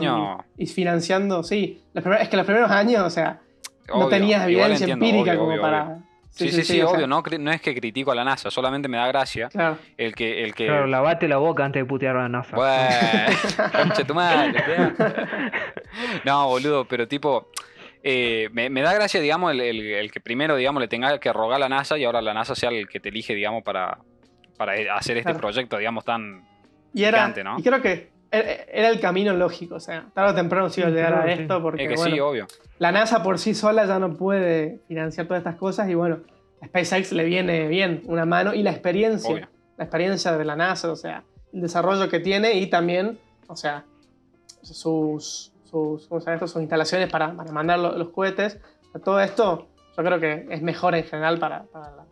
y, 0.58 0.66
financiando, 0.66 1.44
sí. 1.44 1.82
es 1.94 2.30
que 2.30 2.36
los 2.36 2.46
primeros 2.46 2.72
años, 2.72 3.04
o 3.04 3.10
sea, 3.10 3.40
no 3.90 4.08
tenías 4.08 4.44
evidencia 4.44 4.88
empírica 4.88 5.38
como 5.38 5.60
para. 5.60 6.00
Sí, 6.32 6.52
sí, 6.52 6.64
sí, 6.64 6.82
obvio, 6.82 7.06
no, 7.06 7.22
no 7.40 7.52
es 7.52 7.60
que 7.60 7.76
critico 7.76 8.12
a 8.12 8.16
la 8.16 8.24
NASA, 8.24 8.50
solamente 8.50 8.88
me 8.88 8.98
da 8.98 9.08
gracia 9.08 9.50
el 9.98 10.16
que... 10.16 10.44
El 10.44 10.54
que... 10.54 10.68
Claro, 10.68 10.88
lavate 10.88 11.28
la 11.28 11.38
boca 11.38 11.66
antes 11.66 11.82
de 11.82 11.86
putear 11.86 12.16
a 12.16 12.22
la 12.24 12.30
NASA. 12.30 12.56
Bueno, 12.56 13.94
tu 14.08 14.14
madre. 14.14 14.64
no, 16.24 16.48
boludo, 16.48 16.86
pero 16.86 17.08
tipo... 17.08 17.50
Eh, 18.02 18.48
me, 18.54 18.70
da 18.82 18.94
gracia, 18.94 19.20
digamos, 19.20 19.52
el, 19.52 20.10
que 20.12 20.22
primero, 20.22 20.56
digamos, 20.56 20.80
le 20.80 20.88
tenga 20.88 21.20
que 21.20 21.34
rogar 21.34 21.58
a 21.58 21.60
la 21.60 21.68
NASA 21.68 21.98
y 21.98 22.06
ahora 22.06 22.22
la 22.22 22.34
NASA 22.34 22.56
sea 22.56 22.70
el 22.70 22.88
que 22.88 23.02
te 23.02 23.10
elige, 23.10 23.36
digamos, 23.36 23.62
para, 23.64 23.98
para 24.56 24.96
hacer 24.96 25.18
este 25.18 25.34
proyecto, 25.36 25.78
digamos, 25.78 26.06
tan 26.06 26.48
y 26.94 27.04
gigante, 27.04 27.44
¿no? 27.44 27.60
Y 27.60 27.64
creo 27.64 27.82
que 27.82 28.10
era 28.32 28.90
el 28.90 29.00
camino 29.00 29.34
lógico, 29.34 29.76
o 29.76 29.80
sea, 29.80 30.06
tarde 30.14 30.32
o 30.32 30.36
temprano 30.36 30.70
se 30.70 30.82
iba 30.82 30.90
a 30.90 30.92
llegar 30.92 31.14
a 31.14 31.32
esto 31.32 31.62
porque, 31.62 31.86
es 31.86 31.90
que 31.90 31.98
sí, 31.98 32.20
obvio. 32.20 32.48
la 32.78 32.92
NASA 32.92 33.24
por 33.24 33.40
sí 33.40 33.56
sola 33.56 33.86
ya 33.86 33.98
no 33.98 34.16
puede 34.16 34.80
financiar 34.88 35.28
todas 35.28 35.42
estas 35.42 35.56
cosas 35.56 35.90
y 35.90 35.96
bueno, 35.96 36.20
a 36.62 36.68
SpaceX 36.68 37.12
le 37.12 37.24
viene 37.24 37.68
bien 37.68 38.04
una 38.06 38.26
mano 38.26 38.54
y 38.54 38.62
la 38.62 38.72
experiencia, 38.72 39.50
la 39.78 39.84
experiencia 39.84 40.38
de 40.38 40.46
la 40.46 40.56
NASA, 40.56 40.92
o 40.92 40.96
sea, 40.96 41.24
el 41.54 41.62
desarrollo 41.62 42.08
que 42.10 42.20
tiene 42.20 42.54
y 42.54 42.68
también, 42.68 43.18
o 43.48 43.56
sea, 43.56 43.86
sus, 44.62 45.52
sus, 45.64 46.04
sus 46.06 46.56
instalaciones 46.58 47.10
para, 47.10 47.34
para 47.34 47.52
mandar 47.52 47.80
los, 47.80 48.10
cohetes, 48.10 48.60
todo 49.04 49.20
esto 49.20 49.68
yo 49.98 50.04
creo 50.04 50.20
que 50.20 50.46
es 50.50 50.62
mejor 50.62 50.94
en 50.96 51.04
general 51.04 51.40
para, 51.40 51.64
para, 51.64 51.92
la, 51.92 52.06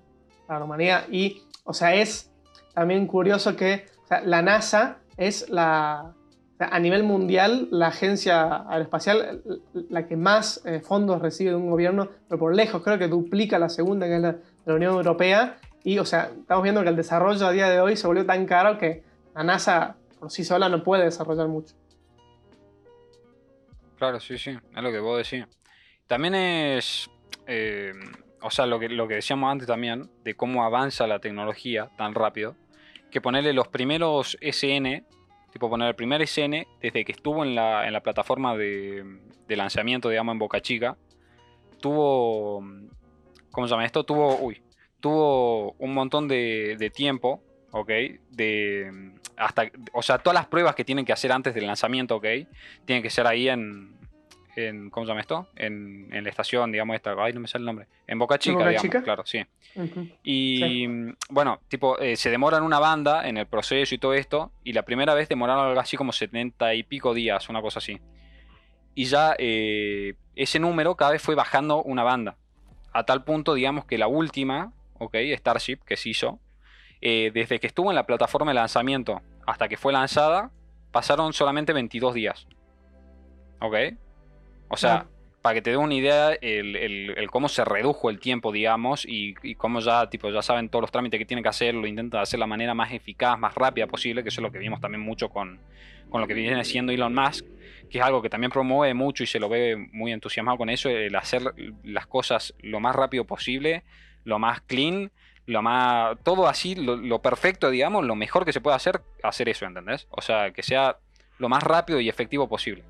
para 0.48 0.60
la, 0.60 0.66
humanidad 0.66 1.06
y, 1.12 1.44
o 1.64 1.74
sea, 1.74 1.94
es 1.94 2.32
también 2.74 3.06
curioso 3.06 3.56
que 3.56 3.86
la 4.26 4.42
NASA 4.42 4.98
es 5.18 5.50
la, 5.50 6.14
a 6.60 6.80
nivel 6.80 7.04
mundial, 7.04 7.68
la 7.72 7.88
agencia 7.88 8.64
aeroespacial, 8.70 9.42
la 9.90 10.08
que 10.08 10.16
más 10.16 10.62
eh, 10.66 10.80
fondos 10.80 11.22
recibe 11.22 11.52
de 11.52 11.56
un 11.56 11.70
gobierno, 11.70 12.10
pero 12.28 12.40
por 12.40 12.56
lejos, 12.56 12.84
creo 12.84 12.98
que 12.98 13.08
duplica 13.08 13.60
la 13.60 13.70
segunda, 13.70 14.08
que 14.08 14.16
es 14.16 14.22
la, 14.22 14.36
la 14.66 14.74
Unión 14.74 14.94
Europea. 14.94 15.58
Y, 15.84 16.00
o 16.00 16.06
sea, 16.06 16.32
estamos 16.40 16.64
viendo 16.64 16.84
que 16.84 16.90
el 16.90 16.96
desarrollo 16.96 17.46
a 17.46 17.52
día 17.52 17.70
de 17.70 17.80
hoy 17.80 17.96
se 17.96 18.08
volvió 18.08 18.26
tan 18.26 18.46
caro 18.46 18.78
que 18.78 19.04
la 19.36 19.44
NASA 19.44 19.96
por 20.20 20.32
sí 20.32 20.44
sola 20.44 20.70
no 20.70 20.84
puede 20.84 21.06
desarrollar 21.06 21.48
mucho. 21.48 21.76
Claro, 23.98 24.20
sí, 24.20 24.38
sí, 24.38 24.52
es 24.52 24.84
lo 24.84 24.92
que 24.92 25.00
vos 25.00 25.18
decís. 25.18 25.46
También 26.08 26.36
es, 26.36 27.10
eh, 27.48 27.94
o 28.42 28.52
sea, 28.52 28.66
lo 28.66 28.80
que, 28.80 28.90
lo 28.90 29.08
que 29.08 29.16
decíamos 29.16 29.52
antes 29.52 29.68
también, 29.68 30.10
de 30.24 30.36
cómo 30.36 30.64
avanza 30.64 31.08
la 31.08 31.20
tecnología 31.20 31.90
tan 31.98 32.14
rápido, 32.14 32.56
que 33.12 33.22
ponerle 33.22 33.54
los 33.54 33.68
primeros 33.68 34.38
SN 34.42 35.06
tipo 35.52 35.70
poner 35.70 35.90
el 35.90 35.96
primer 35.96 36.22
SN, 36.22 36.68
desde 36.82 37.06
que 37.06 37.12
estuvo 37.12 37.44
en 37.44 37.56
la, 37.56 37.88
en 37.88 37.94
la 37.94 38.02
plataforma 38.02 38.56
de, 38.56 39.04
de, 39.48 39.56
lanzamiento, 39.56 40.10
digamos, 40.10 40.34
en 40.34 40.40
Boca 40.40 40.62
Chica, 40.62 40.98
tuvo, 41.80 42.64
¿cómo 43.52 43.68
se 43.68 43.72
llama 43.72 43.86
esto? 43.86 44.04
Tuvo, 44.04 44.38
uy, 44.38 44.62
tuvo 45.00 45.74
un 45.80 45.94
montón 45.94 46.28
de, 46.28 46.76
de 46.78 46.90
tiempo, 46.90 47.42
¿ok? 47.72 47.90
De, 48.30 49.14
hasta, 49.36 49.64
o 49.94 50.02
sea, 50.02 50.20
todas 50.20 50.36
las 50.36 50.48
pruebas 50.48 50.76
que 50.76 50.86
tienen 50.86 51.06
que 51.06 51.14
hacer 51.14 51.32
antes 51.32 51.54
del 51.56 51.66
lanzamiento, 51.66 52.18
¿ok? 52.18 52.26
Tienen 52.86 53.02
que 53.02 53.10
ser 53.10 53.26
ahí 53.26 53.50
en, 53.50 53.97
en 54.58 54.90
¿cómo 54.90 55.06
se 55.06 55.10
llama 55.10 55.22
esto? 55.22 55.48
En, 55.56 56.10
en, 56.12 56.24
la 56.24 56.30
estación, 56.30 56.72
digamos, 56.72 56.96
esta, 56.96 57.16
ay, 57.18 57.32
no 57.34 57.40
me 57.40 57.48
sale 57.48 57.62
el 57.62 57.66
nombre. 57.68 57.88
En 58.08 58.18
Boca 58.18 58.40
Chica, 58.40 58.68
digamos, 58.68 59.04
claro, 59.04 59.24
sí. 59.26 59.46
Y 60.24 60.88
bueno, 61.30 61.60
tipo, 61.68 62.00
eh, 62.00 62.16
se 62.16 62.32
demoran 62.32 62.64
una 62.64 62.80
banda 62.80 63.28
en 63.28 63.38
el 63.38 63.46
proceso 63.46 63.94
y 63.94 64.00
todo 64.00 64.14
esto, 64.14 64.52
y 64.64 64.74
la 64.74 64.84
primera 64.84 65.14
vez 65.14 65.30
demoraron 65.30 65.68
algo 65.68 65.80
así 65.80 65.96
como 65.96 66.12
70 66.12 66.74
y 66.74 66.84
pico 66.84 67.14
días, 67.14 67.50
una 67.50 67.62
cosa 67.62 67.80
así. 67.80 68.00
Y 68.96 69.06
ya 69.06 69.36
eh, 69.38 70.16
ese 70.36 70.60
número 70.60 70.96
cada 70.96 71.12
vez 71.12 71.22
fue 71.22 71.36
bajando 71.36 71.84
una 71.84 72.04
banda. 72.04 72.36
A 72.94 73.06
tal 73.06 73.24
punto, 73.24 73.54
digamos, 73.54 73.86
que 73.86 74.00
la 74.00 74.08
última, 74.08 74.74
ok, 74.98 75.16
Starship, 75.36 75.78
que 75.86 75.98
se 75.98 76.10
hizo, 76.10 76.40
eh, 77.02 77.30
desde 77.32 77.60
que 77.60 77.68
estuvo 77.68 77.92
en 77.92 77.96
la 77.96 78.08
plataforma 78.08 78.52
de 78.52 78.56
lanzamiento 78.56 79.22
hasta 79.46 79.68
que 79.68 79.78
fue 79.78 79.94
lanzada, 79.94 80.52
pasaron 80.92 81.32
solamente 81.32 81.74
22 81.74 82.16
días. 82.16 82.48
¿Ok? 83.60 83.76
O 84.70 84.78
sea, 84.78 85.08
para 85.42 85.56
que 85.56 85.62
te 85.62 85.70
dé 85.70 85.78
una 85.78 85.94
idea 85.94 86.34
el, 86.34 87.28
cómo 87.32 87.48
se 87.48 87.64
redujo 87.64 88.10
el 88.10 88.20
tiempo, 88.20 88.52
digamos, 88.52 89.06
y, 89.08 89.34
cómo 89.56 89.80
ya, 89.80 90.10
tipo, 90.10 90.30
ya 90.30 90.42
saben 90.42 90.70
todos 90.70 90.82
los 90.82 90.92
trámites 90.92 91.18
que 91.18 91.26
tienen 91.26 91.44
que 91.44 91.50
hacer, 91.50 91.74
lo 91.74 91.88
intentan 91.88 92.22
hacer 92.22 92.38
de 92.38 92.42
la 92.42 92.48
manera 92.48 92.74
más 92.74 92.92
eficaz, 92.92 93.40
más 93.40 93.56
rápida 93.56 93.88
posible, 93.88 94.24
que 94.24 94.30
eso 94.30 94.42
es 94.42 94.44
lo 94.44 94.52
que 94.52 94.60
vimos 94.60 94.82
también 94.82 95.02
mucho 95.02 95.30
con, 95.30 95.60
con 96.10 96.22
lo 96.22 96.28
que 96.28 96.34
viene 96.34 96.64
siendo 96.66 96.92
Elon 96.92 97.14
Musk, 97.14 97.46
que 97.90 98.00
es 98.00 98.04
algo 98.04 98.22
que 98.22 98.30
también 98.30 98.52
promueve 98.52 98.94
mucho 98.94 99.24
y 99.24 99.28
se 99.28 99.40
lo 99.40 99.48
ve 99.48 99.78
muy 99.94 100.12
entusiasmado 100.12 100.58
con 100.58 100.70
eso, 100.70 100.90
el 100.90 101.16
hacer 101.16 101.54
las 101.84 102.08
cosas 102.08 102.54
lo 102.60 102.80
más 102.80 102.96
rápido 102.96 103.26
posible, 103.26 103.84
lo 104.26 104.40
más 104.40 104.62
clean, 104.62 105.12
lo 105.46 105.62
más. 105.62 106.18
todo 106.24 106.48
así, 106.50 106.76
lo, 106.76 106.98
lo 106.98 107.22
perfecto, 107.22 107.70
digamos, 107.70 108.06
lo 108.06 108.16
mejor 108.16 108.44
que 108.44 108.52
se 108.52 108.60
puede 108.60 108.76
hacer, 108.76 109.02
hacer 109.24 109.48
eso, 109.48 109.66
¿entendés? 109.66 110.08
O 110.10 110.22
sea, 110.22 110.52
que 110.52 110.62
sea 110.62 110.98
lo 111.38 111.48
más 111.48 111.64
rápido 111.64 112.02
y 112.02 112.10
efectivo 112.10 112.50
posible. 112.50 112.84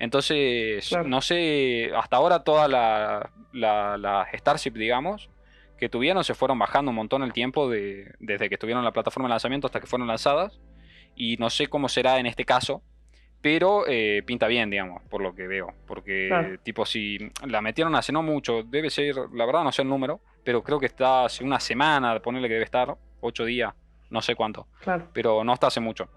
Entonces, 0.00 0.90
no 1.04 1.20
sé, 1.20 1.92
hasta 1.94 2.16
ahora 2.16 2.42
todas 2.42 2.70
las 2.70 3.30
la, 3.52 4.26
Starship, 4.32 4.72
digamos, 4.72 5.28
que 5.76 5.90
tuvieron 5.90 6.24
se 6.24 6.34
fueron 6.34 6.58
bajando 6.58 6.90
un 6.90 6.96
montón 6.96 7.22
el 7.22 7.34
tiempo 7.34 7.68
de, 7.68 8.14
desde 8.18 8.48
que 8.48 8.54
estuvieron 8.54 8.80
en 8.80 8.86
la 8.86 8.92
plataforma 8.92 9.28
de 9.28 9.34
lanzamiento 9.34 9.66
hasta 9.66 9.78
que 9.78 9.86
fueron 9.86 10.08
lanzadas. 10.08 10.58
Y 11.14 11.36
no 11.36 11.50
sé 11.50 11.66
cómo 11.68 11.90
será 11.90 12.18
en 12.18 12.24
este 12.24 12.46
caso, 12.46 12.82
pero 13.42 13.84
eh, 13.86 14.22
pinta 14.24 14.46
bien, 14.46 14.70
digamos, 14.70 15.02
por 15.10 15.20
lo 15.20 15.34
que 15.34 15.46
veo. 15.46 15.74
Porque, 15.86 16.58
tipo, 16.62 16.86
si 16.86 17.18
la 17.46 17.60
metieron 17.60 17.94
hace 17.94 18.10
no 18.10 18.22
mucho, 18.22 18.62
debe 18.62 18.88
ser, 18.88 19.16
la 19.34 19.44
verdad 19.44 19.64
no 19.64 19.72
sé 19.72 19.82
el 19.82 19.88
número, 19.88 20.22
pero 20.42 20.62
creo 20.62 20.80
que 20.80 20.86
está 20.86 21.26
hace 21.26 21.44
una 21.44 21.60
semana, 21.60 22.18
ponerle 22.20 22.48
que 22.48 22.54
debe 22.54 22.64
estar, 22.64 22.96
ocho 23.20 23.44
días, 23.44 23.74
no 24.08 24.22
sé 24.22 24.34
cuánto. 24.34 24.66
Pero 25.12 25.44
no 25.44 25.52
está 25.52 25.66
hace 25.66 25.80
mucho. 25.80 26.08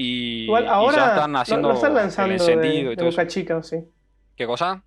Y, 0.00 0.48
ahora 0.48 0.96
ya 0.96 1.06
están 1.08 1.34
haciendo 1.34 1.68
no, 1.70 1.74
están 1.74 1.92
lanzando 1.92 2.32
el 2.32 2.40
encendido 2.40 2.88
de, 2.90 2.92
y 2.92 2.96
todo 2.96 3.10
Boca 3.10 3.26
Chica, 3.26 3.56
¿o 3.56 3.64
sí? 3.64 3.84
¿Qué 4.36 4.46
cosa? 4.46 4.80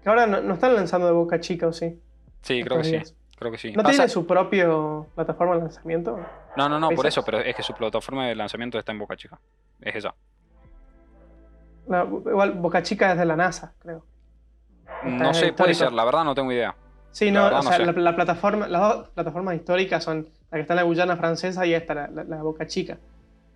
Que 0.00 0.08
ahora 0.08 0.28
no, 0.28 0.54
están 0.54 0.76
lanzando 0.76 1.08
de 1.08 1.12
Boca 1.12 1.40
Chica, 1.40 1.66
¿o 1.66 1.72
sí? 1.72 2.00
Sí, 2.42 2.62
creo 2.62 2.78
que 2.78 2.84
sí. 2.84 3.14
Creo 3.36 3.50
que 3.50 3.58
sí. 3.58 3.72
¿No 3.72 3.82
tiene 3.82 4.08
su 4.08 4.28
propio 4.28 5.08
plataforma 5.16 5.56
de 5.56 5.62
lanzamiento? 5.62 6.20
No, 6.56 6.68
no, 6.68 6.78
no, 6.78 6.90
por 6.90 7.04
eso, 7.08 7.24
pero 7.24 7.40
es 7.40 7.56
que 7.56 7.64
su 7.64 7.74
plataforma 7.74 8.28
de 8.28 8.36
lanzamiento 8.36 8.78
está 8.78 8.92
en 8.92 9.00
Boca 9.00 9.16
Chica. 9.16 9.40
Es 9.80 9.96
esa. 9.96 10.14
igual 11.88 12.52
Boca 12.52 12.80
Chica 12.84 13.10
es 13.10 13.18
de 13.18 13.24
la 13.24 13.34
NASA, 13.34 13.74
creo. 13.80 14.04
no 15.02 15.34
sé, 15.34 15.52
puede 15.52 15.74
ser, 15.74 15.92
la 15.92 16.04
verdad 16.04 16.22
no 16.22 16.36
tengo 16.36 16.52
idea. 16.52 16.76
Sí, 17.10 17.32
no, 17.32 17.44
o 17.44 17.62
sea, 17.62 17.78
la, 17.80 18.14
plataforma, 18.14 18.68
las 18.68 18.80
dos 18.80 19.08
plataformas 19.08 19.56
históricas 19.56 20.04
son 20.04 20.28
la 20.52 20.58
que 20.58 20.60
está 20.60 20.74
en 20.74 20.76
la 20.76 20.82
Guyana 20.84 21.16
francesa 21.16 21.66
y 21.66 21.74
esta, 21.74 21.94
la, 21.94 22.22
la 22.22 22.42
Boca 22.42 22.68
Chica. 22.68 22.98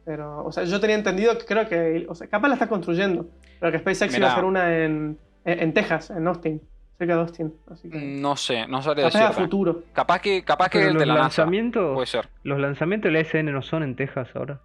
Pero, 0.04 0.44
o 0.44 0.50
sea, 0.50 0.64
yo 0.64 0.80
tenía 0.80 0.96
entendido 0.96 1.36
que 1.38 1.44
creo 1.44 1.68
que, 1.68 2.06
o 2.08 2.14
sea, 2.14 2.26
capaz 2.26 2.48
la 2.48 2.54
está 2.54 2.68
construyendo, 2.68 3.26
pero 3.60 3.70
que 3.70 3.78
SpaceX 3.78 4.16
iba 4.16 4.28
a 4.28 4.32
hacer 4.32 4.44
una 4.44 4.84
en, 4.84 5.16
en, 5.44 5.72
Texas, 5.72 6.10
en 6.10 6.26
Austin, 6.26 6.60
cerca 6.98 7.14
de 7.14 7.20
Austin. 7.20 7.54
Así 7.70 7.88
que... 7.88 7.98
No 7.98 8.36
sé, 8.36 8.66
no 8.66 8.82
sabría 8.82 9.04
decir. 9.04 9.20
Capaz 9.20 9.34
futuro. 9.34 9.84
Capaz 9.92 10.18
que, 10.20 10.42
capaz 10.44 10.70
que 10.70 10.88
el 10.88 10.98
de 10.98 11.06
la 11.06 11.14
lanzamientos, 11.14 11.94
puede 11.94 12.06
ser. 12.06 12.28
Los 12.42 12.58
lanzamientos 12.58 13.12
de 13.12 13.18
la 13.18 13.24
SN 13.24 13.52
no 13.52 13.62
son 13.62 13.84
en 13.84 13.94
Texas 13.94 14.28
ahora. 14.34 14.60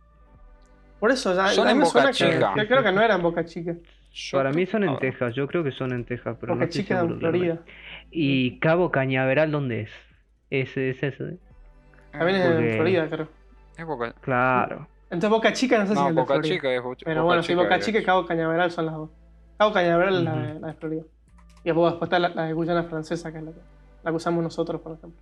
Por 1.00 1.12
eso, 1.12 1.36
ya, 1.36 1.50
son 1.50 1.70
en 1.70 1.80
Boca 1.80 2.12
Chica. 2.12 2.54
Que, 2.56 2.68
creo 2.68 2.82
que 2.82 2.92
no 2.92 3.02
era 3.02 3.16
en 3.16 3.22
Boca 3.22 3.46
Chica. 3.46 3.76
Para 4.32 4.52
mí 4.52 4.66
son 4.66 4.84
en 4.84 4.98
Texas, 4.98 5.36
yo 5.36 5.46
creo 5.46 5.64
que 5.64 5.72
son 5.72 5.94
en 5.94 6.04
Texas, 6.04 6.36
pero 6.40 6.56
Boca 6.56 6.66
no 6.66 6.72
Chica 6.72 7.02
en 7.02 7.20
Florida. 7.20 7.60
¿Y 8.10 8.58
Cabo 8.58 8.90
Cañaveral 8.90 9.52
dónde 9.52 9.82
es? 9.82 9.92
Ese 10.50 10.90
es 10.90 11.04
ese. 11.04 11.38
También 12.12 12.42
es 12.42 12.46
en 12.48 12.76
Florida, 12.78 13.08
creo. 13.08 13.28
Es 13.78 13.86
Boca. 13.86 14.16
Claro. 14.22 14.88
Entonces 15.10 15.30
Boca 15.30 15.54
Chica 15.54 15.78
no 15.78 15.88
sé 15.88 15.96
si 15.96 16.06
es 16.06 16.16
Boca 16.16 16.42
Chica 16.42 16.74
es 16.74 16.84
Boca 16.84 17.02
Pero 17.06 17.24
bueno, 17.24 17.42
si 17.44 17.56
Boca 17.56 17.80
Chica 17.80 18.00
y 18.00 18.04
Cabo 18.04 18.26
Cañaveral 18.26 18.72
son 18.72 18.88
las 18.88 18.96
dos. 18.96 19.10
Cabo 19.58 19.74
Cañaveral 19.74 20.18
es 20.18 20.24
la, 20.62 20.68
de 20.68 20.74
Florida. 20.74 21.04
Y 21.64 21.70
después, 21.70 21.96
está 22.02 22.20
la, 22.20 22.30
de 22.30 22.54
Guyana 22.54 22.84
Francesa, 22.84 23.32
que 23.32 23.40
es 23.40 23.44
la 23.44 23.52
que, 23.52 23.60
la 24.04 24.12
usamos 24.12 24.44
nosotros, 24.44 24.82
por 24.82 24.98
ejemplo. 24.98 25.20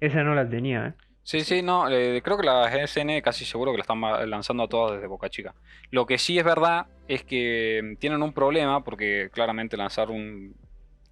Esa 0.00 0.22
no 0.22 0.34
la 0.34 0.48
tenía, 0.48 0.86
¿eh? 0.88 0.94
Sí, 1.28 1.40
sí, 1.40 1.60
no, 1.60 1.90
eh, 1.90 2.22
creo 2.22 2.38
que 2.38 2.46
la 2.46 2.70
GSN 2.70 3.20
casi 3.20 3.44
seguro 3.44 3.72
que 3.72 3.76
la 3.76 3.82
están 3.82 4.00
lanzando 4.30 4.62
a 4.62 4.68
todas 4.68 4.94
desde 4.94 5.08
Boca 5.08 5.28
Chica. 5.28 5.54
Lo 5.90 6.06
que 6.06 6.16
sí 6.16 6.38
es 6.38 6.44
verdad 6.44 6.86
es 7.06 7.22
que 7.22 7.82
mm, 7.84 7.96
tienen 7.96 8.22
un 8.22 8.32
problema 8.32 8.82
porque 8.82 9.28
claramente 9.30 9.76
lanzar 9.76 10.10
un 10.10 10.54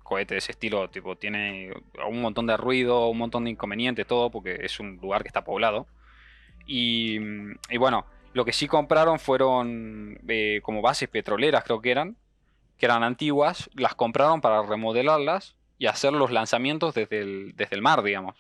cohete 0.02 0.32
de 0.32 0.38
ese 0.38 0.52
estilo 0.52 0.88
tipo 0.88 1.16
tiene 1.16 1.70
un 2.08 2.22
montón 2.22 2.46
de 2.46 2.56
ruido, 2.56 3.08
un 3.08 3.18
montón 3.18 3.44
de 3.44 3.50
inconvenientes, 3.50 4.06
todo 4.06 4.30
porque 4.30 4.56
es 4.62 4.80
un 4.80 4.96
lugar 5.02 5.20
que 5.20 5.28
está 5.28 5.44
poblado. 5.44 5.86
Y, 6.66 7.18
mm, 7.20 7.78
bueno, 7.78 8.06
lo 8.32 8.44
que 8.44 8.52
sí 8.52 8.66
compraron 8.66 9.18
fueron 9.18 10.18
eh, 10.28 10.60
como 10.62 10.82
bases 10.82 11.08
petroleras, 11.08 11.64
creo 11.64 11.80
que 11.80 11.90
eran, 11.90 12.16
que 12.76 12.86
eran 12.86 13.02
antiguas, 13.02 13.70
las 13.74 13.94
compraron 13.94 14.40
para 14.40 14.62
remodelarlas 14.62 15.56
y 15.78 15.86
hacer 15.86 16.12
los 16.12 16.30
lanzamientos 16.30 16.94
desde 16.94 17.20
el, 17.20 17.52
desde 17.56 17.76
el 17.76 17.82
mar, 17.82 18.02
digamos. 18.02 18.36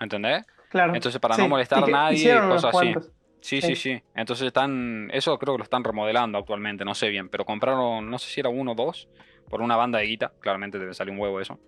¿Entendés? 0.00 0.46
Claro. 0.70 0.94
Entonces, 0.94 1.20
para 1.20 1.36
no 1.36 1.48
molestar 1.48 1.84
a 1.84 1.86
nadie, 1.86 2.38
cosas 2.40 2.74
así. 2.74 2.94
Sí, 3.40 3.60
sí, 3.60 3.76
sí, 3.76 4.02
Entonces 4.14 4.48
están. 4.48 5.10
Eso 5.12 5.38
creo 5.38 5.54
que 5.54 5.58
lo 5.58 5.64
están 5.64 5.84
remodelando 5.84 6.38
actualmente, 6.38 6.84
no 6.84 6.94
sé 6.94 7.08
bien. 7.08 7.28
Pero 7.28 7.44
compraron, 7.44 8.10
no 8.10 8.18
sé 8.18 8.28
si 8.30 8.40
era 8.40 8.48
uno 8.48 8.72
o 8.72 8.74
dos, 8.74 9.08
por 9.48 9.62
una 9.62 9.76
banda 9.76 9.98
de 9.98 10.06
guita. 10.06 10.32
Claramente 10.40 10.78
debe 10.78 10.92
salir 10.94 11.12
un 11.12 11.20
huevo 11.20 11.40
eso. 11.40 11.58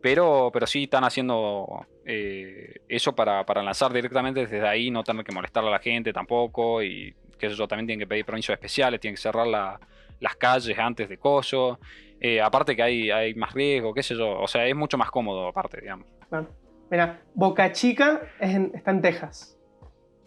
Pero, 0.00 0.50
pero 0.52 0.66
sí 0.66 0.84
están 0.84 1.04
haciendo 1.04 1.86
eh, 2.04 2.80
eso 2.88 3.14
para, 3.14 3.44
lanzar 3.62 3.92
directamente 3.92 4.46
desde 4.46 4.66
ahí, 4.66 4.90
no 4.90 5.04
tener 5.04 5.24
que 5.24 5.32
molestar 5.32 5.64
a 5.64 5.70
la 5.70 5.78
gente 5.78 6.12
tampoco. 6.12 6.82
Y 6.82 7.14
que 7.38 7.46
eso 7.46 7.66
también 7.68 7.86
tienen 7.86 8.00
que 8.00 8.06
pedir 8.06 8.24
permisos 8.24 8.52
especiales, 8.52 9.00
tienen 9.00 9.16
que 9.16 9.22
cerrar 9.22 9.46
las 9.46 10.36
calles 10.36 10.78
antes 10.78 11.08
de 11.08 11.18
coso. 11.18 11.78
Eh, 12.20 12.40
aparte 12.40 12.76
que 12.76 12.82
hay, 12.82 13.10
hay 13.10 13.34
más 13.34 13.52
riesgo, 13.52 13.94
qué 13.94 14.02
sé 14.02 14.14
yo. 14.14 14.40
O 14.40 14.46
sea, 14.46 14.66
es 14.66 14.74
mucho 14.74 14.98
más 14.98 15.10
cómodo 15.10 15.46
aparte, 15.48 15.80
digamos. 15.80 16.06
Claro. 16.28 16.48
Mira, 16.90 17.20
Boca 17.34 17.70
Chica 17.72 18.20
está 18.40 18.90
en 18.90 19.00
Texas. 19.00 19.56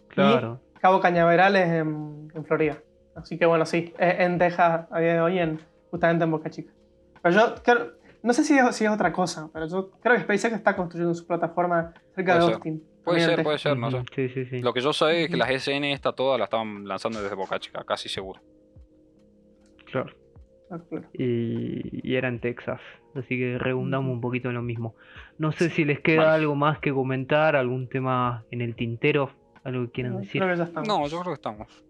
Claro. 0.08 0.60
Y 0.76 0.78
Cabo 0.80 1.00
Cañaveral 1.00 1.56
es 1.56 1.68
en, 1.68 2.30
Florida. 2.46 2.78
Así 3.14 3.38
que 3.38 3.46
bueno, 3.46 3.66
sí, 3.66 3.92
es 3.98 4.20
en 4.20 4.38
Texas 4.38 4.86
a 4.90 5.00
día 5.00 5.14
de 5.14 5.20
hoy, 5.20 5.38
en, 5.38 5.60
justamente 5.90 6.24
en 6.24 6.30
Boca 6.30 6.50
Chica. 6.50 6.72
Pero 7.22 7.34
yo 7.34 7.54
creo, 7.62 7.92
no 8.24 8.32
sé 8.32 8.42
si 8.42 8.56
es, 8.56 8.74
si 8.74 8.86
es 8.86 8.90
otra 8.90 9.12
cosa, 9.12 9.50
pero 9.52 9.68
yo 9.68 9.90
creo 10.00 10.16
que 10.16 10.22
SpaceX 10.22 10.54
está 10.54 10.74
construyendo 10.74 11.14
su 11.14 11.26
plataforma 11.26 11.92
cerca 12.14 12.38
de 12.38 12.52
Austin. 12.54 12.82
Puede 13.04 13.20
ser, 13.20 13.42
puede 13.42 13.58
ser, 13.58 13.76
no 13.76 13.90
sé. 13.90 14.02
Sí, 14.14 14.28
sí, 14.30 14.46
sí. 14.46 14.60
Lo 14.60 14.72
que 14.72 14.80
yo 14.80 14.94
sé 14.94 15.24
es 15.24 15.30
que 15.30 15.36
las 15.36 15.50
SN 15.50 15.92
esta 15.92 16.12
toda 16.12 16.38
la 16.38 16.44
estaban 16.44 16.88
lanzando 16.88 17.20
desde 17.20 17.36
Boca 17.36 17.58
Chica, 17.58 17.84
casi 17.84 18.08
seguro. 18.08 18.40
Claro. 19.84 20.14
Ah, 20.70 20.80
y, 21.12 22.14
era 22.14 22.28
en 22.28 22.40
Texas, 22.40 22.80
así 23.14 23.38
que 23.38 23.58
redundamos 23.58 24.10
un 24.10 24.22
poquito 24.22 24.48
en 24.48 24.54
lo 24.54 24.62
mismo. 24.62 24.94
No 25.36 25.52
sé 25.52 25.68
si 25.68 25.84
les 25.84 26.00
queda 26.00 26.32
algo 26.32 26.54
más 26.54 26.78
que 26.78 26.92
comentar, 26.92 27.56
algún 27.56 27.90
tema 27.90 28.46
en 28.50 28.62
el 28.62 28.74
tintero, 28.74 29.32
algo 29.64 29.84
que 29.84 29.92
quieran 29.92 30.22
decir. 30.22 30.42
No, 30.86 31.06
yo 31.08 31.20
creo 31.20 31.24
que 31.24 31.34
estamos. 31.34 31.84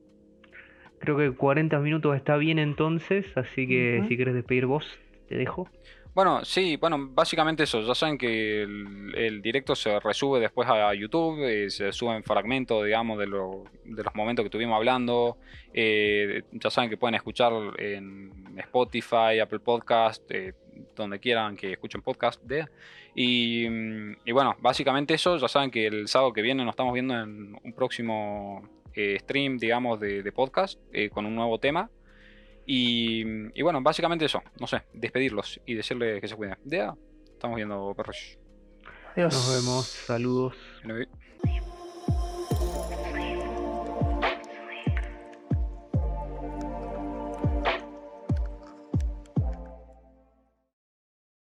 Creo 0.98 1.16
que 1.16 1.30
40 1.30 1.78
minutos 1.78 2.16
está 2.16 2.36
bien 2.36 2.58
entonces, 2.58 3.24
así 3.36 3.68
que 3.68 4.04
si 4.08 4.16
quieres 4.16 4.34
despedir 4.34 4.66
vos, 4.66 4.98
te 5.28 5.36
dejo. 5.36 5.68
Bueno, 6.14 6.44
sí, 6.44 6.76
bueno, 6.76 7.08
básicamente 7.10 7.64
eso. 7.64 7.80
Ya 7.80 7.92
saben 7.92 8.16
que 8.16 8.62
el, 8.62 9.42
directo 9.42 9.74
se 9.74 9.98
resube 9.98 10.38
después 10.38 10.68
a 10.68 10.94
YouTube, 10.94 11.42
eh, 11.42 11.68
se 11.70 11.90
suben 11.90 12.22
fragmentos, 12.22 12.84
digamos, 12.84 13.18
de, 13.18 13.24
de, 13.24 14.02
los 14.04 14.14
momentos 14.14 14.44
que 14.44 14.46
estuvimos 14.46 14.76
hablando. 14.76 15.38
Eh, 15.72 16.44
ya 16.52 16.70
saben 16.70 16.88
que 16.88 16.96
pueden 16.96 17.16
escuchar 17.16 17.52
en 17.78 18.30
Spotify, 18.58 19.40
Apple 19.42 19.58
Podcast, 19.58 20.22
eh, 20.30 20.54
donde 20.94 21.18
quieran 21.18 21.56
que 21.56 21.72
escuchen 21.72 22.00
podcast. 22.00 22.40
De, 22.44 22.68
y, 23.16 23.66
y, 24.24 24.32
bueno, 24.32 24.54
básicamente 24.60 25.14
eso. 25.14 25.36
Ya 25.36 25.48
saben 25.48 25.72
que 25.72 25.88
el 25.88 26.06
sábado 26.06 26.32
que 26.32 26.42
viene 26.42 26.64
nos 26.64 26.74
estamos 26.74 26.94
viendo 26.94 27.20
en 27.20 27.58
un 27.60 27.72
próximo 27.72 28.62
stream, 28.94 29.58
digamos, 29.58 29.98
de, 29.98 30.22
de 30.22 30.30
podcast 30.30 30.78
con 31.12 31.26
un 31.26 31.34
nuevo 31.34 31.58
tema. 31.58 31.90
Y, 32.66 33.60
bueno, 33.62 33.82
básicamente 33.82 34.24
eso, 34.24 34.42
no 34.58 34.66
sé, 34.66 34.82
despedirlos 34.92 35.60
y 35.66 35.74
decirles 35.74 36.20
que 36.20 36.28
se 36.28 36.36
cuiden. 36.36 36.56
Ya, 36.64 36.94
estamos 37.32 37.56
viendo 37.56 37.94
perros. 37.94 38.38
Nos 39.16 39.54
vemos, 39.54 39.86
saludos. 39.86 40.54